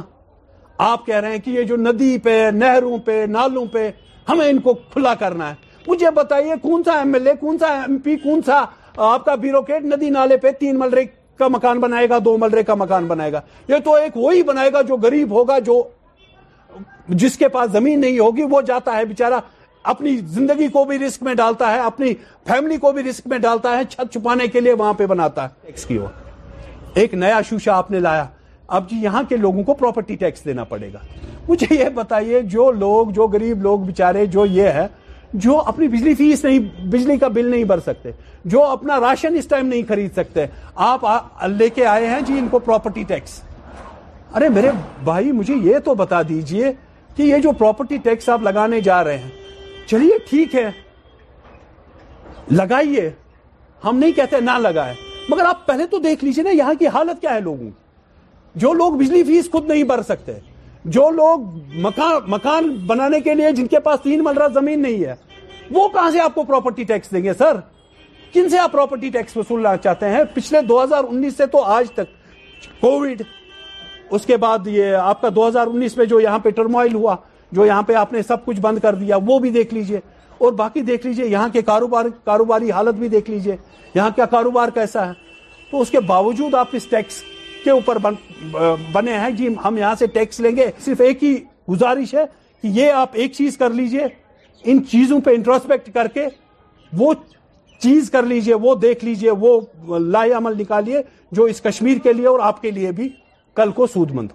کہہ 1.06 1.15
رہے 1.15 1.32
ہیں 1.32 1.39
کہ 1.45 1.63
جو 1.71 1.76
ندی 1.78 2.17
پہ 2.24 2.39
نہروں 2.54 2.97
پہ 3.06 3.24
نالوں 3.30 3.65
پہ 3.74 3.89
ہمیں 4.30 4.45
ان 4.50 4.60
کو 4.67 4.74
کھلا 4.93 5.13
کرنا 5.24 5.50
ہے 5.50 5.56
مجھے 5.88 6.12
بتائیے 6.15 6.54
کون 6.62 6.84
سا 6.86 6.97
ایم 7.00 7.13
ایل 7.13 7.28
اے 7.28 7.34
کون 7.39 7.58
سا 7.60 7.67
ایم 7.82 7.97
پی 8.04 8.15
کون 8.24 8.41
سا 8.45 8.63
آپ 9.13 9.26
کا 9.26 9.36
بیوروکریٹ 9.43 9.84
ندی 9.93 10.10
نالے 10.17 10.38
پہ 10.45 10.52
تین 10.60 10.80
ملرے 10.80 11.04
کا 11.39 11.47
مکان 11.58 11.80
بنائے 11.80 12.10
گا 12.10 12.17
دو 12.26 12.38
ملرے 12.45 12.63
کا 12.69 12.76
مکان 12.86 13.08
بنائے 13.08 13.34
گا 13.34 13.41
یہ 13.67 13.84
تو 13.84 13.93
ایک 13.95 14.17
وہی 14.17 14.43
بنائے 14.54 14.74
گا 14.74 14.82
جو 14.91 14.97
غریب 15.04 15.32
ہوگا 15.38 15.60
جو 15.71 15.84
جس 17.21 17.38
کے 17.38 17.47
پاس 17.53 17.71
زمین 17.71 18.01
نہیں 18.01 18.19
ہوگی 18.19 18.43
وہ 18.49 18.62
جاتا 18.67 18.97
ہے 18.97 19.05
بیچارہ 19.05 19.39
اپنی 19.93 20.15
زندگی 20.29 20.67
کو 20.73 20.84
بھی 20.86 20.97
رسک 20.99 21.23
میں 21.23 21.34
ڈالتا 21.36 21.71
ہے 21.71 21.79
اپنی 21.79 22.13
فیملی 22.47 22.77
کو 22.77 22.91
بھی 22.91 23.03
رسک 23.03 23.27
میں 23.27 23.38
ڈالتا 23.45 23.77
ہے 23.77 23.84
چھت 23.89 24.13
چھپانے 24.13 24.47
کے 24.53 24.60
لیے 24.60 24.73
وہاں 24.79 24.93
پہ 24.97 25.05
بناتا 25.13 25.43
ہے 25.43 25.49
ٹیکس 25.67 25.86
کی 25.86 25.97
ایک 27.01 27.13
نیا 27.13 27.39
شوشا 27.49 27.79
لایا 27.89 28.25
اب 28.79 28.89
جی 28.89 28.95
یہاں 29.01 29.21
کے 29.29 29.38
لوگوں 29.38 29.63
کو 29.63 29.73
پراپرٹی 29.75 30.15
ٹیکس 30.15 30.43
دینا 30.45 30.63
پڑے 30.63 30.91
گا 30.93 30.99
مجھے 31.47 31.67
یہ 31.75 31.89
بتائیے 31.93 32.41
جو 32.55 32.69
لوگ 32.71 33.07
جو 33.15 33.27
غریب 33.34 33.62
لوگ 33.63 33.79
بیچارے 33.86 34.25
جو 34.36 34.45
یہ 34.49 34.67
ہے 34.79 34.86
جو 35.45 35.60
اپنی 35.67 35.88
بجلی 35.88 36.13
فیس 36.15 36.43
نہیں 36.45 36.60
بجلی 36.91 37.17
کا 37.17 37.27
بل 37.38 37.49
نہیں 37.51 37.63
بھر 37.63 37.79
سکتے 37.86 38.12
جو 38.53 38.63
اپنا 38.63 38.99
راشن 38.99 39.36
اس 39.38 39.47
ٹائم 39.47 39.67
نہیں 39.67 39.81
خرید 39.88 40.13
سکتے 40.15 40.45
آپ 40.89 41.05
لے 41.57 41.69
کے 41.75 41.86
آئے 41.86 42.07
ہیں 42.10 42.19
جی 42.27 42.38
ان 42.39 42.47
کو 42.51 42.60
پراپرٹی 42.69 43.03
ٹیکس 43.07 43.41
ارے 44.38 44.48
میرے 44.50 44.70
بھائی 45.04 45.32
مجھے 45.32 45.54
یہ 45.63 45.78
تو 45.86 45.94
بتا 46.02 46.22
دیجئے 46.28 46.72
کہ 47.15 47.24
یہ 47.24 47.38
جو 47.44 47.52
پراپرٹی 47.58 47.98
ٹیکس 48.04 48.30
آپ 48.30 48.41
لگانے 48.44 48.80
جا 48.82 49.04
رہے 49.04 49.17
ہیں 49.17 49.30
چلیے 49.88 50.17
ٹھیک 50.30 50.54
ہے 50.56 50.70
لگائیے 52.58 53.10
ہم 53.84 53.98
نہیں 53.98 54.12
کہتے 54.15 54.39
نہ 54.41 54.58
لگائے 54.60 54.94
مگر 55.30 55.46
آپ 55.46 55.65
پہلے 55.65 55.86
تو 55.91 55.98
دیکھ 56.06 56.24
لیجئے 56.26 56.44
نا 56.44 56.50
یہاں 56.50 56.74
کی 56.80 56.88
حالت 56.94 57.22
کیا 57.22 57.34
ہے 57.34 57.41
لوگوں 57.41 57.70
کی 57.70 58.60
جو 58.62 58.72
لوگ 58.74 58.94
بجلی 59.00 59.24
فیس 59.24 59.50
خود 59.52 59.67
نہیں 59.70 59.84
بھر 59.91 60.02
سکتے 60.08 60.34
جو 60.96 61.10
لوگ 61.15 61.44
مکان 62.34 62.70
بنانے 62.88 63.20
کے 63.28 63.34
لیے 63.36 63.52
جن 63.58 63.67
کے 63.76 63.80
پاس 63.89 64.00
تین 64.04 64.24
ملرہ 64.24 64.48
زمین 64.54 64.82
نہیں 64.82 65.04
ہے 65.04 65.15
وہ 65.74 65.88
کہاں 65.89 66.10
سے 66.12 66.20
آپ 66.22 66.36
کو 66.36 66.44
پراپرٹی 66.44 66.84
ٹیکس 66.94 67.12
دیں 67.12 67.24
گے 67.24 67.34
سر 67.39 67.60
کن 68.34 68.50
سے 68.50 68.60
آپ 68.60 68.72
پراپرٹی 68.72 69.10
ٹیکس 69.13 69.38
وصولنا 69.38 69.76
چاہتے 69.84 70.10
ہیں 70.10 70.24
پچھلے 70.34 70.62
دو 70.67 70.84
ہزار 70.84 71.04
انیس 71.10 71.38
سے 71.38 71.46
تو 71.52 71.63
آج 71.78 71.91
تک 71.96 72.20
کووڈ 72.82 73.22
اس 74.15 74.26
کے 74.26 74.38
بعد 74.38 74.67
یہ 74.67 74.93
آپ 75.02 75.21
کا 75.21 75.28
دو 75.36 75.47
ہزار 75.47 75.67
انیس 75.74 75.95
میں 75.97 76.06
جو 76.06 76.19
یہاں 76.19 76.39
پہ 76.43 76.50
ٹرموائل 76.56 76.93
ہوا 76.95 77.15
جو 77.58 77.65
یہاں 77.65 77.82
پہ 77.88 77.93
آپ 77.95 78.13
نے 78.13 78.21
سب 78.28 78.43
کچھ 78.45 78.60
بند 78.62 78.80
کر 78.82 78.95
دیا 78.95 79.17
وہ 79.26 79.38
بھی 79.39 79.50
دیکھ 79.52 79.74
لیجئے 79.74 80.00
اور 80.43 80.52
باقی 80.62 80.82
دیکھ 80.82 81.06
لیجئے 81.06 81.28
یہاں 81.28 81.47
کے 81.54 81.62
کاروباری 81.69 82.71
حالت 82.71 82.95
بھی 83.00 83.08
دیکھ 83.10 83.30
لیجئے 83.32 83.56
یہاں 83.95 84.10
کا 84.15 84.26
کاروبار 84.32 84.69
کیسا 84.74 85.08
ہے 85.08 85.13
تو 85.71 85.82
اس 85.82 85.89
کے 85.91 86.00
باوجود 86.08 86.56
آپ 86.62 86.67
اس 86.76 86.88
ٹیکس 86.89 87.21
کے 87.63 87.71
اوپر 87.71 87.97
بنے 88.93 89.17
ہیں 89.19 89.30
جی 89.38 89.47
ہم 89.65 89.78
یہاں 89.78 89.93
سے 90.00 90.08
ٹیکس 90.13 90.39
لیں 90.45 90.56
گے 90.56 90.65
صرف 90.86 91.02
ایک 91.06 91.24
ہی 91.24 91.36
گزارش 91.69 92.13
ہے 92.15 92.26
کہ 92.62 92.67
یہ 92.80 92.91
آپ 93.02 93.10
ایک 93.21 93.34
چیز 93.34 93.58
کر 93.58 93.69
لیجئے 93.80 94.08
ان 94.71 94.84
چیزوں 94.91 95.19
پہ 95.26 95.36
انٹروسپیکٹ 95.36 95.89
کر 95.93 96.08
کے 96.13 96.28
وہ 96.97 97.13
چیز 97.82 98.10
کر 98.12 98.24
لیجئے 98.34 98.56
وہ 98.67 98.76
دیکھ 98.82 99.06
لیجئے 99.06 99.32
وہ 99.45 99.60
لائے 100.00 100.32
عمل 100.39 100.60
نکالیے 100.62 101.02
جو 101.39 101.43
اس 101.54 101.62
کشمیر 101.62 101.97
کے 102.04 102.13
لیے 102.13 102.28
اور 102.28 102.39
آپ 102.50 102.62
کے 102.62 102.71
لیے 102.71 102.91
بھی 103.00 103.10
کل 103.59 103.71
کو 103.77 103.85
سود 103.93 104.11
مند 104.15 104.31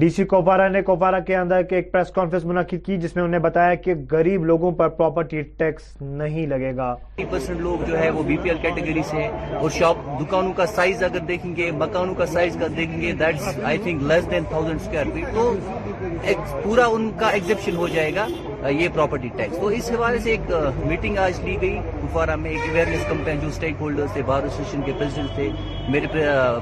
ڈی 0.00 0.08
سی 0.16 0.24
کوپارا 0.24 0.66
نے 0.68 0.80
کوپارا 0.82 1.18
کے 1.28 1.34
اندر 1.36 1.62
ایک 1.78 1.90
پریس 1.92 2.10
کانفرنس 2.14 2.44
منعقد 2.44 2.84
کی 2.86 2.96
جس 3.00 3.14
میں 3.16 3.22
انہوں 3.22 3.32
نے 3.38 3.38
بتایا 3.46 3.74
کہ 3.84 3.94
غریب 4.10 4.44
لوگوں 4.50 4.70
پر 4.78 4.88
پراپرٹی 5.00 5.40
ٹیکس 5.58 5.90
نہیں 6.20 6.46
لگے 6.52 6.74
گا 6.76 6.94
پرسینٹ 7.30 7.60
لوگ 7.60 7.84
جو 7.88 7.98
ہے 7.98 8.08
وہ 8.10 8.22
بی 8.26 8.36
پی 8.42 8.50
ایل 8.50 8.58
کیٹیگری 8.62 9.00
ہیں 9.12 9.28
اور 9.58 9.70
شاپ 9.78 9.96
دکانوں 10.20 10.52
کا 10.56 10.66
سائز 10.74 11.02
اگر 11.04 11.24
دیکھیں 11.28 11.54
گے 11.56 11.70
مکانوں 11.80 12.14
کا 12.18 12.26
سائز 12.32 12.56
اگر 12.56 12.68
دیکھیں 12.76 13.00
گے 13.00 13.12
that's 13.20 13.58
I 13.64 13.78
think 13.82 14.02
less 14.12 14.30
than 14.30 14.44
thousand 14.50 14.80
square 14.80 15.12
feet 15.12 15.34
تو 15.34 16.60
پورا 16.62 16.86
ان 16.92 17.10
کا 17.20 17.28
ایگزپشن 17.30 17.76
ہو 17.76 17.88
جائے 17.94 18.14
گا 18.14 18.26
یہ 18.70 18.88
پراپرٹی 18.94 19.28
ٹیکس 19.36 19.58
تو 19.60 19.66
اس 19.76 19.90
حوالے 19.90 20.18
سے 20.22 20.30
ایک 20.30 20.50
میٹنگ 20.86 21.18
آج 21.18 21.40
لی 21.44 21.56
گئی 21.60 21.78
کپوارہ 22.00 22.34
میں 22.36 22.50
ایک 22.50 22.68
اویئرنیس 22.68 23.04
کمپین 23.08 23.40
جو 23.40 23.48
اسٹیک 23.48 23.74
ہولڈر 23.80 24.06
تھے 24.12 24.22
بار 24.26 24.42
ایسوسیشن 24.42 24.82
کے 24.82 25.48
میرے 25.92 26.06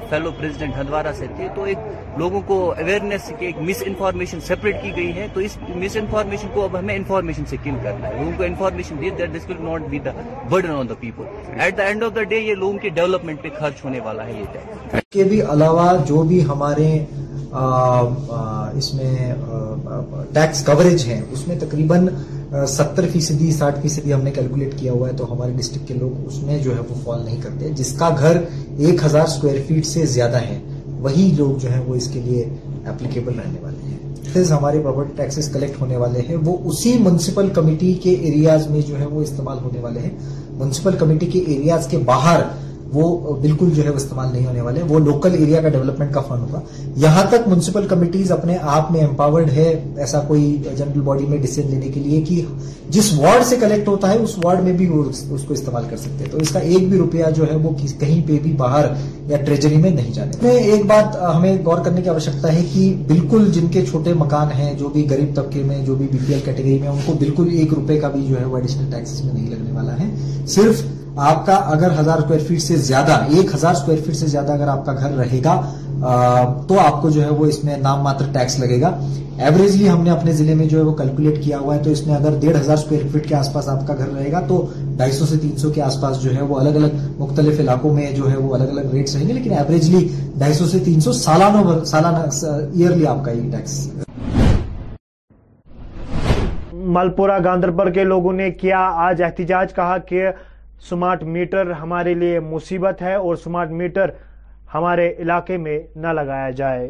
فیلو 0.09 0.31
پریزیڈنٹ 0.39 0.77
ہندوارا 0.77 1.11
سے 1.17 1.25
تھے 1.35 1.47
تو 1.55 1.63
ایک 1.71 1.77
لوگوں 2.19 2.41
کو 2.45 2.57
اویئرنیس 2.77 3.31
کے 3.39 3.51
مس 3.67 3.83
انفارمیشن 3.85 4.39
سپریٹ 4.47 4.81
کی 4.81 4.95
گئی 4.95 5.11
ہے 5.15 5.27
تو 5.33 5.39
اس 5.39 5.57
مس 5.83 5.95
انفارمیشن 6.01 6.47
کو 6.53 6.63
اب 6.63 6.77
ہمیں 6.79 6.95
انفارمیشن 6.95 7.45
سے 7.49 7.57
کل 7.63 7.75
کرنا 7.83 8.07
ہے 8.07 8.13
لوگوں 8.19 8.31
کو 8.37 8.43
information 8.43 9.01
that 9.01 9.35
this 9.35 9.49
will 9.49 9.61
not 9.65 9.87
be 9.89 9.99
burden 10.49 10.71
on 10.77 10.89
the 10.89 10.93
people 10.99 11.59
at 11.59 11.77
the 11.77 11.83
end 11.83 12.03
of 12.03 12.15
the 12.15 12.23
day 12.33 12.39
یہ 12.39 12.55
لوگوں 12.55 12.77
کے 12.81 12.89
ڈیولپمنٹ 12.99 13.41
پہ 13.43 13.49
خرچ 13.59 13.83
ہونے 13.85 13.99
والا 14.05 14.25
ہے 14.27 14.33
یہ 14.39 14.53
ٹیکس 14.53 14.99
کے 15.13 15.23
بھی 15.29 15.41
علاوہ 15.51 15.85
جو 16.07 16.21
بھی 16.27 16.43
ہمارے 16.47 16.85
اس 18.77 18.93
میں 18.93 19.33
ٹیکس 20.33 20.63
کوریج 20.65 21.03
ہیں 21.07 21.19
اس 21.31 21.47
میں 21.47 21.55
تقریباً 21.59 22.07
ستر 22.73 23.05
فیصدی 23.13 23.51
ساٹھ 23.51 23.79
فیصدی 23.81 24.13
ہم 24.13 24.21
نے 24.23 24.31
کیلکولیٹ 24.35 24.75
کیا 24.79 24.91
ہوا 24.91 25.09
ہے 25.09 25.13
تو 25.17 25.31
ہمارے 25.33 25.51
ڈسٹرکٹ 25.57 25.87
کے 25.87 25.93
لوگ 25.93 26.25
اس 26.27 26.41
میں 26.43 26.57
جو 26.63 26.75
ہے 26.75 26.79
وہ 26.89 26.99
فال 27.03 27.21
نہیں 27.25 27.41
کرتے 27.43 27.69
جس 27.81 27.91
کا 27.99 28.09
گھر 28.19 28.41
ایک 28.85 29.05
ہزار 29.05 29.25
اسکوائر 29.33 29.57
فیٹ 29.67 29.85
سے 29.85 30.05
زیادہ 30.13 30.41
ہے 30.45 30.59
وہی 31.07 31.29
لوگ 31.37 31.57
جو 31.63 31.71
ہے 31.73 31.79
وہ 31.87 31.95
اس 31.95 32.07
کے 32.13 32.21
لیے 32.27 32.47
اپلیکیبل 32.93 33.39
رہنے 33.39 33.59
والے 33.63 33.91
ہیں 34.33 34.45
ہمارے 34.51 34.79
پراپرٹی 34.83 35.13
ٹیکسز 35.17 35.51
کلیکٹ 35.53 35.81
ہونے 35.81 35.97
والے 36.05 36.21
ہیں 36.29 36.35
وہ 36.45 36.57
اسی 36.71 36.97
میونسپل 37.03 37.49
کمیٹی 37.55 37.93
کے 38.03 38.13
ایریاز 38.31 38.67
میں 38.73 38.81
جو 38.87 38.99
ہے 38.99 39.05
وہ 39.15 39.21
استعمال 39.21 39.57
ہونے 39.63 39.79
والے 39.81 39.99
ہیں 40.07 40.15
میونسپل 40.57 40.95
کمیٹی 40.99 41.25
کے 41.33 41.39
ایریاز 41.53 41.87
کے 41.91 41.97
باہر 42.05 42.41
وہ 42.93 43.35
بالکل 43.41 43.69
جو 43.75 43.83
ہے 43.83 43.89
وہ 43.89 43.95
استعمال 43.95 44.27
نہیں 44.31 44.45
ہونے 44.45 44.61
والے 44.61 44.81
وہ 44.87 44.99
لوکل 44.99 45.35
ایریا 45.39 45.59
کا 45.61 45.69
ڈیولپمنٹ 45.75 46.13
کا 46.13 46.21
فنڈ 46.27 46.41
ہوگا 46.41 46.59
یہاں 47.03 47.23
تک 47.29 47.47
منسپل 47.47 47.87
کمیٹیز 47.89 48.31
اپنے 48.31 48.57
آپ 48.77 48.91
میں 48.91 49.01
امپاورڈ 49.03 49.49
ہے 49.57 49.67
ایسا 50.05 50.19
کوئی 50.27 50.41
جنرل 50.77 51.01
باڈی 51.09 51.25
میں 51.29 51.37
ڈسن 51.41 51.69
لینے 51.69 51.87
کے 51.93 51.99
لیے 51.99 52.21
کہ 52.29 52.41
جس 52.95 53.11
وارڈ 53.19 53.43
سے 53.47 53.55
کلیکٹ 53.59 53.87
ہوتا 53.87 54.11
ہے 54.13 54.17
اس 54.19 54.35
وارڈ 54.43 54.63
میں 54.63 54.73
بھی 54.77 54.87
وہ 54.89 55.03
اس 55.09 55.43
کو 55.47 55.53
استعمال 55.53 55.83
کر 55.89 55.97
سکتے 55.97 56.25
تو 56.31 56.37
اس 56.41 56.49
کا 56.53 56.59
ایک 56.71 56.89
بھی 56.89 56.97
روپیہ 56.97 57.25
جو 57.35 57.49
ہے 57.51 57.55
وہ 57.67 57.71
کہیں 57.99 58.21
پہ 58.27 58.39
بھی 58.43 58.51
باہر 58.63 58.87
یا 59.27 59.37
ٹریجری 59.45 59.77
میں 59.85 59.89
نہیں 59.89 60.13
جانے 60.13 60.31
میں 60.41 60.53
ایک 60.73 60.85
بات 60.85 61.15
ہمیں 61.35 61.57
غور 61.65 61.83
کرنے 61.85 62.01
کی 62.01 62.09
آشکتا 62.09 62.53
ہے 62.55 62.61
کہ 62.73 62.91
بالکل 63.07 63.49
جن 63.53 63.67
کے 63.73 63.85
چھوٹے 63.89 64.13
مکان 64.27 64.51
ہیں 64.59 64.73
جو 64.79 64.89
بھی 64.93 65.05
غریب 65.09 65.35
طبقے 65.35 65.63
میں 65.67 65.83
جو 65.85 65.95
بھی 65.95 66.07
بی 66.11 66.17
پی 66.27 66.33
ایل 66.33 66.41
کیٹیگری 66.45 66.77
میں 66.81 66.87
ان 66.89 66.97
کو 67.05 67.13
بالکل 67.19 67.49
ایک 67.59 67.73
روپے 67.73 67.99
کا 68.01 68.09
بھی 68.15 68.25
جو 68.29 68.39
ہے 68.39 68.45
وہ 68.45 68.57
ایڈیشنل 68.57 68.91
ٹیکس 68.95 69.23
میں 69.25 69.33
نہیں 69.33 69.49
لگنے 69.49 69.71
والا 69.75 69.99
ہے 69.99 70.13
صرف 70.55 70.83
آپ 71.19 71.45
کا 71.45 71.53
اگر 71.71 71.99
ہزار 71.99 72.17
اسکوائر 72.19 72.39
فٹ 72.47 72.61
سے 72.61 72.75
زیادہ 72.87 73.11
ایک 73.37 73.53
ہزار 73.53 73.73
اسکوائر 73.73 73.97
فٹ 74.05 74.15
سے 74.15 74.27
زیادہ 74.27 74.51
اگر 74.51 74.67
آپ 74.69 74.85
کا 74.85 74.91
گھر 74.99 75.15
رہے 75.15 75.39
گا 75.43 75.55
تو 76.67 76.79
آپ 76.79 77.01
کو 77.01 77.09
جو 77.15 77.23
ہے 77.23 77.29
وہ 77.39 77.45
اس 77.45 77.63
میں 77.63 77.75
نام 77.77 78.01
ماتر 78.03 78.25
ٹیکس 78.33 78.57
لگے 78.59 78.79
گا 78.81 78.87
ایوریجلی 79.47 79.89
ہم 79.89 80.03
نے 80.03 80.09
اپنے 80.11 80.31
ضلع 80.33 80.53
میں 80.57 80.65
جو 80.69 80.77
ہے 80.77 80.83
وہ 80.83 80.93
کیلکولیٹ 80.97 81.43
کیا 81.43 81.57
ہوا 81.59 81.73
ہے 81.75 81.81
تو 81.83 81.89
اس 81.91 82.05
میں 82.07 82.15
اگر 82.15 82.37
ڈیڑھ 82.41 82.57
ہزار 82.57 82.77
اسکوائر 82.77 83.01
فٹ 83.13 83.27
کے 83.29 83.35
آس 83.35 83.51
پاس 83.53 83.67
آپ 83.69 83.85
کا 83.87 83.93
گھر 83.97 84.11
رہے 84.11 84.31
گا 84.31 84.39
تو 84.47 84.59
ڈھائی 84.97 85.11
سو 85.11 85.25
سے 85.25 85.37
تین 85.41 85.57
سو 85.57 85.69
کے 85.75 85.81
آس 85.81 85.99
پاس 86.01 86.21
جو 86.21 86.35
ہے 86.35 86.41
وہ 86.51 86.59
الگ 86.59 86.75
الگ 86.83 86.95
مختلف 87.19 87.59
علاقوں 87.59 87.93
میں 87.93 88.11
جو 88.15 88.29
ہے 88.31 88.37
وہ 88.37 88.53
الگ 88.55 88.69
الگ 88.77 88.93
ریٹس 88.93 89.15
رہیں 89.15 89.27
گے 89.27 89.33
لیکن 89.33 89.53
ایوریجلی 89.57 90.07
ڈھائی 90.37 90.53
سو 90.53 90.67
سے 90.67 90.79
تین 90.85 90.99
سو 91.09 91.13
سالانہ 91.23 91.83
سالانہ 91.89 92.45
ایئرلی 92.45 93.07
آپ 93.07 93.23
کا 93.25 93.31
یہ 93.31 93.51
ٹیکس 93.57 93.75
ملپورہ 96.99 97.37
گاندربل 97.43 97.91
کے 97.93 98.03
لوگوں 98.03 98.31
نے 98.33 98.49
کیا 98.61 98.87
آج 99.07 99.21
احتجاج 99.23 99.73
کہا 99.75 99.97
کہ 100.07 100.25
سمارٹ 100.89 101.23
میٹر 101.33 101.69
ہمارے 101.81 102.13
لیے 102.21 102.39
مصیبت 102.51 103.01
ہے 103.01 103.13
اور 103.15 103.35
سمارٹ 103.43 103.69
میٹر 103.81 104.09
ہمارے 104.73 105.07
علاقے 105.23 105.57
میں 105.65 105.77
نہ 106.03 106.13
لگایا 106.19 106.49
جائے 106.61 106.89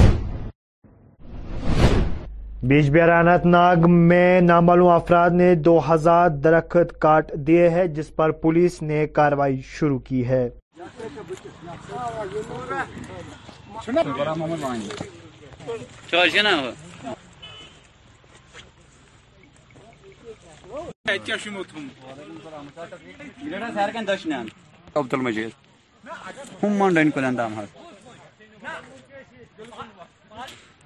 بیج 2.69 2.89
بیرانت 2.91 3.45
ناگ 3.45 3.85
میں 3.89 4.41
نامعلوم 4.41 4.87
افراد 4.95 5.29
نے 5.37 5.53
دو 5.65 5.79
ہزار 5.87 6.29
درخت 6.43 6.91
کاٹ 7.01 7.31
دیے 7.47 7.69
ہیں 7.75 7.85
جس 7.95 8.15
پر 8.15 8.31
پولیس 8.43 8.81
نے 8.81 9.05
کاروائی 9.13 9.61
شروع 9.69 9.97
کی 10.07 10.27
ہے 10.27 10.47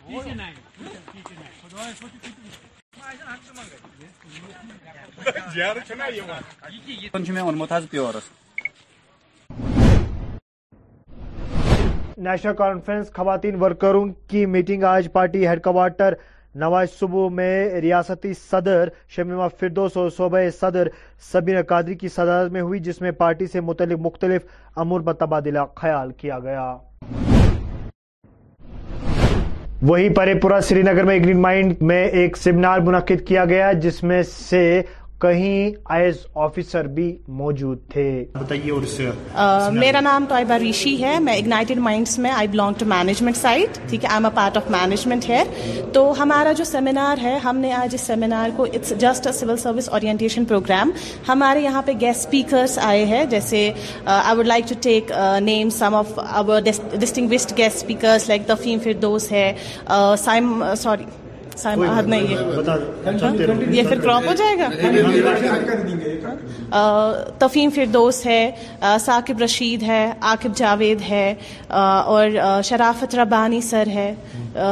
نیشنل 0.07 0.43
کانفرنس 12.57 13.11
خواتین 13.15 13.55
ورکروں 13.61 14.05
کی 14.29 14.45
میٹنگ 14.45 14.83
آج 14.89 15.07
پارٹی 15.13 15.47
ہیڈ 15.47 15.61
کوارٹر 15.63 16.13
نواز 16.65 16.87
صبح 16.99 17.29
میں 17.39 17.49
ریاستی 17.81 18.33
صدر 18.49 18.89
شمیمہ 19.15 19.47
فردوس 19.59 19.97
اور 19.97 20.09
صوبہ 20.17 20.49
صدر 20.59 20.87
سبین 21.31 21.61
قادری 21.69 21.95
کی 22.03 22.07
صدارت 22.15 22.51
میں 22.51 22.61
ہوئی 22.61 22.79
جس 22.89 23.01
میں 23.01 23.11
پارٹی 23.23 23.47
سے 23.55 23.61
متعلق 23.71 23.99
مختلف 24.07 24.45
امور 24.85 25.01
متبادلہ 25.11 25.65
خیال 25.81 26.11
کیا 26.21 26.39
گیا 26.43 26.73
وہی 29.87 30.09
پرے 30.15 30.33
پورا 30.41 30.59
سری 30.67 30.81
نگر 30.81 31.03
میں 31.03 31.17
گرین 31.23 31.41
مائنڈ 31.41 31.81
میں 31.87 32.03
ایک 32.19 32.37
سیمینار 32.37 32.79
منعقد 32.85 33.27
کیا 33.27 33.43
گیا 33.49 33.71
جس 33.81 34.01
میں 34.03 34.21
سے 34.31 34.61
کہیں 35.25 35.93
آفیسر 36.47 36.87
بھی 36.97 37.05
موجود 37.41 37.77
تھے 37.91 38.05
بتائیے 38.33 38.71
اور 38.71 38.81
اس 38.87 38.99
میرا 39.75 39.99
نام 40.07 40.25
طیبہ 40.29 40.53
ریشی 40.63 40.93
ہے 41.03 41.13
میں 41.27 41.35
اگنائٹیڈ 41.37 41.79
مائنڈس 41.87 42.17
میں 42.25 42.31
I 42.31 42.47
belong 42.55 42.73
to 42.79 42.85
management 42.91 43.37
side 43.37 43.79
ٹھیک 43.89 44.03
ہے 44.03 44.09
I 44.09 44.17
am 44.17 44.25
a 44.25 44.31
part 44.35 44.57
of 44.57 44.69
management 44.75 45.29
ہے 45.29 45.43
تو 45.93 46.03
ہمارا 46.21 46.51
جو 46.57 46.63
سیمینار 46.73 47.23
ہے 47.23 47.35
ہم 47.47 47.57
نے 47.65 47.71
آج 47.81 47.95
اس 47.99 48.07
سیمینار 48.11 48.49
کو 48.57 48.65
it's 48.73 48.93
just 49.05 49.27
civil 49.39 49.55
service 49.65 49.89
orientation 49.89 50.45
program 50.53 50.91
ہمارے 51.27 51.61
یہاں 51.63 51.81
پہ 51.85 51.91
گیسٹ 52.01 52.25
اسپیکرس 52.25 52.77
آئے 52.91 53.03
ہیں 53.15 53.23
جیسے 53.35 53.69
I 54.21 54.37
would 54.39 54.47
like 54.47 54.69
to 54.69 54.75
take 54.89 55.11
name 55.51 55.69
some 55.81 55.95
of 55.95 56.19
distinguished 56.65 57.57
guest 57.57 57.75
speakers 57.77 58.29
like 58.29 58.47
دفیم 58.49 58.79
Firdous 58.83 59.31
ہے 59.31 59.51
سائم 60.25 60.63
سوری 60.83 61.03
نہیں 61.55 62.27
ہے 62.27 62.35
ہاں؟ 63.05 63.69
یہ 63.73 63.83
پھر 63.89 63.97
کراپ 64.01 64.23
ہو 64.27 64.33
جائے 64.37 64.55
گا 64.59 64.67
تفیم 67.39 67.69
فردوس 67.75 68.17
ہے 68.25 68.39
ثاقب 69.05 69.37
رشید 69.43 69.81
ہے 69.83 70.03
عاقب 70.21 70.55
جاوید 70.57 71.01
ہے 71.09 71.33
اور 71.69 72.25
شرافت 72.65 73.15
ربانی 73.15 73.61
سر 73.69 73.87
ہے 73.95 74.11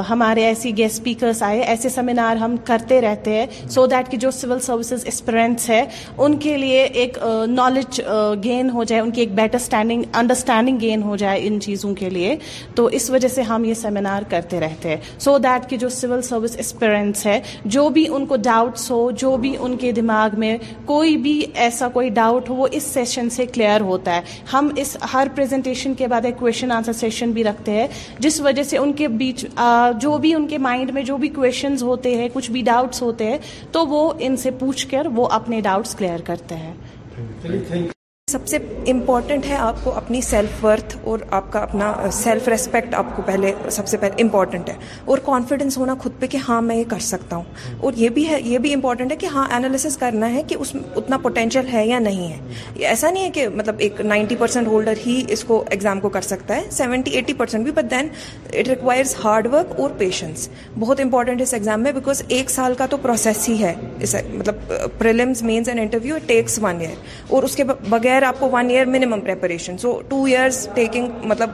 ہمارے 0.10 0.44
ایسی 0.46 0.76
گیس 0.78 0.92
اسپیکرس 0.92 1.42
آئے 1.44 1.60
ایسے 1.62 1.90
سیمینار 1.90 2.36
ہم 2.42 2.52
کرتے 2.66 3.00
رہتے 3.02 3.32
ہیں 3.40 3.46
سو 3.70 3.86
دیٹ 3.92 4.08
کی 4.12 4.18
جو 4.18 4.32
سول 4.32 4.60
سروسز 4.66 5.04
اسپرینٹس 5.08 5.70
ہے 5.70 5.84
ان 6.18 6.38
کے 6.46 6.56
لیے 6.58 6.82
ایک 7.02 7.18
نالج 7.50 8.00
گین 8.44 8.70
ہو 8.74 8.84
جائے 8.92 9.02
ان 9.02 9.12
کی 9.12 9.22
ایک 9.22 9.34
بیٹر 9.36 9.56
اسٹینڈنگ 9.62 10.04
انڈرسٹینڈنگ 10.18 10.78
گین 10.82 11.02
ہو 11.04 11.16
جائے 11.24 11.38
ان 11.48 11.60
چیزوں 11.62 11.94
کے 11.96 12.10
لیے 12.10 12.36
تو 12.76 12.86
اس 13.00 13.06
وجہ 13.10 13.28
سے 13.36 13.42
ہم 13.52 13.62
یہ 13.66 13.74
سیمینار 13.82 14.22
کرتے 14.30 14.56
رہتے 14.60 14.90
ہیں 14.90 14.98
سو 15.24 15.32
دیٹ 15.44 15.70
کی 15.70 15.76
جو 15.78 15.90
سول 16.00 16.22
سروس 16.30 16.56
ہے 17.26 17.40
جو 17.74 17.88
بھی 17.94 18.06
ان 18.16 18.26
کو 18.26 18.36
ڈاؤٹس 18.44 18.90
ہو 18.92 19.10
جو 19.22 19.36
بھی 19.42 19.56
ان 19.60 19.76
کے 19.78 19.92
دماغ 20.00 20.40
میں 20.40 20.58
کوئی 20.86 21.16
بھی 21.26 21.40
ایسا 21.66 21.88
کوئی 21.94 22.10
ڈاؤٹ 22.20 22.50
ہو 22.50 22.56
وہ 22.56 22.68
اس 22.80 22.84
سیشن 22.94 23.30
سے 23.36 23.46
کلیئر 23.46 23.82
ہوتا 23.92 24.16
ہے 24.16 24.22
ہم 24.54 24.70
اس 24.82 24.96
ہر 25.14 25.28
پریزنٹیشن 25.36 25.94
کے 25.98 26.08
بعد 26.14 26.26
ایک 26.26 26.38
کویشچن 26.40 26.72
آنسر 26.72 26.94
سیشن 27.00 27.32
بھی 27.32 27.44
رکھتے 27.44 27.72
ہیں 27.80 27.88
جس 28.26 28.42
وجہ 28.42 28.64
سے 28.70 28.78
ان 28.78 28.94
کے 29.02 29.08
بیچ 29.24 29.46
جو 30.02 30.18
بھی 30.22 30.34
ان 30.36 30.48
کے 30.48 30.58
مائنڈ 30.70 30.92
میں 30.94 31.04
جو 31.12 31.18
بھی 31.18 31.30
کویشچنز 31.40 31.84
ہوتے 31.84 32.16
ہیں 32.18 32.28
کچھ 32.34 32.52
بھی 32.52 32.62
ڈاؤٹس 32.72 33.02
ہوتے 33.02 33.30
ہیں 33.32 33.38
تو 33.72 33.86
وہ 33.88 34.12
ان 34.28 34.38
سے 34.44 34.52
پوچھ 34.60 34.88
کر 34.92 35.08
وہ 35.16 35.28
اپنے 35.40 35.62
ڈاؤٹس 35.62 35.96
کلیئر 35.96 36.22
کرتے 36.26 36.56
ہیں 36.56 36.74
سب 38.32 38.46
سے 38.48 38.58
امپورٹنٹ 38.92 39.46
ہے 39.46 39.56
آپ 39.58 39.84
کو 39.84 39.92
اپنی 39.98 40.20
سیلف 40.22 40.64
ورتھ 40.66 40.96
اور 41.10 41.20
آپ 41.40 41.52
کا 41.52 41.60
اپنا 41.60 41.92
سیلف 42.14 42.48
ریسپیکٹ 42.48 42.94
آپ 42.96 43.06
کو 43.16 43.22
پہلے 43.26 43.52
سب 43.72 43.88
سے 43.88 43.98
پہلے 44.02 44.22
امپورٹنٹ 44.24 44.70
ہے 44.70 44.74
اور 45.06 45.18
کانفیڈنس 45.26 45.78
ہونا 45.78 45.96
خود 46.02 46.12
پہ 46.20 46.28
کہ 46.32 46.38
ہاں 46.48 46.62
میں 46.68 46.76
یہ 46.76 46.84
کر 46.90 47.00
سکتا 47.08 47.36
ہوں 47.36 47.80
اور 47.86 47.94
یہ 47.98 48.10
بھی 48.18 48.28
ہے 48.28 48.40
یہ 48.44 48.58
بھی 48.66 48.74
امپورٹنٹ 48.74 49.12
ہے 49.12 49.16
کہ 49.22 49.26
ہاں 49.34 49.46
انالیسس 49.56 49.98
کرنا 50.02 50.32
ہے 50.34 50.44
کہ 50.50 50.56
اس 50.60 50.74
اتنا 50.96 51.18
پوٹینشیل 51.24 51.68
ہے 51.74 51.86
یا 51.88 52.00
نہیں 52.00 52.32
ہے 52.34 52.86
ایسا 52.86 53.10
نہیں 53.10 53.24
ہے 53.24 53.30
کہ 53.40 53.48
مطلب 53.56 53.76
ایک 53.88 54.00
نائنٹی 54.14 54.36
پرسینٹ 54.40 54.68
ہولڈر 54.68 55.04
ہی 55.06 55.20
اس 55.38 55.44
کو 55.48 55.64
ایگزام 55.72 56.00
کو 56.02 56.10
کر 56.16 56.22
سکتا 56.30 56.56
ہے 56.56 56.64
سیونٹی 56.78 57.12
ایٹی 57.16 57.34
پرسینٹ 57.42 57.64
بھی 57.64 57.72
but 57.82 57.92
then 57.92 58.08
it 58.54 58.68
requires 58.68 59.16
hard 59.24 59.48
work 59.54 59.80
اور 59.80 59.90
پیشنس 59.98 60.48
بہت 60.80 61.00
امپورٹنٹ 61.02 61.42
اس 61.42 61.54
ایگزام 61.60 61.84
میں 61.84 61.92
بیکاز 62.00 62.24
ایک 62.28 62.50
سال 62.50 62.74
کا 62.78 62.86
تو 62.90 62.98
پروسیس 63.02 63.48
ہی 63.50 63.62
ہے 63.64 63.76
مطلب 64.34 64.74
prelims 64.98 65.44
mains 65.52 65.68
and 65.68 65.80
interview 65.82 66.16
takes 66.28 66.60
one 66.64 66.80
year 66.82 67.32
اور 67.36 67.44
اس 67.44 67.56
کے 67.56 67.64
بغیر 67.90 68.12
ایئر 68.14 68.24
آپ 68.24 68.40
کو 68.40 68.50
one 68.52 68.70
year 68.70 68.86
minimum 68.86 69.20
preparation 69.26 69.78
so 69.82 70.00
two 70.10 70.24
years 70.24 70.68
taking 70.74 71.26
مطلب 71.28 71.50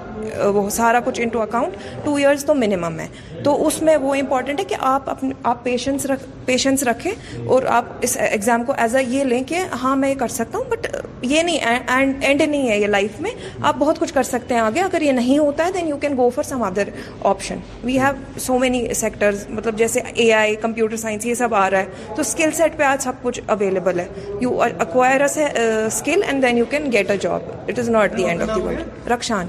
وہ 0.55 0.69
سارا 0.69 0.99
کچھ 1.05 1.19
انٹو 1.21 1.41
اکاؤنٹ 1.41 1.75
ٹو 2.05 2.15
ایئرس 2.15 2.43
تو 2.45 2.53
منیمم 2.55 2.99
ہے 2.99 3.07
تو 3.43 3.51
اس 3.67 3.81
میں 3.81 3.95
وہ 4.01 4.15
امپورٹنٹ 4.15 4.59
ہے 4.59 4.65
کہ 4.69 4.75
آپ 4.89 5.09
اپنے 5.09 5.29
آپ 5.51 5.63
پیشنس 5.63 6.05
رکھ 6.11 6.23
پیشنس 6.45 6.83
رکھیں 6.87 7.11
اور 7.51 7.63
آپ 7.75 7.85
اس 8.07 8.15
ایگزام 8.29 8.63
کو 8.65 8.73
ایز 8.81 8.95
اے 8.95 9.03
یہ 9.07 9.23
لیں 9.23 9.41
کہ 9.47 9.61
ہاں 9.83 9.95
میں 9.95 10.09
یہ 10.09 10.15
کر 10.19 10.27
سکتا 10.39 10.57
ہوں 10.57 10.65
بٹ 10.69 10.87
یہ 11.33 11.41
نہیں 11.43 11.57
اینڈ 11.87 12.41
نہیں 12.41 12.67
ہے 12.69 12.77
یہ 12.79 12.87
لائف 12.87 13.19
میں 13.21 13.31
آپ 13.69 13.75
بہت 13.79 13.99
کچھ 13.99 14.13
کر 14.13 14.23
سکتے 14.23 14.53
ہیں 14.53 14.61
آگے 14.61 14.81
اگر 14.81 15.01
یہ 15.01 15.11
نہیں 15.21 15.37
ہوتا 15.37 15.65
ہے 15.65 15.71
then 15.77 15.87
you 15.87 15.97
can 16.01 16.17
go 16.17 16.29
for 16.35 16.43
some 16.49 16.63
other 16.63 16.89
option 17.31 17.57
we 17.83 17.97
have 17.99 18.39
so 18.47 18.57
many 18.59 18.85
sectors 19.03 19.45
مطلب 19.49 19.77
جیسے 19.77 19.99
اے 20.13 20.31
آئی 20.33 20.55
کمپیوٹر 20.61 20.95
سائنس 21.05 21.25
یہ 21.25 21.33
سب 21.43 21.55
آ 21.55 21.69
رہا 21.69 21.79
ہے 21.79 22.13
تو 22.15 22.21
اسکل 22.21 22.51
سیٹ 22.57 22.77
پہ 22.77 22.83
آج 22.83 23.03
سب 23.03 23.21
کچھ 23.23 23.39
اویلیبل 23.47 23.99
ہے 23.99 24.07
you 24.41 24.61
acquire 24.69 25.21
a 25.21 25.67
skill 25.69 26.23
and 26.27 26.45
when 26.49 26.57
you 26.57 26.65
can 26.69 26.91
get 26.91 27.09
a 27.11 27.15
job 27.21 27.41
it 27.69 27.79
is 27.79 27.89
not 27.89 28.17
the 28.17 28.23
end 28.27 28.41
of 28.41 28.49
the 28.55 28.61
world 28.61 29.11
رکشان 29.11 29.47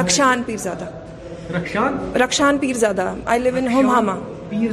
رکشان 0.00 0.42
پیر 0.46 0.56
زیادہ 0.62 0.84
رکشان 2.24 2.58
پیر 2.60 2.76
زیادہ 2.78 3.12
آئی 3.34 3.40
لیو 3.42 3.56
ان 3.58 3.68
ہوم 3.72 3.90
ہاما 3.90 4.16
جی 4.50 4.66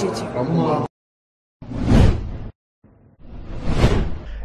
جی 0.00 0.08
جی 0.16 0.26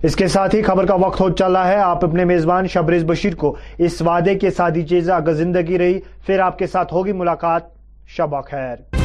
اس 0.10 0.16
کے 0.16 0.28
ساتھ 0.34 0.56
ہی 0.56 0.62
خبر 0.64 0.86
کا 0.86 0.94
وقت 1.06 1.20
ہو 1.22 1.30
چلا 1.32 1.68
ہے 1.68 1.76
آپ 1.80 2.06
اپنے 2.06 2.24
میزبان 2.32 2.68
شبریز 2.74 3.04
بشیر 3.08 3.36
کو 3.44 3.56
اس 3.88 4.02
وعدے 4.06 4.36
کے 4.46 4.52
ساتھ 4.58 4.74
دیجیے 4.76 5.02
اگر 5.16 5.34
زندگی 5.44 5.78
رہی 5.80 6.00
پھر 6.26 6.40
آپ 6.48 6.58
کے 6.60 6.68
ساتھ 6.74 6.94
ہوگی 6.94 7.12
ملاقات 7.22 7.70
شبہ 8.18 8.42
خیر 8.50 9.01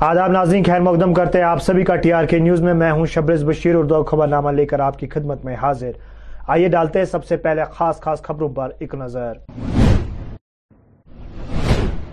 آداب 0.00 0.30
ناظرین 0.30 0.64
خیر 0.64 0.78
مقدم 0.80 1.12
کرتے 1.14 1.38
ہیں 1.38 1.44
آپ 1.46 1.62
سبھی 1.62 1.84
کا 1.84 1.94
ٹی 1.96 2.12
آر 2.12 2.24
کے 2.30 2.38
نیوز 2.38 2.60
میں 2.62 2.72
میں 2.80 2.90
ہوں 2.92 3.06
شبرز 3.12 3.44
بشیر 3.44 3.74
اردو 3.74 4.02
خبر 4.10 4.26
نامہ 4.28 4.50
لے 4.56 4.66
کر 4.66 4.80
آپ 4.86 4.98
کی 4.98 5.06
خدمت 5.14 5.44
میں 5.44 5.54
حاضر 5.62 5.90
آئیے 6.54 6.68
ڈالتے 6.74 6.98
ہیں 6.98 7.06
سب 7.12 7.24
سے 7.26 7.36
پہلے 7.46 7.62
خاص 7.78 8.00
خاص 8.00 8.22
خبروں 8.22 8.48
پر 8.58 8.70
ایک 8.78 8.94
نظر 8.94 9.32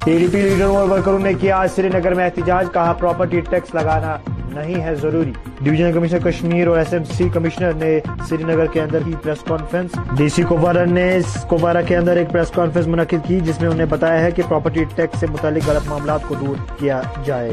پی 0.06 0.18
لیڈروں 0.20 0.76
اور 0.76 0.88
ورکروں 0.90 1.20
نے 1.20 1.34
کیا 1.42 1.56
آج 1.60 1.70
سری 1.76 1.90
نگر 1.98 2.14
میں 2.14 2.26
احتجاج 2.26 2.68
کہا 2.74 2.94
پراپرٹی 3.00 3.40
ٹیکس 3.50 3.76
لگانا 3.76 4.16
نہیں 4.56 4.84
ہے 4.84 4.94
ضروری 5.02 5.32
ڈیویژنل 5.62 5.92
کمشنر 5.94 6.20
کشمیر 6.24 6.68
اور 6.68 6.78
ایس 6.78 6.92
ایم 6.94 7.04
سی 7.18 7.28
کمشنر 7.34 7.74
نے 7.76 7.90
سری 8.30 8.44
نگر 8.44 8.66
کے 8.74 8.82
اندر 8.82 9.04
کی 9.06 9.14
press 9.24 9.40
conference 9.48 9.94
D 10.18 10.28
C 10.36 10.44
Kupwara 10.50 10.84
نے 10.90 11.06
کوپارہ 11.50 11.82
کے 11.88 11.96
اندر 11.98 12.16
ایک 12.18 12.32
پریس 12.32 12.50
کانفرنس 12.56 12.88
منعقد 12.88 13.28
کی 13.28 13.40
جس 13.48 13.62
میں 13.62 13.70
انہیں 13.70 13.88
بتایا 13.90 14.22
ہے 14.24 14.32
کہ 14.36 14.44
پراپرٹی 14.50 14.84
ٹیکس 14.96 15.20
سے 15.20 15.28
متعلق 15.32 15.68
غلط 15.70 15.88
معاملات 15.90 16.28
کو 16.28 16.36
دور 16.46 16.56
کیا 16.80 17.02
جائے 17.26 17.52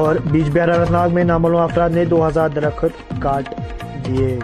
اور 0.00 0.16
بیچ 0.30 0.46
بہار 0.56 0.90
ناگ 0.90 1.14
میں 1.14 1.24
نامعلوم 1.24 1.60
افراد 1.60 1.90
نے 1.96 2.04
دو 2.12 2.26
ہزار 2.26 2.48
درخت 2.56 3.12
کاٹ 3.22 3.54
دیے 4.06 4.38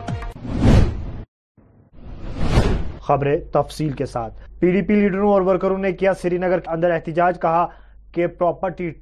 خبریں 3.06 3.36
تفصیل 3.52 3.90
کے 4.00 4.06
ساتھ 4.06 4.34
پی 4.60 4.70
ڈی 4.72 4.82
پی 4.88 4.94
لیڈروں 5.00 5.32
اور 5.32 5.40
ورکروں 5.46 5.78
نے 5.78 5.92
کیا 6.00 6.12
سری 6.22 6.36
نگر 6.38 6.60
کے 6.64 6.70
اندر 6.70 6.90
احتجاج 6.94 7.40
کہا 7.40 7.66
کہ 8.14 8.26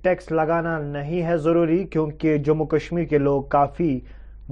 ٹیکس 0.02 0.30
لگانا 0.32 0.76
نہیں 0.78 1.22
ہے 1.26 1.36
ضروری 1.44 1.82
کیونکہ 1.92 2.36
جموں 2.46 2.66
کشمیر 2.66 3.04
کے 3.10 3.18
لوگ 3.18 3.42
کافی 3.50 3.98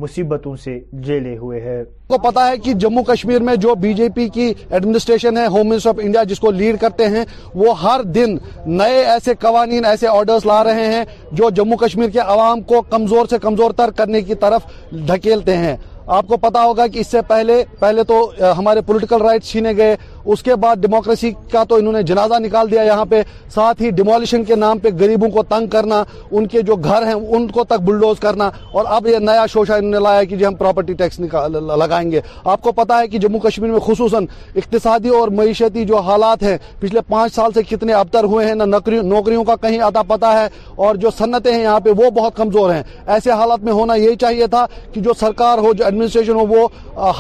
مصیبتوں 0.03 0.55
سے 0.65 0.79
جیلے 1.07 1.37
ہوئے 1.39 1.61
ہیں 1.61 1.83
کو 2.09 2.19
پتا 2.31 2.47
ہے 2.49 2.57
کہ 2.65 2.73
جموں 2.83 3.03
کشمیر 3.05 3.43
میں 3.49 3.55
جو 3.63 3.75
بی 3.83 3.93
جے 4.01 4.09
پی 4.15 4.29
کی 4.35 4.53
ایڈمنسٹریشن 4.69 5.37
ہے 5.39 5.47
ہوم 5.53 5.69
منسٹر 5.69 5.89
آف 5.91 5.99
انڈیا 6.03 6.23
جس 6.33 6.41
کو 6.41 6.51
لیڈ 6.61 6.81
کرتے 6.81 7.07
ہیں 7.17 7.25
وہ 7.63 7.81
ہر 7.83 8.03
دن 8.15 8.37
نئے 8.81 9.05
ایسے 9.13 9.35
قوانین 9.41 9.85
ایسے 9.91 10.07
آرڈرز 10.09 10.47
لا 10.47 10.63
رہے 10.65 10.87
ہیں 10.95 11.05
جو 11.41 11.51
جموں 11.57 11.77
کشمیر 11.85 12.11
کے 12.13 12.19
عوام 12.35 12.61
کو 12.73 12.83
کمزور 12.91 13.27
سے 13.31 13.39
کمزور 13.43 13.71
تر 13.77 13.91
کرنے 13.97 14.23
کی 14.31 14.35
طرف 14.47 14.67
دھکیلتے 15.09 15.57
ہیں 15.57 15.77
آپ 16.17 16.27
کو 16.29 16.37
پتا 16.43 16.63
ہوگا 16.65 16.87
کہ 16.93 16.99
اس 16.99 17.07
سے 17.11 17.21
پہلے 17.29 17.63
پہلے 17.79 18.03
تو 18.11 18.21
ہمارے 18.59 18.81
پولیٹیکل 18.87 19.23
رائٹس 19.23 19.49
چھینے 19.51 19.73
گئے 19.77 19.97
اس 20.33 20.43
کے 20.43 20.55
بعد 20.63 20.77
ڈیموکریسی 20.81 21.31
کا 21.53 21.63
تو 21.69 21.75
انہوں 21.75 21.93
نے 21.93 22.03
جنازہ 22.09 22.39
نکال 22.45 22.71
دیا 22.71 22.83
یہاں 22.85 23.05
پہ 23.11 23.23
ساتھ 23.55 23.81
ہی 23.83 23.91
ڈیمولیشن 23.99 24.43
کے 24.45 24.57
نام 24.57 24.79
پہ 24.79 24.89
غریبوں 25.01 25.29
کو 25.37 25.43
تنگ 25.53 25.67
کرنا 25.75 26.03
ان 26.31 26.47
کے 26.55 26.63
جو 26.71 26.75
گھر 26.77 27.07
ہیں 27.07 27.13
ان 27.15 27.47
کو 27.51 27.63
تک 27.71 27.81
بلڈوز 27.85 28.19
کرنا 28.21 28.49
اور 28.77 28.85
اب 28.97 29.07
یہ 29.07 29.19
نیا 29.29 29.47
شوشہ 29.53 29.73
انہوں 29.73 29.91
نے 29.91 29.99
لایا 30.07 30.25
کہ 30.31 30.37
جی 30.37 30.47
ہم 30.47 30.55
پراپرٹی 30.55 30.93
ٹیکس 30.99 31.21
لگائیں 31.21 32.11
گے 32.11 32.21
آپ 32.55 32.61
کو 32.63 32.73
پتا 32.81 32.99
ہے 32.99 33.07
کہ 33.09 33.19
جموں 33.19 33.41
کشمیر 33.41 33.71
میں 33.71 33.81
خصوصاً 33.87 34.25
اقتصادی 34.63 35.09
اور 35.19 35.29
معیشتی 35.39 35.85
جو 35.87 35.99
حالات 36.11 36.43
ہیں 36.43 36.57
پچھلے 36.81 37.01
پانچ 37.09 37.35
سال 37.35 37.53
سے 37.55 37.63
کتنے 37.69 37.93
ابتر 38.01 38.25
ہوئے 38.33 38.47
ہیں 38.47 38.55
نہ 38.55 38.65
نوکریوں 39.13 39.45
کا 39.45 39.57
کہیں 39.63 39.79
آتا 39.87 40.03
پتا 40.13 40.33
ہے 40.41 40.47
اور 40.85 40.95
جو 41.05 41.11
سنتیں 41.19 41.53
ہیں 41.53 41.61
یہاں 41.63 41.79
پہ 41.85 41.91
وہ 42.05 42.11
بہت 42.21 42.37
کمزور 42.37 42.75
ہیں 42.75 42.83
ایسے 43.15 43.31
حالات 43.31 43.65
میں 43.65 43.73
ہونا 43.81 43.95
یہی 44.05 44.17
چاہیے 44.27 44.47
تھا 44.57 44.65
کہ 44.93 45.01
جو 45.09 45.13
سرکار 45.21 45.59
ہو 45.67 45.73
جو 45.79 45.85
ایڈمنسٹریشن 45.85 46.35
ہو 46.41 46.47
وہ 46.49 46.67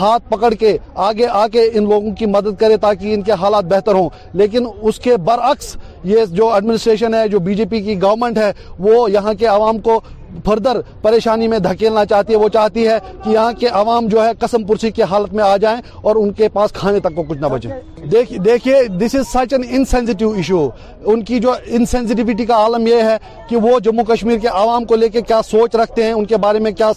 ہاتھ 0.00 0.30
پکڑ 0.30 0.52
کے 0.60 0.76
آگے 1.08 1.26
آ 1.42 1.46
کے 1.52 1.68
ان 1.72 1.88
لوگوں 1.88 2.14
کی 2.18 2.26
مدد 2.36 2.60
کرے 2.60 2.76
تاکہ 2.80 2.97
تاکہ 2.98 3.14
ان 3.14 3.22
کے 3.22 3.32
حالات 3.40 3.64
بہتر 3.70 3.94
ہوں 3.94 4.08
لیکن 4.38 4.66
اس 4.80 4.98
کے 5.00 5.16
برعکس 5.24 5.76
یہ 6.04 6.24
جو 6.32 6.52
ایڈمنسٹریشن 6.54 7.14
ہے 7.14 7.26
جو 7.28 7.38
بی 7.46 7.54
جے 7.54 7.64
پی 7.70 7.80
کی 7.82 8.00
گورنمنٹ 8.02 8.38
ہے 8.38 8.52
وہ 8.78 9.10
یہاں 9.10 9.34
کے 9.38 9.46
عوام 9.46 9.78
کو 9.88 10.00
فردر 10.44 10.80
پریشانی 11.02 11.46
میں 11.48 11.58
دھکیلنا 11.64 12.04
چاہتی 12.06 12.32
ہے 12.32 12.38
وہ 12.38 12.48
چاہتی 12.52 12.86
ہے 12.88 12.96
کہ 13.24 13.28
یہاں 13.30 13.52
کے 13.60 13.66
عوام 13.82 14.06
جو 14.08 14.24
ہے 14.24 14.30
قسم 14.40 14.64
پرسی 14.66 14.90
حالت 15.10 15.32
میں 15.34 15.44
آ 15.44 15.56
جائیں 15.60 15.80
اور 16.02 16.16
ان 16.22 16.32
کے 16.40 16.48
پاس 16.52 16.72
کھانے 16.78 16.98
تک 17.04 17.14
کو 17.16 17.22
کچھ 17.28 17.38
نہ 17.38 17.46
بچے 17.52 18.36
دیکھیے 18.44 18.82
this 18.98 19.14
is 19.18 19.28
such 19.32 19.52
an 19.54 19.62
insensitive 19.76 20.30
issue 20.30 20.68
ان 21.12 21.22
کی 21.30 21.38
جو 21.46 21.54
انسینسٹیوٹی 21.78 22.46
کا 22.46 22.56
عالم 22.64 22.86
یہ 22.86 23.02
ہے 23.10 23.16
کہ 23.48 23.56
وہ 23.66 23.78
جموں 23.84 24.04
کشمیر 24.12 24.38
کے 24.42 24.48
عوام 24.62 24.84
کو 24.92 24.96
لے 24.96 25.08
کے 25.16 25.20
کیا 25.28 25.40
سوچ 25.50 25.76
رکھتے 25.82 26.04
ہیں 26.04 26.12
ان 26.12 26.24
کے 26.32 26.36
بارے 26.46 26.58
میں 26.66 26.72
کیا 26.82 26.90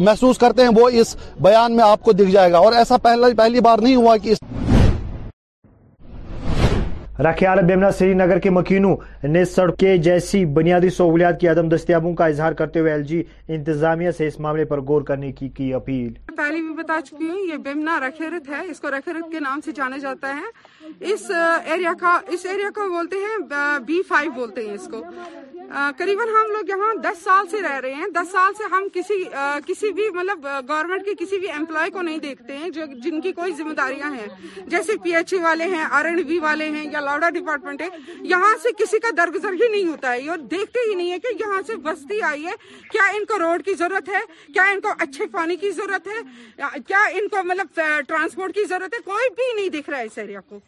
محسوس 0.00 0.38
کرتے 0.38 0.62
ہیں 0.62 0.70
وہ 0.80 0.88
اس 1.00 1.16
بیان 1.48 1.76
میں 1.76 1.84
آپ 1.90 2.02
کو 2.04 2.12
دکھ 2.20 2.30
جائے 2.30 2.52
گا 2.52 2.58
اور 2.66 2.72
ایسا 2.82 2.96
پہلی 3.08 3.60
بار 3.60 3.78
نہیں 3.82 3.96
ہوا 3.96 4.16
کہ 4.22 4.34
رکھی 7.24 7.46
بیمنا 7.66 7.90
سری 7.98 8.14
نگر 8.14 8.38
کے 8.44 8.50
مکینو 8.50 8.94
نے 9.28 9.44
سڑکیں 9.54 9.96
جیسی 10.06 10.44
بنیادی 10.58 10.90
سہولیات 10.96 11.38
کی 11.40 11.48
عدم 11.48 11.68
دستیابوں 11.74 12.12
کا 12.14 12.26
اظہار 12.32 12.52
کرتے 12.58 12.80
ہوئے 12.80 12.92
ایل 12.92 13.02
جی 13.10 13.22
انتظامیہ 13.56 14.10
سے 14.18 14.26
اس 14.26 14.38
معاملے 14.40 14.64
پر 14.72 14.80
غور 14.88 15.02
کرنے 15.08 15.32
کی 15.38 15.48
کی 15.56 15.72
اپیل 15.74 16.12
پہلے 16.36 16.60
بھی 16.66 16.74
بتا 16.82 17.00
چکی 17.06 17.28
ہوں 17.28 17.38
یہ 17.50 17.56
بیمنا 17.64 17.98
رکھیرت 18.06 18.48
ہے 18.48 18.60
اس 18.70 18.80
کو 18.80 18.90
رکھیرت 18.96 19.30
کے 19.32 19.40
نام 19.44 19.60
سے 19.64 19.72
جانا 19.76 19.96
جاتا 20.02 20.34
ہے 20.40 21.12
اس 21.12 21.30
ایریا 21.30 21.92
کا 22.00 22.18
اس 22.32 22.46
ایریا 22.50 22.70
کو 22.74 22.88
بولتے 22.96 23.24
ہیں 23.26 23.38
بی 23.86 24.02
فائیو 24.08 24.30
بولتے 24.36 24.66
ہیں 24.66 24.74
اس 24.74 24.88
کو 24.90 25.02
قریباً 25.96 26.22
ہم 26.34 26.50
لوگ 26.52 26.68
یہاں 26.68 26.92
دس 27.02 27.22
سال 27.24 27.46
سے 27.50 27.60
رہ 27.62 27.78
رہے 27.82 27.94
ہیں 27.94 28.06
دس 28.14 28.30
سال 28.32 28.52
سے 28.58 28.64
ہم 28.74 28.86
کسی 28.92 29.90
بھی 29.92 30.08
مطلب 30.14 30.46
گورنمنٹ 30.68 31.04
کے 31.04 31.14
کسی 31.24 31.38
بھی 31.40 31.50
امپلائی 31.50 31.90
کو 31.90 32.02
نہیں 32.02 32.18
دیکھتے 32.26 32.56
ہیں 32.56 32.68
جن 33.04 33.20
کی 33.20 33.32
کوئی 33.38 33.52
ذمہ 33.58 33.72
داریاں 33.80 34.10
ہیں 34.14 34.26
جیسے 34.70 34.96
پی 35.04 35.14
ایچ 35.16 35.34
ای 35.34 35.40
والے 35.42 35.64
ہیں 35.74 35.84
آر 35.98 36.04
اینڈ 36.04 36.24
بی 36.26 36.38
والے 36.42 36.68
ہیں 36.76 36.84
یا 36.92 37.00
لاؤڈا 37.00 37.30
ڈپارٹمنٹ 37.38 37.82
ہے 37.82 37.88
یہاں 38.34 38.54
سے 38.62 38.72
کسی 38.82 38.98
کا 39.06 39.10
درگزر 39.16 39.52
ہی 39.62 39.70
نہیں 39.70 39.88
ہوتا 39.88 40.12
ہے 40.12 40.28
اور 40.30 40.38
دیکھتے 40.54 40.88
ہی 40.88 40.94
نہیں 40.94 41.10
ہے 41.12 41.18
کہ 41.26 41.34
یہاں 41.40 41.60
سے 41.66 41.76
بستی 41.88 42.20
آئی 42.30 42.44
ہے 42.46 42.52
کیا 42.92 43.04
ان 43.16 43.24
کو 43.32 43.38
روڈ 43.38 43.64
کی 43.64 43.74
ضرورت 43.78 44.08
ہے 44.14 44.20
کیا 44.52 44.64
ان 44.72 44.80
کو 44.80 44.92
اچھے 44.98 45.26
پانی 45.32 45.56
کی 45.64 45.70
ضرورت 45.80 46.06
ہے 46.14 46.78
کیا 46.86 47.04
ان 47.12 47.28
کو 47.30 47.42
مطلب 47.48 47.80
ٹرانسپورٹ 48.08 48.54
کی 48.54 48.64
ضرورت 48.68 48.94
ہے 48.94 49.00
کوئی 49.04 49.30
بھی 49.34 49.52
نہیں 49.60 49.68
دیکھ 49.78 49.90
رہا 49.90 49.98
ہے 49.98 50.04
اس 50.06 50.18
ایریا 50.18 50.40
کو 50.48 50.60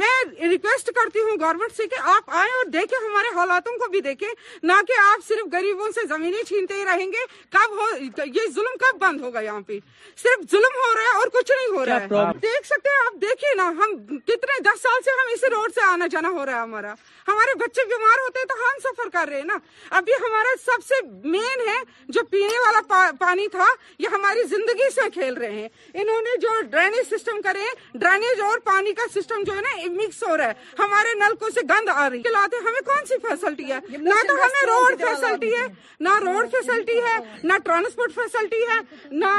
میں 0.00 0.12
ریکویسٹ 0.52 0.90
کرتی 0.94 1.20
ہوں 1.26 1.36
گورنمنٹ 1.40 1.76
سے 1.76 1.86
کہ 1.90 1.98
آپ 2.12 2.30
آئیں 2.38 2.52
اور 2.52 2.70
دیکھیں 2.76 2.96
ہمارے 2.98 3.34
حالاتوں 3.34 3.76
کو 3.78 3.88
بھی 3.90 4.00
دیکھیں 4.06 4.28
نہ 4.70 4.80
کہ 4.88 4.96
آپ 5.02 5.26
صرف 5.26 5.54
سے 5.94 6.06
چھینتے 6.48 6.74
ہی 6.78 6.84
رہیں 6.84 7.06
گے 7.12 7.22
کب 7.56 7.58
کب 7.58 7.76
ہو 7.78 7.84
ہو 7.84 8.26
یہ 8.38 8.48
ظلم 8.54 8.72
ظلم 8.80 8.98
بند 9.04 9.20
ہوگا 9.24 9.40
یہاں 9.44 9.60
پہ 9.66 9.78
صرف 10.22 10.54
رہا 10.54 11.02
ہے 11.02 11.14
اور 11.18 11.32
کچھ 11.36 11.52
نہیں 11.56 11.76
ہو 11.78 11.84
رہا 11.90 11.98
ہے 12.30 12.34
دیکھ 12.42 12.66
سکتے 12.66 12.94
ہیں 12.94 13.04
آپ 13.04 13.20
دیکھیے 13.26 13.54
نا 13.62 13.68
ہم 13.82 13.94
کتنے 14.32 14.58
دس 14.68 14.82
سال 14.88 15.02
سے 15.04 15.16
ہم 15.20 15.32
اسی 15.36 15.50
روڈ 15.54 15.74
سے 15.78 15.84
آنا 15.90 16.06
جانا 16.16 16.30
ہو 16.40 16.46
رہا 16.46 16.56
ہے 16.56 16.62
ہمارا 16.68 16.94
ہمارے 17.28 17.54
بچے 17.64 17.84
بیمار 17.94 18.18
ہوتے 18.24 18.40
ہیں 18.40 18.46
تو 18.46 18.54
ہم 18.64 18.82
سفر 18.88 19.08
کر 19.18 19.28
رہے 19.28 19.36
ہیں 19.36 19.48
نا 19.52 19.58
ابھی 20.00 20.18
ہمارا 20.26 20.56
سب 20.64 20.84
سے 20.88 21.00
مین 21.36 21.66
ہے 21.68 21.78
جو 22.18 22.24
پینے 22.34 22.58
والا 22.66 23.12
پانی 23.24 23.46
تھا 23.56 23.68
یہ 24.06 24.14
ہماری 24.16 24.42
زندگی 24.54 24.90
سے 24.98 25.08
کھیل 25.14 25.38
رہے 25.44 25.54
ہیں 25.60 26.02
انہوں 26.02 26.20
نے 26.28 26.36
جو 26.46 26.60
ڈرینیج 26.74 27.14
سسٹم 27.14 27.40
کرے 27.48 27.64
ڈرینیج 28.04 28.40
اور 28.48 28.58
پانی 28.68 28.92
کا 29.00 29.06
سسٹم 29.14 29.42
جو 29.46 29.54
ہے 29.56 29.60
نا 29.68 29.72
مکس 29.92 30.22
ہو 30.28 30.36
رہا 30.36 30.48
ہے 30.48 30.74
ہمارے 30.82 31.14
نلکوں 31.18 31.48
سے 31.54 31.60
گند 31.70 31.88
آ 31.94 32.08
رہی 32.10 32.18
ہے 32.34 32.44
ہے 32.44 32.58
ہمیں 32.66 32.80
کون 32.86 33.06
سی 33.08 33.14
فیسلٹی 33.28 33.64
نہ 33.96 34.14
تو 34.28 34.34
ہمیں 34.42 34.66
روڈ 34.68 35.00
فیسلٹی 35.00 35.50
ہے 35.54 35.64
نہ 36.06 36.16
روڈ 36.24 36.50
فیسلٹی 36.52 36.98
ہے 37.06 37.16
نہ 37.50 37.58
ٹرانسپورٹ 37.64 38.14
فیسلٹی 38.14 38.62
ہے 38.70 38.78
نہ 39.24 39.32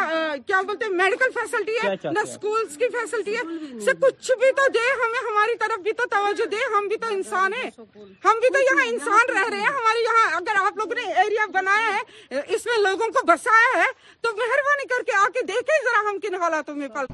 کیا 0.48 0.62
بولتے 0.68 0.90
میڈیکل 1.02 1.32
فیسلٹی 1.36 1.78
فیسلٹی 2.96 3.34
ہے 3.34 3.40
ہے 3.40 3.44
نہ 3.44 3.76
کی 3.76 3.86
سے 3.86 3.92
کچھ 4.02 4.32
بھی 4.42 4.52
تو 4.62 4.68
دے 4.74 4.86
ہمیں 5.04 5.20
ہماری 5.30 5.56
طرف 5.66 5.80
بھی 5.88 5.92
تو 6.02 6.06
توجہ 6.12 6.46
دے 6.52 6.64
ہم 6.76 6.88
بھی 6.88 6.98
تو 7.06 7.14
انسان 7.16 7.54
ہیں 7.62 7.70
ہم 8.26 8.40
بھی 8.44 8.50
تو 8.56 8.62
یہاں 8.70 8.88
انسان 8.92 9.36
رہ 9.36 9.48
رہے 9.52 9.60
ہیں 9.62 9.68
ہمارے 9.80 10.04
یہاں 10.04 10.30
اگر 10.40 10.62
آپ 10.66 10.78
لوگ 10.78 10.94
نے 11.00 11.12
ایریا 11.24 11.46
بنایا 11.54 11.96
ہے 11.96 12.42
اس 12.56 12.66
میں 12.66 12.78
لوگوں 12.90 13.12
کو 13.20 13.26
بسایا 13.28 13.78
ہے 13.82 13.90
تو 14.22 14.36
مہربانی 14.38 14.88
کر 14.94 15.04
کے 15.12 15.16
آ 15.24 15.28
کے 15.34 15.42
دیکھیں 15.54 15.76
ذرا 15.90 16.10
ہم 16.10 16.20
کن 16.24 16.36
حالاتوں 16.42 16.76
میں 16.76 16.88
پل 16.96 17.14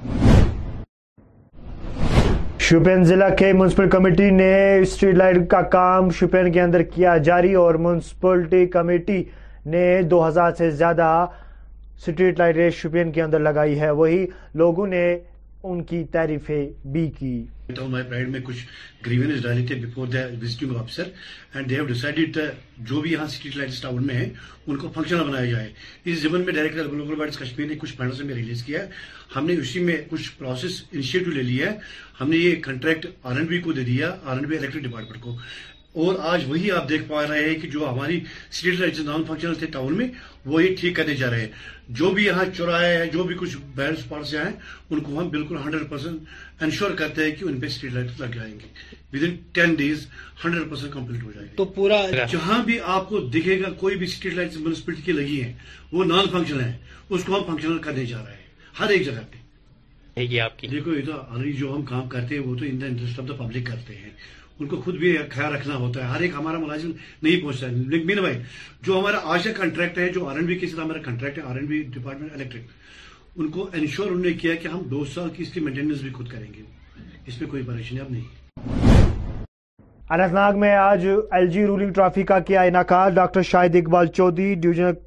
شوپین 2.72 3.04
ضلع 3.04 3.28
کے 3.38 3.52
میونسپل 3.54 3.90
کمیٹی 3.90 4.30
نے 4.32 4.48
اسٹریٹ 4.82 5.16
لائٹ 5.16 5.38
کا 5.50 5.62
کام 5.72 6.10
شوپین 6.20 6.52
کے 6.52 6.62
اندر 6.62 6.82
کیا 6.94 7.16
جاری 7.26 7.54
اور 7.62 7.76
میونسپلٹی 7.86 8.66
کمیٹی 8.76 9.22
نے 9.72 10.02
دو 10.12 10.28
ہزار 10.28 10.52
سے 10.58 10.70
زیادہ 10.72 11.10
اسٹریٹ 12.08 12.40
لائٹ 12.40 12.58
شوپین 12.76 13.12
کے 13.12 13.22
اندر 13.22 13.40
لگائی 13.40 13.80
ہے 13.80 13.90
وہی 14.00 14.26
لوگوں 14.62 14.88
نے 14.88 15.06
ان 15.64 15.84
کی 15.90 16.04
تعریفیں 16.12 16.66
بھی 16.94 17.10
کی 17.18 17.36
میں 17.80 18.40
کچھ 18.44 19.08
visiting 19.08 20.76
officer 20.78 21.04
and 21.54 21.70
they 21.70 21.76
decided 21.88 22.38
جو 22.90 23.02
بھی 23.02 23.12
یہاں 23.12 23.26
لائٹس 23.56 23.80
ٹاؤن 23.82 24.06
میں 24.08 24.16
ہیں 24.16 24.30
ان 24.68 24.78
کو 24.78 24.92
فنکشنل 24.96 25.24
بنایا 25.30 25.46
جائے 25.52 25.72
اس 26.12 26.20
زمن 26.22 26.46
میں 26.46 26.54
ڈائریکٹر 26.54 26.88
گلوبل 26.92 27.20
وائڈس 27.20 27.38
کشمیر 27.40 27.68
نے 27.68 27.76
کچھ 27.80 27.96
پینلس 27.98 28.18
سے 28.18 28.24
میں 28.24 28.36
ریلیز 28.36 28.64
کیا 28.64 28.82
ہے 28.84 28.90
ہم 29.36 29.46
نے 29.48 29.54
اسی 29.62 29.80
میں 29.84 29.98
کچھ 30.10 30.32
پروسیس 30.38 30.84
انیشیٹو 30.92 31.32
لے 31.32 31.44
لیا 31.44 31.72
ہے 31.72 31.78
ہم 32.22 32.30
نے 32.30 32.38
یہ 32.38 32.56
کنٹریکٹ 32.64 33.08
آر 33.30 33.38
این 33.38 33.46
بی 33.52 33.60
کو 33.62 33.72
دے 33.74 33.84
دیا 33.84 34.16
آر 34.24 34.36
این 34.38 34.46
الیکٹرک 34.58 34.84
ڈپارٹمنٹ 34.84 35.22
کو 35.24 35.36
اور 36.00 36.16
آج 36.34 36.44
وہی 36.48 36.70
آپ 36.72 36.88
دیکھ 36.90 37.04
پا 37.08 37.26
رہے 37.28 37.44
ہیں 37.48 37.56
کہ 37.62 37.68
جو 37.70 37.90
ہماری 37.90 38.20
سٹیٹ 38.58 38.80
لائٹ 38.80 39.00
نان 39.06 39.24
فنکشنل 39.28 39.54
تھے 39.60 39.68
ٹاؤن 39.72 39.98
میں 39.98 40.08
وہی 40.46 40.74
ٹھیک 40.80 40.96
کرنے 40.96 41.16
جا 41.16 41.30
رہے 41.30 41.40
ہیں 41.40 41.48
جو 42.00 42.10
بھی 42.12 42.26
یہاں 42.26 42.44
چورائے 42.58 42.96
ہیں 42.98 43.06
جو 43.14 43.24
بھی 43.28 43.36
کچھ 43.40 43.56
بینس 43.76 44.06
سے 44.30 44.38
ہیں 44.38 44.52
ان 44.90 45.00
کو 45.04 45.20
ہم 45.20 45.30
بالکل 45.30 45.58
ہنڈریڈ 45.66 45.90
پرسینٹ 45.90 46.62
انشور 46.64 46.92
کرتے 46.98 47.24
ہیں 47.24 47.32
کہ 47.40 47.44
ان 47.46 47.60
پہ 47.60 47.68
سٹریٹ 47.76 47.94
لائٹ 47.94 48.20
لگ 48.22 48.36
جائیں 48.38 48.54
گے 48.62 49.30
ten 49.54 49.74
days 49.84 50.08
hundred 50.46 50.70
percent 50.70 50.94
complete 50.94 51.24
ہو 51.24 51.32
جائے 51.36 51.46
گا 51.46 51.52
تو 51.58 51.66
پورا 51.78 52.02
جہاں 52.32 52.62
بھی 52.66 52.80
آپ 52.96 53.10
کو 53.10 53.20
دکھے 53.36 53.60
گا 53.62 53.72
کوئی 53.84 53.96
بھی 53.98 54.08
سٹریٹ 54.16 54.34
لائٹ 54.34 54.56
میونسپلٹی 54.58 55.02
کی 55.06 55.12
لگی 55.20 55.42
ہیں 55.44 55.54
وہ 55.92 56.04
نان 56.06 56.26
فنکشنل 56.32 56.62
ہیں 56.62 56.78
اس 57.10 57.24
کو 57.26 57.38
ہم 57.38 57.44
فنکشنل 57.52 57.78
کرنے 57.90 58.06
جا 58.14 58.24
رہے 58.26 58.36
ہیں 58.36 58.80
ہر 58.80 58.90
ایک 58.90 59.06
جگہ 59.06 59.22
پہ 59.32 60.40
آپ 60.42 60.62
دیکھو 60.72 60.94
جو 61.58 61.76
ہم 61.76 61.82
کام 61.92 62.08
کرتے 62.10 62.36
ہیں 62.38 62.42
وہ 62.46 62.56
تو 62.60 62.66
in 62.70 62.82
the 62.82 62.86
interest 62.86 63.20
of 63.20 63.28
the 63.28 63.34
public 63.44 63.66
کرتے 63.68 63.96
ہیں 63.98 64.10
ان 64.62 64.68
کو 64.68 64.78
خود 64.86 64.96
بھی 65.00 65.16
خیال 65.30 65.54
رکھنا 65.54 65.76
ہوتا 65.76 66.00
ہے 66.02 66.06
ہر 66.14 66.22
ایک 66.24 66.34
ہمارا 66.38 66.58
ملازم 66.60 66.92
نہیں 67.22 67.42
پہنچتا 67.42 67.68
ہے 67.70 67.76
لیکن 67.94 68.08
مین 68.08 68.20
بھائی 68.22 68.38
جو 68.88 69.00
ہمارا 69.00 69.20
آج 69.36 69.44
کا 69.44 69.52
کنٹریکٹ 69.62 69.98
ہے 70.00 70.08
جو 70.18 70.28
آر 70.30 70.36
این 70.38 70.46
بی 70.46 70.56
کے 70.60 70.68
ساتھ 70.68 70.80
ہمارا 70.84 71.02
کانٹریکٹ 71.08 71.38
ہے 71.38 71.44
R 71.52 71.56
N 71.56 71.66
B 71.74 71.82
department 71.96 72.34
electric 72.34 73.38
ان 73.40 73.50
کو 73.58 73.68
انشور 73.74 74.12
انہوں 74.12 74.24
نے 74.26 74.34
کیا 74.44 74.56
کہ 74.62 74.68
ہم 74.74 74.84
دو 74.92 75.04
سال 75.14 75.30
کی 75.36 75.44
اس 75.44 75.54
کی 75.54 75.60
مینٹیننس 75.70 76.02
بھی 76.02 76.12
خود 76.20 76.30
کریں 76.32 76.48
گے 76.58 76.64
اس 77.26 77.42
میں 77.42 77.50
کوئی 77.50 77.64
پریشانی 77.68 78.00
اب 78.02 78.12
نہیں 78.12 79.00
اننت 80.14 80.32
ناگ 80.34 80.56
میں 80.60 80.72
آج 80.76 81.06
ایل 81.36 81.46
جی 81.50 81.64
رولنگ 81.66 81.92
ٹرافی 81.94 82.24
کا 82.30 82.40
کیا 82.48 82.62
انعقاد 82.70 83.12
doctor 83.16 83.42
Shahid 83.50 83.76
Iqbal 83.76 84.08
Chaudhary 84.16 84.56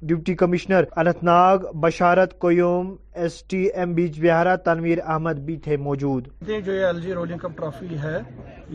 deputy 0.08 0.34
commissioner 0.42 0.84
ناگ 1.22 1.64
Basharat 1.80 2.32
Qayoom 2.40 2.94
S 3.22 3.32
T 3.50 3.58
M 3.74 3.92
Bijbehara 4.20 4.54
Tanveer 4.68 4.98
Ahmad 5.04 5.40
بھی 5.46 5.56
تھے 5.66 5.76
موجود 5.88 6.28
جو 6.48 6.52
یہ 6.72 6.84
L 6.86 7.00
G 7.00 7.12
rolling 7.14 7.38
cup 7.42 7.56
trophy 7.58 7.98
ہے 8.04 8.16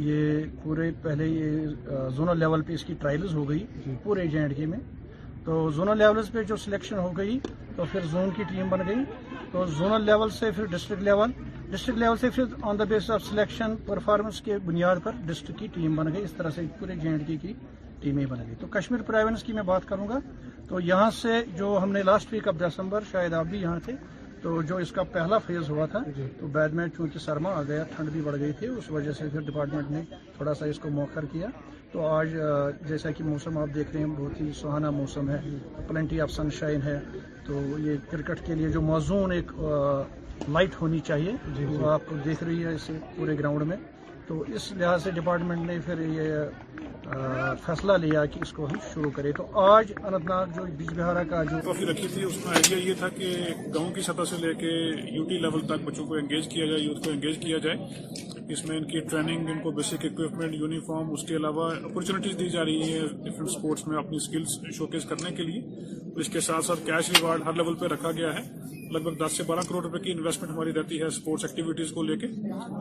یہ 0.09 0.39
پورے 0.63 0.91
پہلے 1.03 1.27
یہ 1.27 2.05
زونل 2.15 2.39
لیول 2.39 2.61
پہ 2.67 2.73
اس 2.73 2.83
کی 2.85 2.93
ٹرائلز 3.01 3.33
ہو 3.35 3.49
گئی 3.49 3.65
جی۔ 3.85 3.95
پورے 4.03 4.27
جے 4.35 4.65
میں 4.65 4.79
تو 5.45 5.69
زونل 5.75 5.97
لیول 6.03 6.21
پہ 6.33 6.43
جو 6.47 6.55
سلیکشن 6.67 6.97
ہو 7.07 7.11
گئی 7.17 7.39
تو 7.79 7.85
پھر 7.91 8.05
زون 8.11 8.29
کی 8.35 8.43
ٹیم 8.47 8.69
بن 8.69 8.81
گئی 8.87 9.03
تو 9.51 9.63
زونل 9.77 10.05
لیول 10.05 10.29
سے 10.37 10.49
پھر 10.55 10.65
ڈسٹرکٹ 10.71 11.01
لیول 11.03 11.31
ڈسٹرکٹ 11.71 11.97
لیول 11.97 12.17
سے 12.21 12.29
پھر 12.35 12.43
on 12.69 12.79
the 12.79 12.83
base 12.89 13.09
of 13.11 13.21
selection 13.25 13.75
performance 13.85 14.41
کے 14.45 14.57
بنیاد 14.65 14.95
پر 15.03 15.11
ڈسٹرکٹ 15.25 15.59
کی 15.59 15.67
ٹیم 15.73 15.95
بن 15.95 16.11
گئی 16.13 16.23
اس 16.23 16.31
طرح 16.37 16.49
سے 16.55 16.61
پورے 16.79 16.95
جے 17.01 17.07
اینڈ 17.09 17.25
کے 17.27 17.37
کی 17.41 17.53
ٹیمیں 18.01 18.25
بن 18.29 18.43
گئی 18.47 18.55
تو 18.59 18.67
کشمیر 18.75 19.01
پرائیونس 19.11 19.43
کی 19.43 19.53
میں 19.53 19.63
بات 19.71 19.87
کروں 19.89 20.07
گا 20.07 20.19
تو 20.69 20.79
یہاں 20.89 21.09
سے 21.21 21.41
جو 21.57 21.77
ہم 21.83 21.91
نے 21.91 22.03
لاسٹ 22.09 22.33
ویک 22.33 22.47
آف 22.47 22.59
دسمبر 22.67 23.03
شاید 23.11 23.33
آپ 23.39 23.45
بھی 23.49 23.61
یہاں 23.61 23.79
تھے 23.85 23.93
تو 24.41 24.61
جو 24.67 24.77
اس 24.87 24.91
کا 24.97 25.03
پہلا 25.13 25.37
فیز 25.45 25.69
ہوا 25.69 25.85
تھا 25.91 25.99
جی۔ 26.17 26.27
تو 26.39 26.47
میں 26.73 26.87
چونکہ 26.97 27.19
سرما 27.19 27.51
آ 27.59 27.61
گیا 27.67 27.83
ٹھنڈ 27.95 28.09
بھی 28.11 28.21
بڑھ 28.25 28.39
گئی 28.39 28.51
تھی 28.59 28.67
اس 28.77 28.91
وجہ 28.91 29.11
سے 29.19 29.29
پھر 29.31 29.41
ڈپارٹمنٹ 29.51 29.91
نے 29.91 30.01
تھوڑا 30.35 30.53
سا 30.59 30.65
اس 30.65 30.79
کو 30.79 30.89
موخر 30.99 31.25
کیا 31.31 31.47
تو 31.93 31.99
آج 32.05 32.31
جیسا 32.87 33.11
کہ 33.17 33.23
موسم 33.23 33.57
آپ 33.57 33.69
دیکھ 33.75 33.91
رہے 33.95 33.99
ہیں 34.03 34.09
بہت 34.17 34.41
ہی 34.41 34.51
سہانا 34.59 34.89
موسم 34.97 35.29
ہے 35.29 35.39
پلنٹی 35.87 36.19
آف 36.21 36.31
سن 36.31 36.49
شائن 36.59 36.81
ہے 36.81 36.99
تو 37.45 37.61
یہ 37.85 37.95
کرکٹ 38.09 38.45
کے 38.47 38.55
لیے 38.55 38.69
جو 38.71 38.81
موزون 38.89 39.31
ایک 39.31 39.51
لائٹ 40.53 40.75
ہونی 40.81 40.99
چاہیے 41.07 41.31
جی، 41.55 41.65
جی۔ 41.65 41.65
وہ 41.77 41.89
آپ 41.91 42.01
دیکھ 42.25 42.43
رہی 42.43 42.63
ہے 42.65 42.73
اس 42.73 42.89
پورے 43.15 43.37
گراؤنڈ 43.39 43.67
میں 43.67 43.77
تو 44.27 44.39
اس 44.55 44.71
لحاظ 44.77 45.03
سے 45.03 45.11
ڈپارٹمنٹ 45.11 45.65
نے 45.67 45.77
پھر 45.85 45.99
یہ 46.15 47.57
فیصلہ 47.65 47.93
لیا 48.05 48.25
کہ 48.33 48.39
اس 48.41 48.51
کو 48.53 48.65
ہم 48.67 48.75
شروع 48.93 49.09
کریں 49.15 49.31
تو 49.37 49.45
آج 49.59 49.91
ناگ 50.11 50.31
جو 50.55 50.65
بیج 50.77 50.93
بہارا 50.99 51.23
کا 51.29 51.43
جو 51.43 51.59
ٹرافی 51.63 51.85
رکھی 51.91 52.07
تھی 52.13 52.23
اس 52.23 52.37
کا 52.43 52.49
آئیڈیا 52.53 52.77
یہ 52.87 52.93
تھا 52.99 53.09
کہ 53.17 53.35
گاؤں 53.75 53.91
کی 53.95 54.01
سطح 54.09 54.25
سے 54.29 54.37
لے 54.45 54.53
کے 54.59 54.71
یو 55.15 55.23
ٹی 55.29 55.37
لیول 55.45 55.65
تک 55.73 55.83
بچوں 55.85 56.05
کو 56.07 56.13
انگیج 56.19 56.47
کیا 56.53 56.65
جائے 56.71 56.81
یوتھ 56.81 57.03
کو 57.05 57.11
انگیج 57.11 57.37
کیا 57.45 57.57
جائے 57.63 57.77
اس 58.53 58.63
میں 58.65 58.75
ان 58.77 58.83
کی 58.91 58.99
ٹریننگ 59.09 59.49
ان 59.49 59.59
کو 59.63 59.71
بیسک 59.77 60.05
اکوپمنٹ 60.05 60.55
یونیفارم 60.59 61.11
اس 61.13 61.23
کے 61.27 61.35
علاوہ 61.35 61.69
اپرچونیٹیز 61.89 62.37
دی 62.39 62.47
جا 62.49 62.63
رہی 62.65 63.01
میں 63.87 63.97
اپنی 63.97 64.15
اسکلس 64.17 64.57
شوکیس 64.77 65.03
کرنے 65.09 65.31
کے 65.37 65.43
لیے 65.49 65.85
اس 66.23 66.29
کے 66.33 66.39
ساتھ 66.47 66.65
ساتھ 66.65 66.79
کیش 66.85 67.09
ریوارڈ 67.17 67.41
ہر 67.45 67.53
لیول 67.61 67.75
پہ 67.81 67.85
رکھا 67.93 68.11
گیا 68.19 68.33
ہے 68.37 68.41
لگ 68.93 68.99
بھگ 69.07 69.17
دس 69.25 69.35
سے 69.37 69.43
بارہ 69.47 69.59
کروڑ 69.67 69.81
روپے 69.85 69.99
کی 70.03 70.11
انویسٹمنٹ 70.11 70.51
ہماری 70.51 70.73
رہتی 70.73 70.99
ہے 70.99 71.05
اسپورٹس 71.05 71.45
ایکٹیویٹیز 71.45 71.91
کو 71.95 72.03
لے 72.03 72.15
کے 72.21 72.27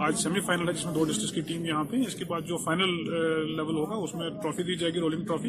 آج 0.07 0.17
سیمی 0.23 0.41
فائنل 0.47 0.69
ہے 0.69 0.73
جس 0.75 0.85
میں 0.87 0.95
دو 0.95 1.05
ڈسٹرکس 1.11 1.33
کی 1.33 1.41
ٹیم 1.49 1.65
یہاں 1.67 1.85
پہ 1.91 1.97
اس 2.07 2.15
کے 2.19 2.25
بعد 2.31 2.49
جو 2.49 2.57
فائنل 2.65 2.95
لیول 3.57 3.75
ہوگا 3.77 3.97
اس 4.05 4.15
میں 4.15 4.31
ٹرافی 4.43 4.63
دی 4.71 4.77
جائے 4.83 4.93
گی 4.95 5.01
رولنگ 5.01 5.25
ٹرافی 5.27 5.49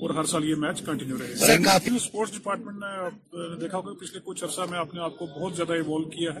اور 0.00 0.14
ہر 0.16 0.30
سال 0.32 0.44
یہ 0.48 0.54
میچ 0.66 0.82
کنٹینیو 0.86 1.16
رہے 1.20 1.56
گا 1.64 1.76
اسپورٹس 1.94 2.36
ڈپارٹمنٹ 2.38 2.82
نے 2.84 3.54
دیکھا 3.60 3.76
ہوگا 3.78 3.92
پچھلے 4.00 4.20
کچھ 4.30 4.44
عرصہ 4.44 4.70
میں 4.70 4.78
آپ 4.78 5.18
کو 5.18 5.26
بہت 5.38 5.56
زیادہ 5.56 5.72
ایوالو 5.72 6.10
کیا 6.18 6.34
ہے 6.34 6.40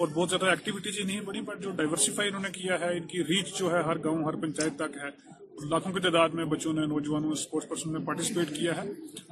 اور 0.00 0.08
بہت 0.12 0.28
زیادہ 0.30 0.46
ایکٹیویٹیز 0.50 0.98
نہیں 1.06 1.20
بڑی 1.24 1.40
بٹ 1.48 1.60
جو 1.62 1.70
ڈائیورسیفائی 1.76 2.28
انہوں 2.28 2.42
نے 2.42 2.48
کیا 2.52 2.78
ہے 2.80 2.96
ان 2.96 3.06
کی 3.06 3.22
ریچ 3.28 3.54
جو 3.58 3.70
ہے 3.74 3.82
ہر 3.86 4.02
گاؤں 4.04 4.22
ہر 4.24 4.36
پنچایت 4.44 4.76
تک 4.78 4.96
ہے 5.02 5.08
لاکھوں 5.70 5.92
کی 5.92 6.00
تعداد 6.00 6.34
میں 6.34 6.44
بچوں 6.50 6.72
نے 6.72 6.84
نوجوانوں 6.86 7.30
اسپورٹس 7.32 7.68
پرسن 7.68 7.92
نے 7.92 7.98
پارٹیسپیٹ 8.04 8.54
کیا 8.56 8.72
ہے 8.76 8.82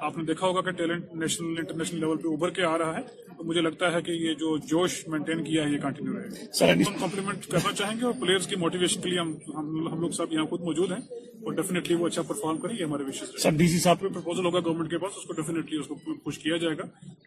آپ 0.06 0.16
نے 0.18 0.24
دیکھا 0.24 0.46
ہوگا 0.46 0.60
کہ 0.62 0.70
ٹیلنٹ 0.78 1.12
نیشنل 1.20 1.58
انٹرنیشنل 1.58 2.00
لیول 2.00 2.16
پہ 2.22 2.28
ابھر 2.32 2.50
کے 2.58 2.64
آ 2.64 2.76
رہا 2.78 2.96
ہے 2.96 3.02
تو 3.36 3.44
مجھے 3.44 3.60
لگتا 3.60 3.90
ہے 3.92 4.00
کہ 4.06 4.10
یہ 4.12 4.34
جو 4.40 4.56
جوش 4.70 4.96
مینٹین 5.08 5.44
کیا 5.44 5.64
ہے 5.64 5.70
یہ 5.72 5.78
کنٹینیو 5.82 6.18
رہے 6.18 6.28
گا 6.28 6.72
ہم 6.72 6.98
کمپلیمنٹ 7.00 7.46
کرنا 7.50 7.72
چاہیں 7.78 7.96
گے 8.00 8.04
اور 8.06 8.12
پلیئرز 8.20 8.46
کی 8.46 8.56
موٹیویشن 8.64 9.00
کے 9.00 9.08
لیے 9.10 9.18
ہم 9.18 10.00
لوگ 10.00 10.10
صاحب 10.18 10.32
یہاں 10.32 10.44
خود 10.50 10.60
موجود 10.64 10.92
ہیں 10.92 11.00
اور 11.44 11.52
ڈیفینیٹلی 11.56 11.96
وہ 11.96 12.06
اچھا 12.06 12.22
پرفارم 12.28 12.58
کریں 12.60 12.74
یہ 12.78 12.84
ہمارے 12.84 13.52
ڈی 13.58 13.68
سی 13.68 13.78
صاحب 13.78 14.00
پہ 14.00 14.08
پرپوزل 14.14 14.44
ہوگا 14.46 14.60
گورنمنٹ 14.64 14.90
کے 14.90 14.98
پاس 14.98 15.16
اس 15.16 15.24
کو 15.26 15.32
ڈیفینیٹلی 15.40 15.78
اس 15.78 15.86
کو 15.86 15.94
پوش 16.24 16.38
کیا 16.38 16.56
جائے 16.64 16.76
گا 16.78 16.84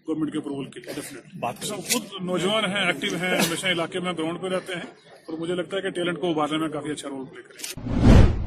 گورنمنٹ 0.08 0.32
کے 0.32 0.38
اپروول 0.38 0.70
کے 0.72 0.80
لیے 0.80 1.76
خود 1.92 2.22
نوجوان 2.32 2.66
ہیں 2.76 2.86
ایکٹیو 2.86 3.16
ہیں 3.22 3.34
ہمیشہ 3.38 3.68
علاقے 3.78 4.00
میں 4.10 4.14
گراؤنڈ 4.18 4.42
پہ 4.42 4.48
رہتے 4.56 4.74
ہیں 4.76 4.90
اور 5.28 5.40
مجھے 5.40 5.56
لگتا 5.56 5.78
ہے 5.78 5.82
کہ 5.82 5.90
ٹیلنٹ 6.00 6.20
کو 6.22 6.30
ابھارنے 6.32 6.58
میں 6.66 6.70
کافی 6.78 6.92
اچھا 6.92 7.10
رول 7.10 7.26
پلے 7.32 7.42
کریں 7.48 8.40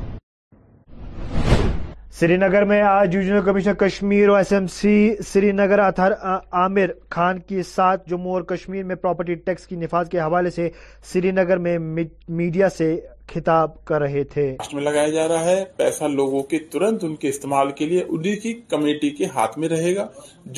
سری 2.19 2.37
نگر 2.37 2.63
میں 2.71 2.81
آج 2.89 3.13
کمشنر 3.47 3.75
کمیشن 3.75 4.13
اور 4.29 4.37
S 4.39 4.53
M 4.53 4.67
C 4.73 4.91
Srinagar 5.53 5.79
Athar 5.87 6.11
Aamir 6.23 6.91
Khan 7.11 7.39
کے 7.49 7.63
ساتھ 7.71 8.09
جموں 8.11 8.33
اور 8.33 8.43
کشمیر 8.53 8.83
میں 8.91 8.97
پراپرٹی 8.97 9.35
ٹیکس 9.35 9.67
کی 9.67 9.77
نفاذ 9.77 10.09
کے 10.11 10.19
حوالے 10.21 10.51
سے 10.57 10.69
سری 11.13 11.31
نگر 11.41 11.59
میں 11.65 11.77
میڈیا 11.79 12.69
سے 12.77 12.95
خطاب 13.35 13.85
کر 13.85 14.01
رہے 14.01 14.23
تھے 14.35 14.47
میں 14.73 14.83
لگایا 14.83 15.09
جا 15.17 15.27
رہا 15.29 15.45
ہے 15.45 15.65
پیسہ 15.77 16.05
لوگوں 16.15 16.43
کے 16.53 16.59
ترنت 16.73 17.05
ان 17.05 17.17
کے 17.25 17.29
استعمال 17.29 17.71
کے 17.79 17.87
لیے 17.87 18.37
کی 18.43 18.53
کمیٹی 18.71 19.11
کے 19.17 19.27
ہاتھ 19.35 19.59
میں 19.59 19.69
رہے 19.69 19.95
گا 19.97 20.07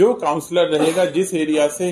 جو 0.03 0.13
کاؤنسلر 0.27 0.69
رہے 0.77 0.91
گا 0.97 1.05
جس 1.15 1.35
ایریا 1.41 1.69
سے 1.79 1.91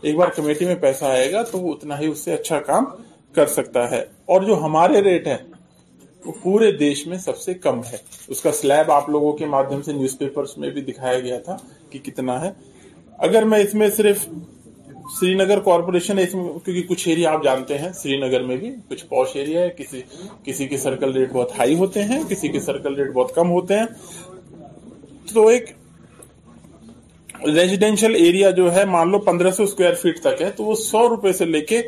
ایک 0.00 0.16
بار 0.16 0.28
کمیٹی 0.36 0.64
میں 0.66 0.74
پیسہ 0.86 1.04
آئے 1.16 1.30
گا 1.32 1.42
تو 1.50 1.58
وہ 1.60 1.74
اتنا 1.74 1.98
ہی 2.00 2.06
اس 2.10 2.24
سے 2.24 2.34
اچھا 2.34 2.60
کام 2.70 2.84
کر 3.36 3.46
سکتا 3.56 3.90
ہے 3.90 4.04
اور 4.32 4.42
جو 4.50 4.64
ہمارے 4.66 5.00
ریٹ 5.10 5.26
ہیں 5.26 5.38
وہ 6.26 6.32
پورے 6.42 6.70
دیش 6.78 7.06
میں 7.06 7.18
سب 7.24 7.36
سے 7.40 7.54
کم 7.66 7.80
ہے 7.92 7.96
اس 8.34 8.40
کا 8.42 8.52
سلیب 8.60 8.90
آپ 8.92 9.08
لوگوں 9.14 9.32
کے 9.40 9.46
مادھیم 9.54 9.82
سے 9.88 9.92
نیوز 9.92 10.16
پیپرز 10.18 10.56
میں 10.62 10.70
بھی 10.76 10.80
دکھایا 10.90 11.18
گیا 11.26 11.38
تھا 11.48 11.56
کہ 11.90 11.98
کتنا 12.04 12.40
ہے 12.44 12.50
اگر 13.26 13.42
میں 13.50 13.58
اس 13.66 13.74
میں 13.80 13.88
صرف 13.96 14.26
سری 15.18 15.34
نگر 15.34 15.60
کارپوریشن 15.64 16.18
اس 16.18 16.34
میں 16.34 16.44
کیونکہ 16.64 16.82
کچھ 16.88 17.06
ایریا 17.08 17.32
آپ 17.32 17.44
جانتے 17.44 17.78
ہیں 17.78 17.92
سری 18.02 18.16
نگر 18.22 18.42
میں 18.48 18.56
بھی 18.62 18.70
کچھ 18.88 19.04
پوش 19.08 19.34
ایریا 19.42 19.60
ہے 19.60 19.68
کسی 19.76 20.00
کسی 20.44 20.66
کے 20.68 20.78
سرکل 20.86 21.12
ریٹ 21.16 21.32
بہت 21.32 21.52
ہائی 21.58 21.74
ہوتے 21.78 22.04
ہیں 22.12 22.20
کسی 22.28 22.48
کے 22.56 22.60
سرکل 22.70 22.94
ریٹ 23.00 23.12
بہت 23.18 23.34
کم 23.34 23.50
ہوتے 23.50 23.78
ہیں 23.78 25.30
تو 25.32 25.46
ایک 25.52 25.70
ریزیڈینشل 27.54 28.14
ایریا 28.24 28.50
جو 28.58 28.74
ہے 28.74 28.84
مان 28.96 29.10
لو 29.10 29.18
پندرہ 29.30 29.50
سو 29.56 29.62
اسکوائر 29.70 29.94
فیٹ 30.02 30.20
تک 30.26 30.42
ہے 30.42 30.50
تو 30.56 30.64
وہ 30.64 30.74
سو 30.84 31.08
روپے 31.08 31.32
سے 31.40 31.44
لے 31.54 31.60
کے 31.70 31.80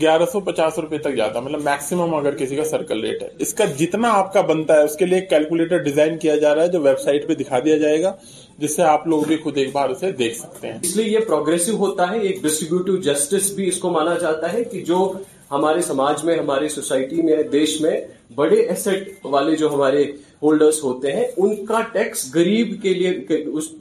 گیارہ 0.00 0.24
سو 0.32 0.40
پچاس 0.40 0.78
روپے 0.78 0.98
تک 0.98 1.14
جاتا 1.16 1.38
ہے 1.38 1.44
مطلب 1.44 1.62
میکسیمم 1.64 2.14
اگر 2.14 2.36
کسی 2.36 2.56
کا 2.56 2.64
سرکل 2.64 3.00
ریٹ 3.04 3.22
ہے 3.22 3.28
اس 3.44 3.52
کا 3.54 3.64
جتنا 3.78 4.10
آپ 4.18 4.32
کا 4.32 4.40
بنتا 4.48 4.74
ہے 4.76 4.82
اس 4.84 4.96
کے 4.98 5.06
لیے 5.06 5.20
کیلکولیٹر 5.30 5.78
ڈیزائن 5.82 6.16
کیا 6.18 6.36
جا 6.36 6.54
رہا 6.54 6.62
ہے 6.62 6.68
جو 6.68 6.80
ویب 6.82 6.98
سائٹ 7.00 7.26
پہ 7.28 7.34
دکھا 7.42 7.58
دیا 7.64 7.76
جائے 7.78 8.02
گا 8.02 8.12
جس 8.58 8.76
سے 8.76 8.82
آپ 8.82 9.06
لوگ 9.06 9.22
بھی 9.28 9.36
خود 9.42 9.58
ایک 9.58 9.72
بار 9.72 9.88
اسے 9.90 10.10
دیکھ 10.22 10.36
سکتے 10.38 10.72
ہیں 10.72 10.78
اس 10.82 10.96
لیے 10.96 11.06
یہ 11.10 11.18
پروگرسو 11.26 11.76
ہوتا 11.78 12.10
ہے 12.10 12.18
ایک 12.20 12.42
ڈسٹریبیوٹیو 12.42 12.96
جسٹس 13.12 13.50
بھی 13.54 13.68
اس 13.68 13.78
کو 13.80 13.90
مانا 13.90 14.14
جاتا 14.20 14.52
ہے 14.52 14.64
کہ 14.72 14.80
جو 14.84 15.12
ہمارے 15.50 15.82
سماج 15.88 16.24
میں 16.24 16.36
ہماری 16.38 16.68
سوسائٹی 16.68 17.22
میں 17.22 17.42
دیش 17.52 17.80
میں 17.80 18.00
بڑے 18.34 18.56
ایسٹ 18.62 19.24
والے 19.24 19.56
جو 19.56 19.72
ہمارے 19.74 20.04
ہولڈرس 20.42 20.82
ہوتے 20.84 21.12
ہیں 21.16 21.24
ان 21.36 21.64
کا 21.66 21.80
ٹیکس 21.92 22.24
گریب 22.34 22.74
کے 22.82 22.94
لیے 22.94 23.12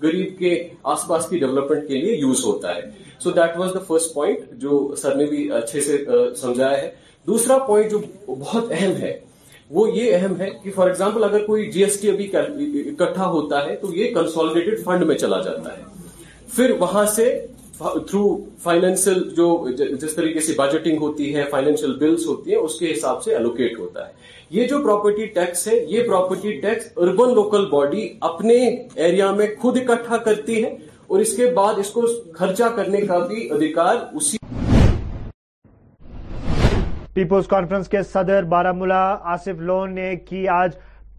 گریب 0.04 0.38
کے 0.40 0.56
آس 0.94 1.08
پاس 1.08 1.26
کی 1.30 1.38
ڈیولپمنٹ 1.40 1.88
کے 1.88 1.98
لیے 2.02 2.14
یوز 2.16 2.44
ہوتا 2.46 2.76
ہے 2.76 2.82
so 3.24 3.32
that 3.32 3.58
was 3.58 3.74
the 3.74 3.80
first 3.88 4.14
point 4.14 4.40
جو 4.62 4.80
سر 5.02 5.16
نے 5.16 5.26
بھی 5.26 5.50
اچھے 5.62 5.82
سے 5.82 5.98
سمجھایا 6.42 6.82
ہے 6.82 6.90
دوسرا 7.28 7.58
پوائنٹ 7.68 7.92
جو 7.92 8.00
بہت 8.40 8.72
اہم 8.80 8.96
ہے 9.02 9.18
وہ 9.78 9.90
یہ 9.98 10.16
اہم 10.16 10.36
ہے 10.40 10.50
کہ 10.64 10.72
فار 10.76 10.88
ایگزامپل 10.88 11.24
اگر 11.24 11.46
کوئی 11.46 11.72
جی 11.72 11.84
ایس 11.84 12.00
ٹی 12.02 12.10
ابھی 12.10 12.30
اکٹھا 13.00 13.28
ہوتا 13.30 13.66
ہے 13.66 13.76
تو 13.82 13.94
یہ 13.96 14.14
کنسالیڈیٹ 14.16 14.84
فنڈ 14.86 15.04
میں 15.08 15.16
چلا 15.18 15.42
جاتا 15.44 15.78
ہے 15.78 15.84
پھر 16.56 16.72
وہاں 16.80 17.06
سے 17.16 17.26
تھرو 17.78 18.30
فائنینشل 18.64 19.22
جو 19.38 19.48
جس 19.78 20.14
طریقے 20.16 20.40
سے 20.42 20.54
بجٹنگ 20.58 20.98
ہوتی 21.02 21.34
ہے 21.36 21.44
فائنینشیل 21.52 21.94
بلز 22.00 22.26
ہوتی 22.26 22.52
ہیں 22.52 22.58
اس 22.58 22.78
کے 22.80 22.92
حساب 22.92 23.24
سے 23.24 23.36
الوکیٹ 23.36 23.80
ہوتا 23.80 24.08
ہے 24.08 24.14
یہ 24.60 24.68
جو 24.68 24.78
پراپرٹی 24.84 25.26
ٹیکس 25.40 25.68
ہے 25.68 25.76
یہ 25.90 26.08
property 26.08 26.52
tax 26.62 26.88
urban 26.96 27.34
local 27.36 27.66
body 27.72 28.08
اپنے 28.32 28.58
ایریا 29.06 29.32
میں 29.40 29.48
خود 29.62 29.78
اکٹھا 29.82 30.18
کرتی 30.30 30.64
ہے 30.64 30.76
اس 31.10 31.36
کے 31.38 31.46
بعد 31.56 31.80
اس 31.80 31.90
کو 31.92 32.02
خرچہ 32.38 32.64
کرنے 32.76 33.02
کا 33.08 33.18
بھی 33.28 33.50
ادھیکار 33.54 33.96
اسی 34.16 34.38
پیپلز 37.14 37.48
کانفرنس 37.48 37.88
کے 37.90 38.02
صدر 38.14 38.44
بارہ 38.52 38.72
ملا 38.76 39.04
آصف 39.34 39.60
لون 39.68 39.94
نے 39.96 40.16
کی 40.30 40.48
آج 40.54 40.72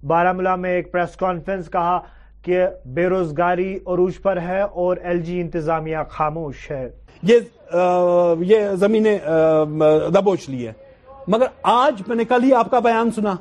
بارہ 0.07 0.32
ملا 0.37 0.55
میں 0.62 0.70
ایک 0.76 0.91
پریس 0.93 1.14
کانفرنس 1.16 1.70
کہا 1.72 1.99
کہ 2.45 2.64
بے 2.95 3.07
روزگاری 3.09 3.74
عروج 3.87 4.20
پر 4.22 4.41
ہے 4.47 4.61
اور 4.62 4.97
ایل 5.03 5.20
جی 5.24 5.41
انتظامیہ 5.41 5.97
خاموش 6.11 6.70
ہے 6.70 6.89
یہ 7.28 8.68
زمینیں 8.80 9.18
دبوچ 10.14 10.49
لی 10.49 10.66
ہے 10.66 10.72
مگر 11.34 11.47
آج 11.76 12.03
میں 12.09 12.16
نے 12.16 12.24
کل 12.28 12.43
ہی 12.45 12.53
آپ 12.55 12.70
کا 12.70 12.78
بیان 12.89 13.11
سنا 13.16 13.34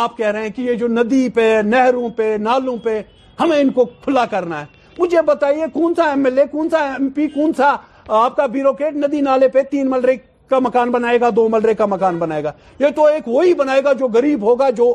آپ 0.00 0.16
کہہ 0.16 0.26
رہے 0.30 0.42
ہیں 0.42 0.50
کہ 0.56 0.62
یہ 0.62 0.74
جو 0.82 0.88
ندی 0.88 1.28
پہ 1.34 1.50
نہروں 1.64 2.08
پہ 2.16 2.36
نالوں 2.40 2.76
پہ 2.84 3.00
ہمیں 3.40 3.60
ان 3.60 3.70
کو 3.72 3.84
کھلا 4.04 4.24
کرنا 4.30 4.60
ہے 4.60 4.80
مجھے 4.98 5.22
بتائیے 5.26 5.64
کون 5.72 5.94
سا 5.94 6.04
ایم 6.10 6.24
ایل 6.24 6.38
اے 6.38 6.46
کون 6.50 6.68
سا 6.70 6.78
ایم 6.92 7.08
پی 7.14 7.26
کون 7.34 7.52
سا 7.56 7.74
آپ 8.18 8.36
کا 8.36 8.46
بیوروکریٹ 8.52 8.96
ندی 9.04 9.20
نالے 9.20 9.48
پہ 9.48 9.62
تین 9.70 9.90
ملرے 9.90 10.14
کا 10.50 10.58
مکان 10.64 10.90
بنائے 10.90 11.20
گا 11.20 11.28
دو 11.36 11.48
ملرے 11.48 11.74
کا 11.74 11.86
مکان 11.86 12.18
بنائے 12.18 12.44
گا 12.44 12.52
یہ 12.80 12.88
تو 12.96 13.04
ایک 13.06 13.28
وہی 13.28 13.54
بنائے 13.54 13.84
گا 13.84 13.92
جو 13.98 14.08
گریب 14.14 14.42
ہوگا 14.46 14.70
جو 14.76 14.92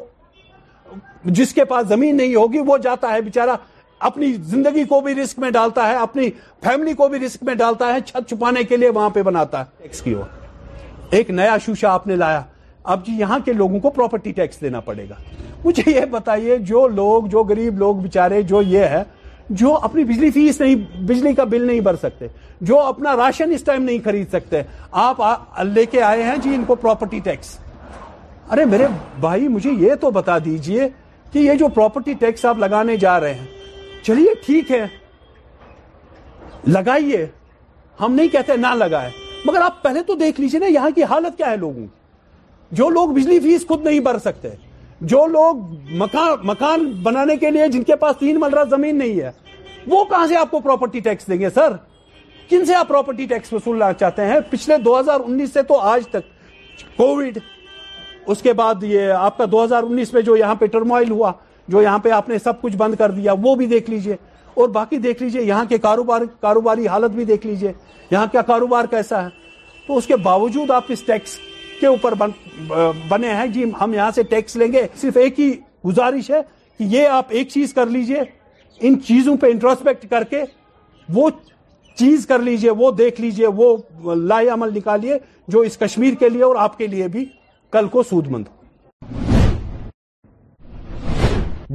جس 1.40 1.54
کے 1.54 1.66
پاس 1.66 1.88
زمین 1.88 2.18
نہیں 2.18 2.36
ہوگی 2.36 2.60
وہ 2.66 2.78
جاتا 2.84 3.14
ہے 3.14 3.22
بیچارہ 3.22 3.56
اپنی 4.10 4.32
زندگی 4.48 4.84
کو 4.90 5.00
بھی 5.02 5.14
رسک 5.16 5.40
میں 5.40 5.50
ڈالتا 5.52 5.88
ہے 5.88 5.96
اپنی 5.98 6.30
فیملی 6.64 6.94
کو 6.98 7.08
بھی 7.10 7.20
رسک 7.20 7.44
میں 7.44 7.54
ڈالتا 7.62 7.94
ہے 7.94 8.00
چھت 8.06 8.30
چھپانے 8.30 8.64
کے 8.70 8.78
لیے 8.78 8.90
وہاں 8.98 9.10
پہ 9.14 9.22
بناتا 9.30 9.60
ہے 9.60 9.66
ٹیکس 9.84 10.02
کی 10.02 10.14
ایک 11.18 11.30
نیا 11.30 11.56
شوشا 11.66 11.94
آپ 11.94 12.08
نے 12.08 12.16
لایا 12.16 12.42
اب 12.96 13.06
جی 13.06 13.14
یہاں 13.20 13.38
کے 13.46 13.54
لوگوں 13.54 13.80
کو 13.80 13.90
پراپرٹی 13.92 14.32
ٹیکس 14.32 14.62
دینا 14.62 14.80
پڑے 14.82 15.06
گا 15.10 15.16
مجھے 15.64 15.92
یہ 15.92 16.06
بتائیے 16.12 16.58
جو 16.72 16.88
لوگ 16.88 17.24
جو 17.32 17.44
گریب 17.44 17.78
لوگ 17.80 17.96
بیچارے 18.02 18.42
جو 18.52 18.62
یہ 18.66 18.84
ہے 18.96 19.02
جو 19.50 19.76
اپنی 19.84 20.04
بجلی 20.04 20.30
فیس 20.32 20.60
نہیں 20.62 20.76
بجلی 21.08 21.34
کا 21.34 21.44
بل 21.52 21.66
نہیں 21.68 21.80
بھر 21.82 21.96
سکتے 22.02 22.28
جو 22.70 22.80
اپنا 22.80 23.16
راشن 23.18 23.52
اس 23.54 23.64
ٹائم 23.64 23.84
نہیں 23.84 23.98
خرید 24.06 24.30
سکتے 24.32 24.62
آپ 25.04 25.22
لے 25.74 25.86
کے 25.92 26.02
آئے 26.04 26.24
ہیں 26.24 26.36
جی 26.44 26.54
ان 26.56 26.64
کو 26.68 26.76
پراپرٹی 26.76 27.20
ٹیکس 27.24 27.58
ارے 28.52 28.66
میرے 28.66 28.88
بھائی 29.20 29.48
مجھے 29.48 29.72
یہ 29.80 29.96
تو 30.02 30.12
بتا 30.12 30.38
دیجئے 30.46 30.88
کہ 31.32 31.40
یہ 31.40 31.54
جو 31.60 31.68
پراپرٹی 31.76 32.14
ٹیکس 32.20 32.46
آپ 32.46 32.58
لگانے 32.60 32.96
جا 32.98 33.20
رہے 33.20 33.34
ہیں 33.34 33.46
چلیے 34.06 34.34
ٹھیک 34.46 34.72
ہے 34.72 34.86
لگائیے 36.68 37.26
ہم 38.02 38.14
نہیں 38.14 38.28
کہتے 38.32 38.58
نہ 38.58 38.74
لگائے 38.78 39.10
مگر 39.46 39.62
آپ 39.62 39.82
پہلے 39.84 40.02
تو 40.08 40.16
دیکھ 40.16 40.40
لیجئے 40.42 40.60
نا 40.60 40.68
یہاں 40.68 40.90
کی 40.96 41.04
حالت 41.10 41.38
کیا 41.38 41.52
ہے 41.52 41.58
لوگوں 41.58 41.86
کی 41.86 42.76
جو 42.76 42.90
لوگ 42.90 43.10
بجلی 43.16 43.40
فیس 43.40 43.66
خود 43.68 43.86
نہیں 43.86 44.00
بھر 44.06 44.18
سکتے 44.20 44.50
جو 45.02 45.26
لوگ 45.28 45.56
مکان 46.50 46.86
بنانے 47.04 47.36
کے 47.38 47.50
لیے 47.52 47.68
جن 47.74 47.84
کے 47.88 47.96
پاس 48.00 48.16
تین 48.20 48.40
ملرہ 48.40 48.64
زمین 48.70 48.98
نہیں 48.98 49.20
ہے 49.22 49.32
وہ 49.88 50.04
کہاں 50.10 50.28
سے 50.28 50.36
آپ 50.38 50.52
کو 50.52 50.60
پراپرٹی 50.60 51.00
ٹیکس 51.00 51.28
دیں 51.28 51.40
گے 51.40 51.50
سر 51.56 51.76
کن 52.50 52.66
سے 52.66 52.76
آپ 52.76 52.88
پراپرٹی 52.88 53.26
لانا 53.36 53.92
چاہتے 53.94 54.26
ہیں 54.26 54.40
پچھلے 54.50 54.78
دو 54.86 55.00
ہزار 55.00 55.20
انیس 55.26 55.54
سے 55.54 55.62
تو 55.68 55.80
آج 55.90 56.08
تک 56.12 56.78
کووڈ 56.98 57.38
اس 58.26 58.42
کے 58.42 58.54
بعد 58.54 58.84
یہ 58.84 59.12
آپ 59.18 59.38
کا 59.38 59.46
دو 59.52 59.64
ہزار 59.64 59.84
جو 60.26 60.36
یہاں 60.38 60.56
پہ 60.60 60.66
ٹرموائل 60.72 61.12
ہوا 61.12 61.32
جو 61.68 61.82
یہاں 61.82 62.00
پہ 62.04 62.12
آپ 62.18 62.30
نے 62.30 62.38
سب 62.44 62.62
کچھ 62.62 62.76
بند 62.78 62.96
کر 63.00 63.12
دیا 63.12 63.34
وہ 63.42 63.56
بھی 63.56 63.66
دیکھ 63.68 63.90
لیجئے 63.90 64.16
اور 64.54 64.70
باقی 64.80 64.98
دیکھ 64.98 65.22
لیجئے 65.24 65.44
یہاں 65.44 65.66
کے 65.70 65.78
کاروباری 65.86 66.88
حالت 66.88 67.12
بھی 67.16 67.26
دیکھ 67.26 67.46
لیجئے 67.48 67.72
یہاں 68.12 68.26
کا 68.34 68.42
کاروبار 68.48 68.86
کیسا 68.90 69.24
ہے 69.24 69.30
تو 69.88 69.98
اس 69.98 70.08
کے 70.08 70.16
باوجود 70.24 70.72
آپ 70.72 70.84
اس 70.90 71.04
ٹیکس 71.08 71.38
کے 71.80 71.88
اوپر 71.88 72.14
بنے 73.10 73.34
ہیں 73.36 73.48
جی 73.54 73.64
ہم 73.82 73.94
یہاں 73.94 74.12
سے 74.16 74.24
ٹیکس 74.30 74.56
لیں 74.56 74.72
گے 74.74 74.82
صرف 75.02 75.18
ایک 75.22 75.40
ہی 75.40 75.52
گزارش 75.86 76.30
ہے 76.32 76.40
کہ 76.78 76.84
یہ 76.94 77.08
آپ 77.18 77.26
ایک 77.36 77.50
چیز 77.50 77.74
کر 77.74 77.86
لیجئے 77.96 78.24
ان 78.88 79.00
چیزوں 79.08 79.36
پہ 79.42 79.48
انٹروسپیکٹ 79.52 80.10
کر 80.10 80.24
کے 80.30 80.44
وہ 81.14 81.30
چیز 82.00 82.26
کر 82.28 82.40
لیجئے 82.50 82.72
وہ 82.82 82.92
دیکھ 82.98 83.22
لیجئے 83.22 83.48
وہ 83.60 83.76
لائے 84.16 84.50
عمل 84.56 84.76
نکالیے 84.78 85.18
جو 85.54 85.60
اس 85.70 85.78
کشمیر 85.78 86.14
کے 86.20 86.30
لیے 86.30 86.44
اور 86.44 86.56
آپ 86.66 86.78
کے 86.78 86.88
لیے 86.88 87.08
بھی 87.18 87.26
کل 87.72 87.88
کو 87.92 88.04
سود 88.10 88.28
مند 88.32 88.48
ہو 88.50 88.57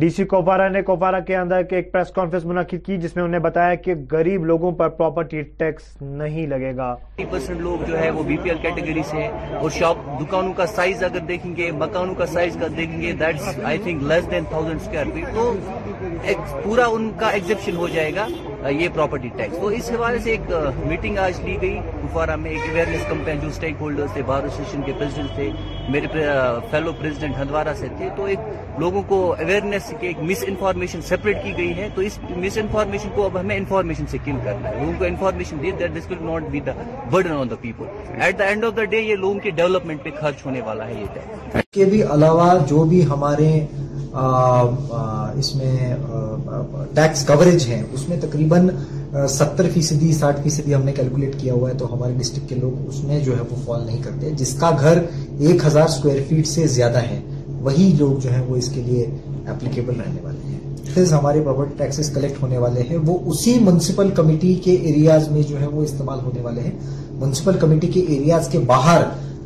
ڈی 0.01 0.09
سی 0.09 0.25
کوپارا 0.25 0.67
نے 0.69 0.81
کوپارا 0.83 1.19
کے 1.21 1.35
اندر 1.37 1.63
ایک 1.77 1.91
پریس 1.93 2.09
کانفرنس 2.15 2.45
منعقد 2.45 2.85
کی 2.85 2.97
جس 2.99 3.15
میں 3.17 3.23
انہیں 3.23 3.41
بتایا 3.47 3.75
کہ 3.87 3.95
غریب 4.11 4.45
لوگوں 4.47 4.71
پر 4.77 4.89
پراپرٹی 4.99 5.41
ٹیکس 5.59 5.89
نہیں 6.01 6.47
لگے 6.49 6.73
گا 6.77 6.95
پرسنٹ 7.31 7.61
لوگ 7.61 7.85
جو 7.89 7.99
ہے 8.01 8.09
وہ 8.11 8.23
بی 8.27 8.37
پی 8.43 8.51
ایل 8.51 8.59
کیٹیگری 8.63 9.03
سے 9.11 9.27
اور 9.59 9.71
شاپ 9.79 9.99
دکانوں 10.21 10.53
کا 10.57 10.67
سائز 10.75 11.03
اگر 11.05 11.19
دیکھیں 11.29 11.55
گے 11.57 11.71
مکانوں 11.81 12.15
کا 12.19 12.27
سائز 12.27 12.57
کا 12.61 12.67
دیکھیں 12.77 13.01
گے 13.03 13.13
that's 13.21 13.59
I 13.65 13.79
think 13.85 14.03
less 14.13 14.31
than 14.31 14.45
thousand 14.51 14.81
square 14.81 15.11
feet 15.15 15.35
تو 15.35 16.55
پورا 16.65 16.87
ان 16.93 17.11
کا 17.21 17.31
ایگزپشن 17.31 17.77
ہو 17.77 17.89
جائے 17.97 18.15
گا 18.17 18.27
یہ 18.71 18.89
پراپرٹی 18.95 19.29
ٹیکس 19.37 19.59
تو 19.61 19.67
اس 19.67 19.91
حوالے 19.91 20.19
سے 20.25 20.31
ایک 20.31 20.53
میٹنگ 20.89 21.19
آج 21.27 21.41
لی 21.45 21.57
گئی 21.63 21.79
کپوارا 22.03 22.37
میں 22.43 22.51
ایک 22.51 22.71
اویئرنیس 22.71 23.05
کمپین 23.09 23.41
جو 23.43 23.49
اسٹیک 23.49 23.75
ہولڈرز 23.81 24.13
تھے 24.13 24.23
بار 24.27 24.43
ایسوسیشن 24.43 24.83
کے 24.87 24.93
پریزیڈنٹ 24.99 25.35
تھے 25.35 25.51
میرے 25.91 26.07
فیلو 26.71 26.91
پریزیڈنٹ 26.99 27.35
ہندوارا 27.39 27.73
سے 27.79 27.87
تھے 27.97 28.09
تو 28.17 28.25
ایک 28.33 28.79
لوگوں 28.79 29.03
کو 29.07 29.19
اویئرنیس 29.39 29.93
کے 30.01 30.13
مس 30.29 30.45
انفارمیشن 30.49 31.01
سپریٹ 31.09 31.37
کی 31.43 31.53
گئی 31.57 31.73
ہے 31.77 31.89
تو 31.95 32.01
اس 32.01 32.19
مس 32.45 32.59
انفارمیشن 32.63 33.09
کو 33.15 33.25
اب 33.25 33.39
ہمیں 33.41 33.57
انفارمیشن 33.57 34.07
سے 34.11 34.19
کل 34.25 34.37
کرنا 34.45 34.69
ہے 34.69 34.75
لوگوں 34.81 34.93
کو 34.99 35.05
information 35.05 35.63
that 35.63 35.97
this 35.97 36.11
will 36.11 36.23
not 36.27 36.49
be 36.51 36.61
the 36.67 36.73
burden 37.11 37.33
on 37.39 37.51
the 37.51 37.57
people 37.61 38.21
at 38.25 38.39
the 38.39 38.45
end 38.45 38.65
of 38.65 38.77
the 38.77 38.85
day 38.93 39.01
یہ 39.01 39.15
لوگوں 39.17 39.41
کے 39.43 39.51
ڈیولپمنٹ 39.61 40.05
پہ 40.05 40.11
خرچ 40.21 40.45
ہونے 40.47 40.61
والا 40.67 40.87
ہے 40.89 41.01
یہ 41.03 41.61
کے 41.75 41.85
بھی 41.91 42.03
علاوہ 42.13 42.51
جو 42.69 42.85
بھی 42.89 43.05
ہمارے 43.11 43.49
اس 44.15 45.55
میں 45.57 45.95
ٹیکس 46.95 47.25
کوریج 47.27 47.71
اس 47.93 48.09
میں 48.09 48.17
تقریباً 48.21 48.67
ستر 49.29 49.67
فیصدی 49.75 50.13
ساٹھ 50.13 50.41
فیصدی 50.43 50.75
ہم 50.75 50.83
نے 50.85 50.93
کیلکولیٹ 50.97 51.41
کیا 51.41 51.53
ہوا 51.55 51.71
ہے 51.71 51.75
تو 51.79 51.93
ہمارے 51.93 52.13
ڈسٹرکٹ 52.19 52.49
کے 52.49 52.55
لوگ 52.55 52.89
اس 52.89 53.03
میں 53.05 53.21
جو 53.25 53.37
ہے 53.37 53.43
وہ 53.51 53.61
فال 53.65 53.85
نہیں 53.87 54.03
کرتے 54.03 54.31
جس 54.41 54.55
کا 54.61 54.71
گھر 54.81 55.03
ایک 55.39 55.65
ہزار 55.67 55.87
اسکوائر 55.89 56.21
فیٹ 56.29 56.47
سے 56.49 56.67
زیادہ 56.77 57.03
ہے 57.11 57.21
وہی 57.67 57.91
لوگ 57.99 58.17
جو 58.23 58.33
ہیں 58.33 58.43
وہ 58.47 58.57
اس 58.57 58.69
کے 58.75 58.83
لیے 58.87 59.07
اپلیکیبل 59.55 60.01
رہنے 60.01 60.21
والے 60.23 60.39
ہیں 60.53 60.61
پھر 60.93 61.13
ہمارے 61.13 61.41
پراپرٹی 61.45 61.75
ٹیکسز 61.79 62.11
کلیکٹ 62.15 62.43
ہونے 62.43 62.59
والے 62.59 62.83
ہیں 62.91 62.97
وہ 63.07 63.19
اسی 63.33 63.59
میونسپل 63.65 64.11
کمیٹی 64.17 64.55
کے 64.65 64.75
ایریاز 64.77 65.29
میں 65.33 65.43
جو 65.49 65.61
ہے 65.61 65.67
وہ 65.73 65.83
استعمال 65.83 66.19
ہونے 66.25 66.41
والے 66.43 66.61
ہیں 66.63 66.73
میونسپل 67.19 67.59
کمیٹی 67.61 67.87
کے 67.95 68.01
ایریاز 68.15 68.49
کے 68.53 68.59
باہر 68.67 69.03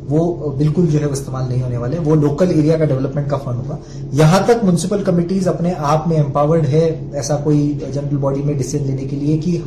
وہ 0.09 0.51
بالکل 0.57 0.85
جو 0.91 0.99
ہے 1.01 1.05
وہ 1.05 1.11
استعمال 1.13 1.43
نہیں 1.47 1.61
ہونے 1.63 1.77
والے 1.77 1.97
وہ 2.03 2.15
لوکل 2.15 2.51
ایریا 2.55 2.75
کا 2.77 2.85
ڈیولپمنٹ 2.91 3.29
کا 3.29 3.37
فنڈ 3.43 3.57
ہوگا 3.57 3.77
یہاں 4.19 4.39
تک 4.45 4.63
منسپل 4.65 5.03
کمیٹیز 5.05 5.47
اپنے 5.47 5.73
آپ 5.93 6.07
میں 6.07 6.17
امپاورڈ 6.19 6.65
ہے 6.73 6.83
ایسا 7.21 7.35
کوئی 7.43 7.59
جنرل 7.93 8.17
باڈی 8.25 8.41
میں 8.45 8.53
لینے 8.73 9.05
کے 9.09 9.15
لیے 9.15 9.37
کہ 9.45 9.57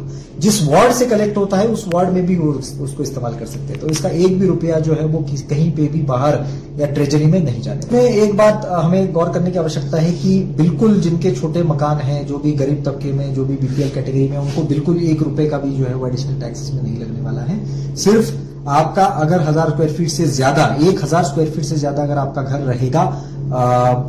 جس 0.44 0.60
وارڈ 0.68 0.92
سے 0.94 1.06
کلیکٹ 1.10 1.36
ہوتا 1.38 1.60
ہے 1.60 1.66
اس 1.68 1.84
وارڈ 1.92 2.12
میں 2.12 2.22
بھی 2.26 2.36
وہ 2.36 2.52
اس 2.58 2.92
کو 2.96 3.02
استعمال 3.02 3.34
کر 3.38 3.46
سکتے 3.46 3.72
ہیں 3.74 3.80
تو 3.80 3.86
اس 3.86 3.98
کا 4.02 4.08
ایک 4.20 4.38
بھی 4.38 4.46
روپیہ 4.48 4.74
جو 4.84 5.00
ہے 5.00 5.04
وہ 5.16 5.20
کہیں 5.48 5.70
پہ 5.76 5.88
بھی 5.92 6.00
باہر 6.12 6.34
یا 6.76 6.86
ٹریجری 6.94 7.26
میں 7.30 7.40
نہیں 7.40 7.62
جانے 7.62 7.80
میں 7.92 8.02
ایک 8.22 8.34
بات 8.34 8.64
ہمیں 8.84 9.06
غور 9.14 9.32
کرنے 9.34 9.50
کی 9.50 9.58
آشکتا 9.58 10.02
ہے 10.02 10.12
کہ 10.22 10.42
بالکل 10.56 10.98
جن 11.04 11.16
کے 11.22 11.34
چھوٹے 11.38 11.62
مکان 11.76 12.00
ہیں 12.08 12.22
جو 12.28 12.38
بھی 12.42 12.56
غریب 12.58 12.84
طبقے 12.84 13.12
میں 13.16 13.32
جو 13.34 13.44
بھی 13.44 13.56
بی 13.60 13.66
پی 13.76 13.82
ایل 13.82 13.90
کیٹیگری 13.94 14.26
میں 14.30 14.38
ان 14.38 14.48
کو 14.54 14.62
بالکل 14.68 14.98
ایک 15.08 15.22
روپے 15.22 15.48
کا 15.50 15.58
بھی 15.64 15.74
جو 15.78 15.88
ہے 15.88 15.94
وہ 15.94 16.06
ایڈیشنل 16.06 16.40
ٹیکس 16.44 16.68
میں 16.74 16.82
نہیں 16.82 16.98
لگنے 17.00 17.20
والا 17.24 17.48
ہے 17.48 17.62
صرف 18.04 18.32
آپ 18.68 18.94
کا 18.94 19.02
اگر 19.20 19.48
ہزار 19.48 19.66
اسکوائر 19.68 19.88
فٹ 19.96 20.10
سے 20.10 20.24
زیادہ 20.38 20.60
ایک 20.86 21.02
ہزار 21.02 21.22
اسکوائر 21.22 21.46
فٹ 21.54 21.64
سے 21.64 21.76
زیادہ 21.76 22.00
اگر 22.00 22.16
آپ 22.18 22.34
کا 22.34 22.42
گھر 22.42 22.64
رہے 22.66 22.88
گا 22.94 23.04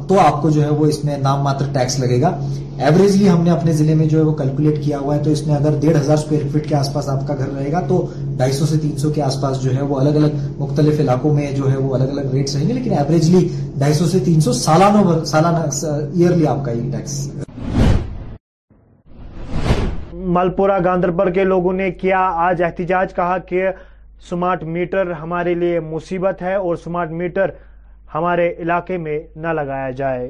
تو 0.07 0.19
آپ 0.19 0.41
کو 0.41 0.49
جو 0.55 0.63
ہے 0.63 0.69
وہ 0.69 0.85
اس 0.85 1.03
میں 1.05 1.17
نام 1.17 1.43
ماتر 1.43 1.65
ٹیکس 1.73 1.97
لگے 1.99 2.19
گا 2.21 2.27
ایوریجلی 2.87 3.29
ہم 3.29 3.43
نے 3.43 3.51
اپنے 3.51 3.73
ضلع 3.73 3.93
میں 3.97 4.05
جو 4.09 4.17
ہے 4.19 4.23
وہ 4.23 4.33
کیلکولیٹ 4.37 4.83
کیا 4.83 4.97
ہوا 4.99 5.15
ہے 5.15 5.21
تو 5.23 5.29
اس 5.31 5.45
میں 5.47 5.55
اگر 5.55 5.77
ڈیڑھ 5.81 5.97
ہزار 5.97 6.17
اسکوائر 6.17 6.41
فٹ 6.53 6.67
کے 6.69 6.75
آس 6.75 6.91
پاس 6.93 7.07
آپ 7.09 7.25
کا 7.27 7.33
گھر 7.39 7.51
رہے 7.57 7.71
گا 7.71 7.79
تو 7.87 7.99
ڈھائی 8.37 8.51
سو 8.53 8.65
سے 8.65 8.77
تین 8.81 8.97
سو 8.97 9.09
کے 9.15 9.21
آس 9.23 9.41
پاس 9.41 9.61
جو 9.61 9.75
ہے 9.75 9.81
وہ 9.89 9.99
الگ 9.99 10.15
الگ 10.23 10.35
مختلف 10.59 10.99
علاقوں 10.99 11.33
میں 11.33 11.51
جو 11.55 11.71
ہے 11.71 11.77
وہ 11.77 11.93
الگ 11.95 12.09
الگ 12.17 12.33
ریٹس 12.33 12.55
رہیں 12.55 12.67
گے 12.67 12.73
لیکن 12.73 12.93
ایوریجلی 12.97 13.47
ڈھائی 13.77 13.93
سو 13.93 14.05
سے 14.09 14.19
تین 14.25 14.41
سو 14.41 14.53
سالانہ 14.63 15.23
سالانہ 15.31 15.85
ایئرلی 15.85 16.47
آپ 16.47 16.65
کا 16.65 16.71
یہ 16.71 16.91
ٹیکس 16.97 17.15
ملپورہ 20.39 20.77
گاندربل 20.83 21.31
کے 21.33 21.43
لوگوں 21.43 21.73
نے 21.73 21.89
کیا 22.01 22.19
آج 22.47 22.61
احتجاج 22.63 23.13
کہا 23.15 23.37
کہ 23.47 23.67
سمارٹ 24.29 24.63
میٹر 24.73 25.11
ہمارے 25.21 25.53
لیے 25.61 25.79
مصیبت 25.91 26.41
ہے 26.41 26.53
اور 26.55 26.75
سمارٹ 26.83 27.11
میٹر 27.21 27.49
ہمارے 28.13 28.47
علاقے 28.63 28.97
میں 29.05 29.19
نہ 29.43 29.53
لگایا 29.59 29.89
جائے 30.01 30.29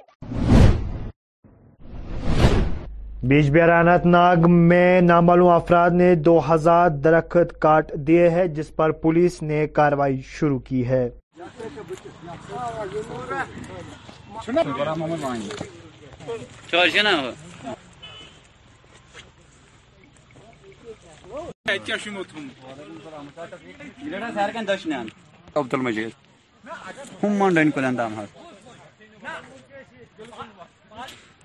بیج 3.29 3.49
بیرانت 3.51 4.05
ناگ 4.05 4.45
میں 4.49 5.01
نامعلوم 5.01 5.49
افراد 5.53 5.89
نے 5.97 6.13
دو 6.25 6.39
ہزار 6.47 6.89
درخت 7.03 7.51
کاٹ 7.61 7.91
دیے 8.07 8.29
ہیں 8.35 8.45
جس 8.59 8.75
پر 8.75 8.91
پولیس 9.03 9.41
نے 9.41 9.65
کاروائی 9.73 10.21
شروع 10.29 10.57
کی 10.67 10.87
ہے 10.87 11.07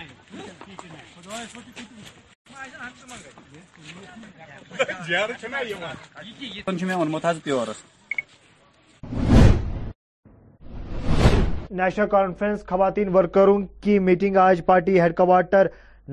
کانفرنس 12.10 12.64
خواتین 12.68 13.08
ورکروں 13.14 13.58
کی 13.82 13.98
میٹنگ 13.98 14.36
آج 14.42 14.60
پارٹی 14.66 15.00
ہیڈ 15.00 15.14
کوارٹر 15.16 15.66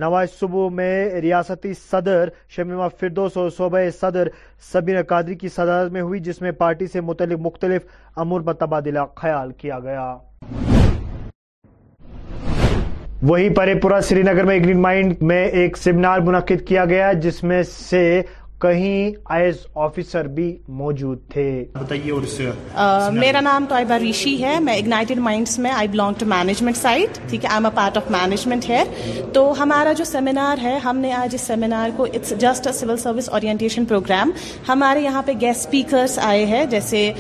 نواز 0.06 0.32
صبح 0.40 0.70
میں 0.76 0.90
ریاستی 1.22 1.74
صدر 1.90 2.30
شمیمہ 2.56 2.88
فردوس 3.00 3.38
اور 3.38 3.50
صوبہ 3.58 3.90
صدر 4.00 4.28
سبین 4.72 5.02
قادری 5.10 5.36
کی 5.44 5.50
صدارت 5.56 5.92
میں 5.92 6.02
ہوئی 6.02 6.20
جس 6.30 6.42
میں 6.42 6.52
پارٹی 6.64 6.88
سے 6.94 7.02
متعلق 7.12 7.40
مختلف 7.48 7.86
امور 8.26 8.42
پر 8.50 8.54
تبادلہ 8.66 9.06
خیال 9.18 9.52
کیا 9.62 9.80
گیا 9.84 10.16
پرے 13.56 13.74
پورا 13.82 14.00
سری 14.08 14.22
نگر 14.24 14.44
میں 14.46 14.58
گرین 14.64 14.82
مائنڈ 14.82 15.22
میں 15.28 15.44
ایک 15.60 15.78
سیمینار 15.78 16.20
منعقد 16.26 16.68
کیا 16.68 16.84
گیا 16.90 17.12
جس 17.24 17.44
میں 17.44 17.62
سے 17.72 18.02
کہیں 18.66 19.34
آفیسر 19.88 20.28
بھی 20.38 20.46
موجود 20.82 21.18
تھے 21.32 21.46
بتائیے 21.74 22.12
اور 22.12 22.22
اس 22.28 22.40
میرا 23.16 23.40
نام 23.48 23.66
آئی 23.80 23.86
ریشی 24.02 24.34
ہے 24.44 24.54
میں 24.68 24.76
اگنائٹیڈ 24.78 25.20
مائنڈس 25.28 25.58
میں 25.66 25.72
I 25.72 25.88
belong 25.96 26.20
to 26.20 26.26
management 26.34 26.78
side 26.78 27.20
ٹھیک 27.30 27.46
ہے 27.46 27.50
I 27.50 27.58
am 27.64 27.66
a 27.66 27.72
part 27.76 27.98
of 27.98 28.10
management 28.16 28.70
ہے 28.70 28.84
تو 29.34 29.44
ہمارا 29.62 29.94
جو 29.98 30.04
سیمینار 30.14 30.64
ہے 30.64 30.76
ہم 30.88 30.98
نے 31.06 31.12
آج 31.20 31.36
اس 31.36 31.42
سیمینار 31.52 31.90
کو 31.98 32.08
it's 32.14 32.34
just 32.46 32.68
civil 32.80 32.96
service 33.04 33.30
orientation 33.30 33.86
program 33.94 34.32
ہمارے 34.70 35.02
یہاں 35.04 35.22
پہ 35.26 35.32
گیسٹ 35.42 35.66
اسپیکرس 35.66 36.20
آئے 36.32 36.46
ہیں 36.56 36.66
جیسے 36.76 37.12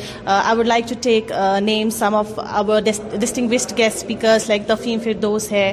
I 0.41 0.58
would 0.60 0.68
like 0.68 0.89
to 0.89 0.96
take 1.10 1.32
name 1.72 1.89
some 2.02 2.16
of 2.16 2.39
distinguished 3.22 3.52
guest 3.52 3.74
speakers 3.93 4.50
like 4.50 4.68
دفیم 4.70 5.00
Firdous 5.04 5.52
ہے 5.52 5.72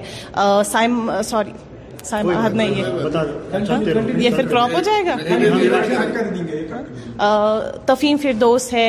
سائم 0.72 1.10
سوری 1.30 1.50
نہیں 2.10 2.76
ہے 2.78 2.82
ہاں، 2.82 2.90
اچھا، 3.60 3.74
یہ 4.22 4.30
پھر 4.36 4.46
کراپ 4.48 4.70
ہو 4.74 4.80
جائے 4.84 5.02
گا 5.06 5.14
تفیم 7.86 8.16
فردوس 8.22 8.64
ہے 8.72 8.88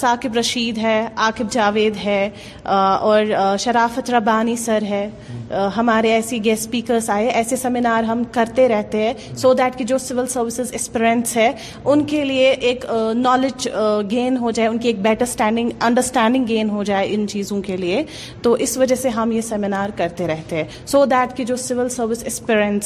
ثاقب 0.00 0.32
رشید 0.38 0.76
ہے 0.78 0.98
عاقب 1.16 1.48
جاوید 1.52 1.96
ہے 2.04 2.22
اور 2.64 3.20
شرافت 3.64 4.10
ربانی 4.10 4.56
سر 4.64 4.82
ہے 4.90 5.06
ہمارے 5.76 6.10
ایسی 6.12 6.44
گیسٹ 6.44 6.58
اسپیکرس 6.64 7.08
آئے 7.10 7.26
ایسے 7.28 7.56
سیمینار 7.56 8.02
ہم 8.10 8.18
کرتے 8.32 8.68
رہتے 8.68 8.98
ہیں 9.02 9.14
سو 9.36 9.52
دیٹ 9.60 9.72
کی 9.78 9.84
جو 9.84 9.98
سول 9.98 10.26
سروسز 10.34 10.70
اسپرنٹس 10.74 11.36
ہے 11.36 11.50
ان 11.84 12.04
کے 12.12 12.24
لیے 12.24 12.50
ایک 12.68 12.84
نالج 13.16 13.68
گین 14.10 14.36
ہو 14.40 14.50
جائے 14.58 14.68
ان 14.68 14.78
کی 14.78 14.88
ایک 14.88 15.00
بیٹر 15.02 15.22
اسٹینڈنگ 15.28 15.70
انڈرسٹینڈنگ 15.86 16.44
گین 16.48 16.70
ہو 16.70 16.82
جائے 16.90 17.04
ان 17.14 17.26
چیزوں 17.28 17.60
کے 17.62 17.76
لیے 17.76 18.02
تو 18.42 18.52
اس 18.66 18.76
وجہ 18.78 18.94
سے 19.02 19.08
ہم 19.18 19.28
یہ 19.32 19.40
سیمینار 19.48 19.88
کرتے 19.96 20.24
رہتے 20.26 20.56
ہیں 20.56 20.64
سو 20.90 21.04
دیٹ 21.10 21.36
کی 21.36 21.42
جو 21.44 21.56
سول 21.66 21.88
سروس 21.96 22.22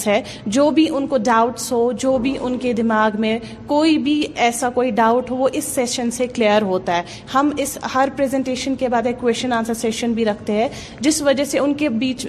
ہے 0.06 0.20
جو 0.56 0.68
بھی 0.76 0.88
ان 0.96 1.06
کو 1.06 1.16
ڈاؤٹس 1.24 1.70
ہو 1.72 1.90
جو 2.02 2.16
بھی 2.22 2.36
ان 2.40 2.56
کے 2.58 2.72
دماغ 2.80 3.20
میں 3.20 3.38
کوئی 3.66 3.96
بھی 4.06 4.20
ایسا 4.46 4.70
کوئی 4.74 4.90
ڈاؤٹ 5.00 5.30
ہو 5.30 5.36
وہ 5.36 5.48
اس 5.60 5.64
سیشن 5.74 6.10
سے 6.16 6.26
کلیئر 6.26 6.62
ہوتا 6.72 6.96
ہے 6.96 7.02
ہم 7.34 7.50
اس 7.64 7.76
ہر 7.94 8.08
پریزنٹیشن 8.16 8.74
کے 8.80 8.88
بعد 8.94 9.06
ایک 9.06 9.16
کویشچن 9.20 9.52
آنسر 9.52 9.74
سیشن 9.80 10.12
بھی 10.12 10.24
رکھتے 10.24 10.52
ہیں 10.60 10.68
جس 11.06 11.22
وجہ 11.22 11.44
سے 11.52 11.58
ان 11.58 11.74
کے 11.82 11.88
بیچ 12.04 12.26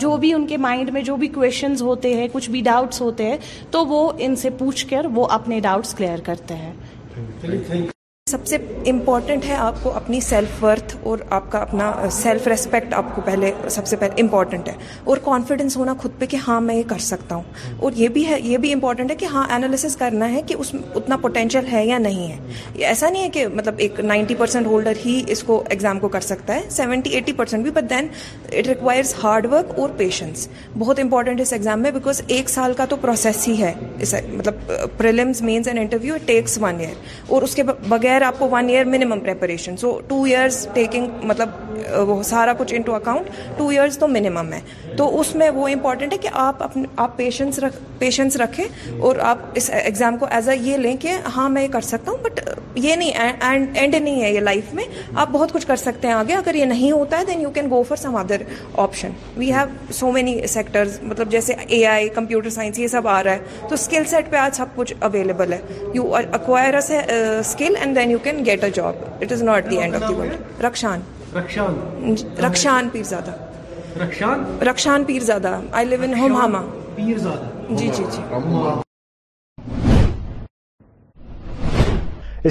جو 0.00 0.16
بھی 0.20 0.32
ان 0.34 0.46
کے 0.46 0.56
مائنڈ 0.68 0.90
میں 0.92 1.02
جو 1.10 1.16
بھی 1.16 1.28
کویشچنز 1.38 1.82
ہوتے 1.82 2.14
ہیں 2.16 2.28
کچھ 2.32 2.50
بھی 2.50 2.60
ڈاؤٹس 2.72 3.00
ہوتے 3.00 3.30
ہیں 3.30 3.36
تو 3.70 3.86
وہ 3.86 4.10
ان 4.26 4.36
سے 4.42 4.50
پوچھ 4.58 4.86
کر 4.90 5.06
وہ 5.14 5.26
اپنے 5.40 5.60
ڈاؤٹس 5.60 5.94
کلیئر 5.98 6.20
کرتے 6.24 6.54
ہیں 6.54 6.72
سب 8.32 8.46
سے 8.46 8.56
امپورٹنٹ 8.90 9.44
ہے 9.48 9.54
آپ 9.62 9.82
کو 9.82 9.90
اپنی 9.96 10.18
سیلف 10.26 10.62
ورتھ 10.64 10.94
اور 11.10 11.18
آپ 11.38 11.50
کا 11.52 11.58
اپنا 11.62 11.90
سیلف 12.18 12.40
uh, 12.42 12.46
ریسپیکٹ 12.48 12.92
آپ 12.94 13.04
کو 13.14 13.20
پہلے 13.24 13.50
سب 13.70 13.86
سے 13.86 13.96
پہلے 14.02 14.22
امپورٹنٹ 14.22 14.68
ہے 14.68 14.72
اور 15.10 15.16
کانفیڈنس 15.24 15.76
ہونا 15.76 15.94
خود 16.02 16.10
پہ 16.18 16.26
کہ 16.30 16.36
ہاں 16.46 16.60
میں 16.68 16.74
یہ 16.74 16.82
کر 16.92 16.98
سکتا 17.06 17.34
ہوں 17.34 17.76
اور 17.84 17.92
یہ 17.96 18.08
بھی 18.14 18.26
ہے 18.28 18.38
یہ 18.42 18.58
بھی 18.62 18.72
امپورٹنٹ 18.72 19.10
ہے 19.10 19.16
کہ 19.22 19.26
ہاں 19.32 19.44
انالیسس 19.56 19.96
کرنا 20.02 20.30
ہے 20.34 20.40
کہ 20.48 20.54
اس 20.58 20.74
اتنا 20.94 21.16
پوٹینشیل 21.22 21.66
ہے 21.72 21.84
یا 21.86 21.98
نہیں 22.06 22.32
ہے 22.32 22.84
ایسا 22.92 23.08
نہیں 23.10 23.22
ہے 23.22 23.28
کہ 23.36 23.46
مطلب 23.54 23.82
ایک 23.86 24.00
نائنٹی 24.12 24.34
پرسینٹ 24.38 24.66
ہولڈر 24.66 25.02
ہی 25.04 25.20
اس 25.34 25.42
کو 25.50 25.62
ایگزام 25.76 25.98
کو 26.04 26.08
کر 26.16 26.26
سکتا 26.28 26.54
ہے 26.54 26.60
سیونٹی 26.78 27.10
ایٹی 27.20 27.32
پرسینٹ 27.42 27.62
بھی 27.62 27.70
but 27.80 27.90
then 27.90 28.08
it 28.52 28.66
requires 28.68 29.14
hard 29.24 29.46
work 29.52 29.78
اور 29.78 29.88
پیشنس 29.98 30.48
بہت 30.78 31.00
امپورٹنٹ 31.02 31.40
اس 31.40 31.52
ایگزام 31.58 31.82
میں 31.82 31.90
بیکاز 31.98 32.22
ایک 32.26 32.48
سال 32.56 32.72
کا 32.76 32.84
تو 32.90 32.96
پروسیس 33.06 33.46
ہی 33.48 33.60
ہے 33.62 33.72
مطلب 34.38 34.72
prelims 34.96 35.42
mains 35.50 35.68
and 35.68 35.80
interview 35.80 36.16
takes 36.26 36.58
one 36.62 36.80
year 36.80 37.30
اور 37.34 37.42
اس 37.42 37.54
کے 37.54 37.62
بغیر 37.88 38.20
اگر 38.22 38.28
آپ 38.34 38.38
کو 38.38 38.48
one 38.50 38.68
year 38.68 38.84
minimum 38.86 39.20
preparation 39.20 39.76
so 39.76 39.90
two 40.08 40.22
years 40.24 40.56
taking 40.72 41.24
مطلب 41.26 42.08
وہ 42.08 42.22
سارا 42.22 42.52
کچھ 42.58 42.74
انٹو 42.74 42.94
اکاؤنٹ 42.94 43.30
ٹو 43.56 43.66
ایئرس 43.68 43.96
تو 43.98 44.08
منیمم 44.08 44.52
ہے 44.52 44.60
تو 44.96 45.08
اس 45.20 45.34
میں 45.36 45.48
وہ 45.54 45.66
امپورٹنٹ 45.68 46.12
ہے 46.12 46.18
کہ 46.22 46.28
آپ 46.42 46.62
اپنے 46.62 46.82
آپ 47.04 47.16
پیشنس 47.16 47.58
رکھ 47.64 47.76
پیشنس 47.98 48.36
رکھیں 48.40 48.64
اور 49.08 49.16
آپ 49.30 49.38
اس 49.60 49.70
ایگزام 49.82 50.16
کو 50.18 50.26
ایز 50.34 50.48
اے 50.48 50.56
یہ 50.60 50.76
لیں 50.82 50.94
کہ 51.00 51.16
ہاں 51.36 51.48
میں 51.48 51.62
یہ 51.62 51.68
کر 51.72 51.80
سکتا 51.86 52.10
ہوں 52.12 52.18
بٹ 52.24 52.40
یہ 52.84 52.94
نہیں 52.96 53.10
اینڈ 53.40 53.94
نہیں 53.94 54.22
ہے 54.22 54.30
یہ 54.32 54.38
لائف 54.40 54.72
میں 54.74 54.84
آپ 55.22 55.28
بہت 55.32 55.52
کچھ 55.52 55.66
کر 55.66 55.76
سکتے 55.86 56.08
ہیں 56.08 56.14
آگے 56.14 56.34
اگر 56.34 56.54
یہ 56.54 56.64
نہیں 56.74 56.92
ہوتا 56.92 57.18
ہے 57.18 57.24
then 57.30 57.40
you 57.40 57.50
can 57.54 57.70
go 57.70 57.82
for 57.88 57.96
some 58.02 58.16
other 58.16 58.42
option 58.82 59.10
we 59.36 59.52
have 59.52 59.92
so 60.00 60.10
many 60.12 60.38
sectors 60.54 60.98
مطلب 61.02 61.30
جیسے 61.32 61.54
اے 61.68 61.84
آئی 61.86 62.08
کمپیوٹر 62.14 62.50
سائنس 62.60 62.78
یہ 62.78 62.86
سب 62.94 63.08
آ 63.08 63.22
رہا 63.24 63.32
ہے 63.32 63.68
تو 63.68 63.74
اسکل 63.74 64.04
سیٹ 64.10 64.30
پہ 64.30 64.36
آج 64.44 64.56
سب 64.56 64.74
کچھ 64.76 64.94
اویلیبل 65.00 65.52
ہے 65.52 65.60
you 65.94 66.14
acquire 66.16 66.74
a 66.74 67.20
skill 67.38 67.76
and 67.80 67.96
then 67.96 68.11
اس 68.14 68.20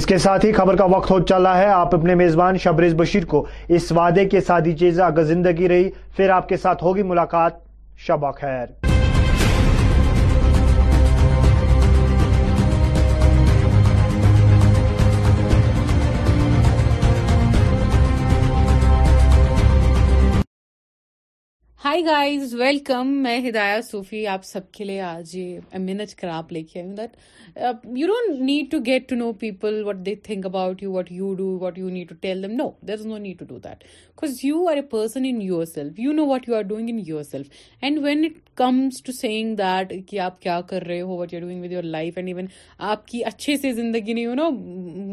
کے 0.06 0.18
ساتھ 0.18 0.46
ہی 0.46 0.52
خبر 0.54 0.76
کا 0.78 0.84
وقت 0.86 1.12
ہو 1.12 1.20
چلا 1.22 1.58
ہے 1.58 1.68
آپ 1.70 1.96
اپنے 1.96 2.16
میزبان 2.16 2.58
شبریز 2.64 2.94
بشیر 2.98 3.26
کو 3.34 3.46
اس 3.78 3.92
وعدے 3.96 4.26
کے 4.30 4.42
سادی 4.48 4.74
چیز 4.78 5.00
اگر 5.10 5.24
زندگی 5.34 5.68
رہی 5.70 5.90
پھر 6.18 6.30
آپ 6.40 6.46
کے 6.50 6.58
ساتھ 6.68 6.80
ہوگی 6.84 7.04
ملاقات 7.14 7.54
شبہ 8.08 8.32
خیر 8.40 8.68
ہائی 21.84 22.06
گائیز 22.06 22.54
ویلکم 22.56 23.12
میں 23.22 23.38
ہدایہ 23.50 23.80
صوفی 23.90 24.26
آپ 24.34 24.44
سب 24.46 24.70
کے 24.72 24.84
لیے 24.86 25.00
آج 25.02 25.36
یہ 25.36 25.60
امینج 25.76 26.14
کراپ 26.16 26.52
لے 26.54 26.62
کے 26.64 26.80
آئی 26.80 26.88
ہوں 26.90 26.96
that 26.96 27.16
you 27.58 28.08
don't 28.08 28.40
need 28.42 28.70
to 28.72 28.78
get 28.86 29.08
to 29.10 29.16
know 29.16 29.32
people 29.40 29.82
what 29.86 29.96
they 30.06 30.14
think 30.24 30.46
about 30.46 30.84
you 30.84 30.92
what 30.92 31.12
you 31.12 31.34
do 31.38 31.46
what 31.62 31.78
you 31.80 31.90
need 31.90 32.10
to 32.10 32.16
tell 32.22 32.44
them 32.44 32.52
no 32.56 32.70
there 32.88 32.94
is 33.00 33.06
no 33.06 33.18
need 33.18 33.40
to 33.40 33.46
do 33.50 33.58
that 33.64 33.84
because 33.84 34.40
you 34.44 34.68
are 34.70 34.76
a 34.76 34.82
person 34.90 35.26
in 35.28 35.42
yourself 35.74 36.00
you 36.00 36.12
know 36.14 36.26
what 36.28 36.48
you 36.50 36.56
are 36.56 36.62
doing 36.72 36.90
in 36.90 37.00
yourself 37.32 37.48
and 37.82 37.98
when 38.04 38.24
it 38.26 38.38
comes 38.58 39.02
to 39.06 39.12
seeing 39.20 39.56
that 39.56 39.94
کہ 40.10 40.20
آپ 40.20 40.40
کیا 40.42 40.60
کر 40.70 40.86
رہے 40.88 41.00
ہو 41.02 41.18
what 41.18 41.34
you 41.34 41.40
doing 41.40 41.62
with 41.64 41.72
your 41.72 41.84
life 41.98 42.18
and 42.18 42.28
even 42.30 42.46
آپ 42.92 43.06
کی 43.08 43.24
اچھے 43.26 43.56
سے 43.58 43.72
زندگی 43.74 44.14
نے 44.14 44.22
یو 44.22 44.34
نو 44.36 44.50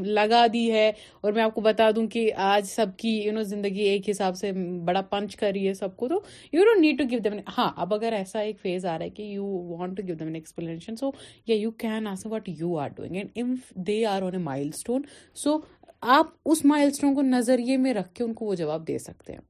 لگا 0.07 0.45
دی 0.53 0.71
ہے 0.73 0.91
اور 1.21 1.33
میں 1.33 1.43
آپ 1.43 1.55
کو 1.55 1.61
بتا 1.61 1.91
دوں 1.97 2.07
کہ 2.13 2.31
آج 2.53 2.67
سب 2.71 2.97
کی 2.99 3.17
یو 3.25 3.33
نو 3.33 3.43
زندگی 3.53 3.83
ایک 3.89 4.09
حساب 4.11 4.37
سے 4.37 4.53
بڑا 4.85 5.01
پنچ 5.11 5.37
کر 5.37 5.51
رہی 5.55 5.67
ہے 5.69 5.75
سب 5.75 5.97
کو 5.97 6.09
تو 6.09 6.19
you 6.53 6.65
don't 6.65 6.81
need 6.81 6.99
to 6.99 7.05
give 7.11 7.21
them 7.25 7.39
ہاں 7.59 7.71
اب 7.83 7.95
اگر 7.95 8.13
ایسا 8.17 8.41
ایک 8.41 8.61
فیز 8.63 8.87
آ 8.87 8.97
رہا 8.99 9.05
ہے 9.05 9.11
کہ 9.11 9.23
you 9.23 9.45
want 9.79 9.97
to 9.97 10.03
give 10.07 10.15
them 10.21 10.27
an 10.27 10.35
explanation 10.35 10.97
so 10.97 11.11
یا 11.47 11.57
you 11.57 11.71
can 11.79 12.07
ask 12.09 12.27
what 12.33 12.49
you 12.61 12.77
are 12.79 12.85
are 12.85 12.95
doing 12.97 13.27
and 13.35 13.59
they 13.87 14.05
on 14.07 14.23
a 14.23 14.29
mile 14.31 14.43
مائل 14.45 14.69
اسٹون 14.75 15.03
اسٹون 15.05 15.39
سو 15.43 15.59
آپ 16.15 16.27
اس 16.51 16.61
کو 17.15 17.23
نظریے 17.23 17.77
میں 17.85 17.95
رکھ 17.95 18.13
کے 18.15 18.25
ان 18.25 18.33
کو 18.41 18.45
وہ 18.47 18.55
جواب 18.61 18.87
دے 18.89 18.99
سکتے 19.07 19.33
ہیں 19.33 19.41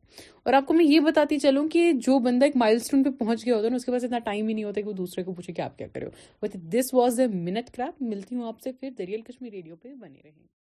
اور 0.45 0.53
آپ 0.55 0.67
کو 0.67 0.75
میں 0.75 0.85
یہ 0.85 1.01
بتاتی 1.07 1.39
چلوں 1.39 1.67
کہ 1.73 1.91
جو 2.07 2.19
بندہ 2.29 2.45
ایک 2.45 2.57
مائل 2.63 2.77
اسٹون 2.77 3.03
پہ 3.05 3.11
پہنچ 3.19 3.45
گیا 3.47 3.57
ہوتا 3.57 3.69
ہے 3.69 3.77
اس 3.77 3.85
کے 3.85 3.93
پاس 3.93 4.05
اتنا 4.05 4.19
ٹائم 4.29 4.49
ہی 4.49 4.55
نہیں 4.55 4.65
ہوتا 4.65 4.81
کہ 4.81 4.87
وہ 4.89 4.93
دوسرے 5.03 5.25
کو 5.25 5.33
پوچھے 5.33 5.53
کہ 5.53 5.63
آپ 5.63 5.77
کیا 5.79 5.87
کرو 5.95 6.57
this 6.77 6.95
was 6.95 7.21
a 7.21 7.27
mint 7.35 7.71
crop 7.77 8.03
ملتی 8.13 8.35
ہوں 8.37 8.47
آپ 8.49 8.61
سے 8.65 8.73
پھر 8.81 8.91
دریال 8.99 9.21
کشمیر 9.31 9.53
ریڈیو 9.53 9.77
پہ 9.83 9.95
بنے 10.01 10.19
رہیں 10.25 10.58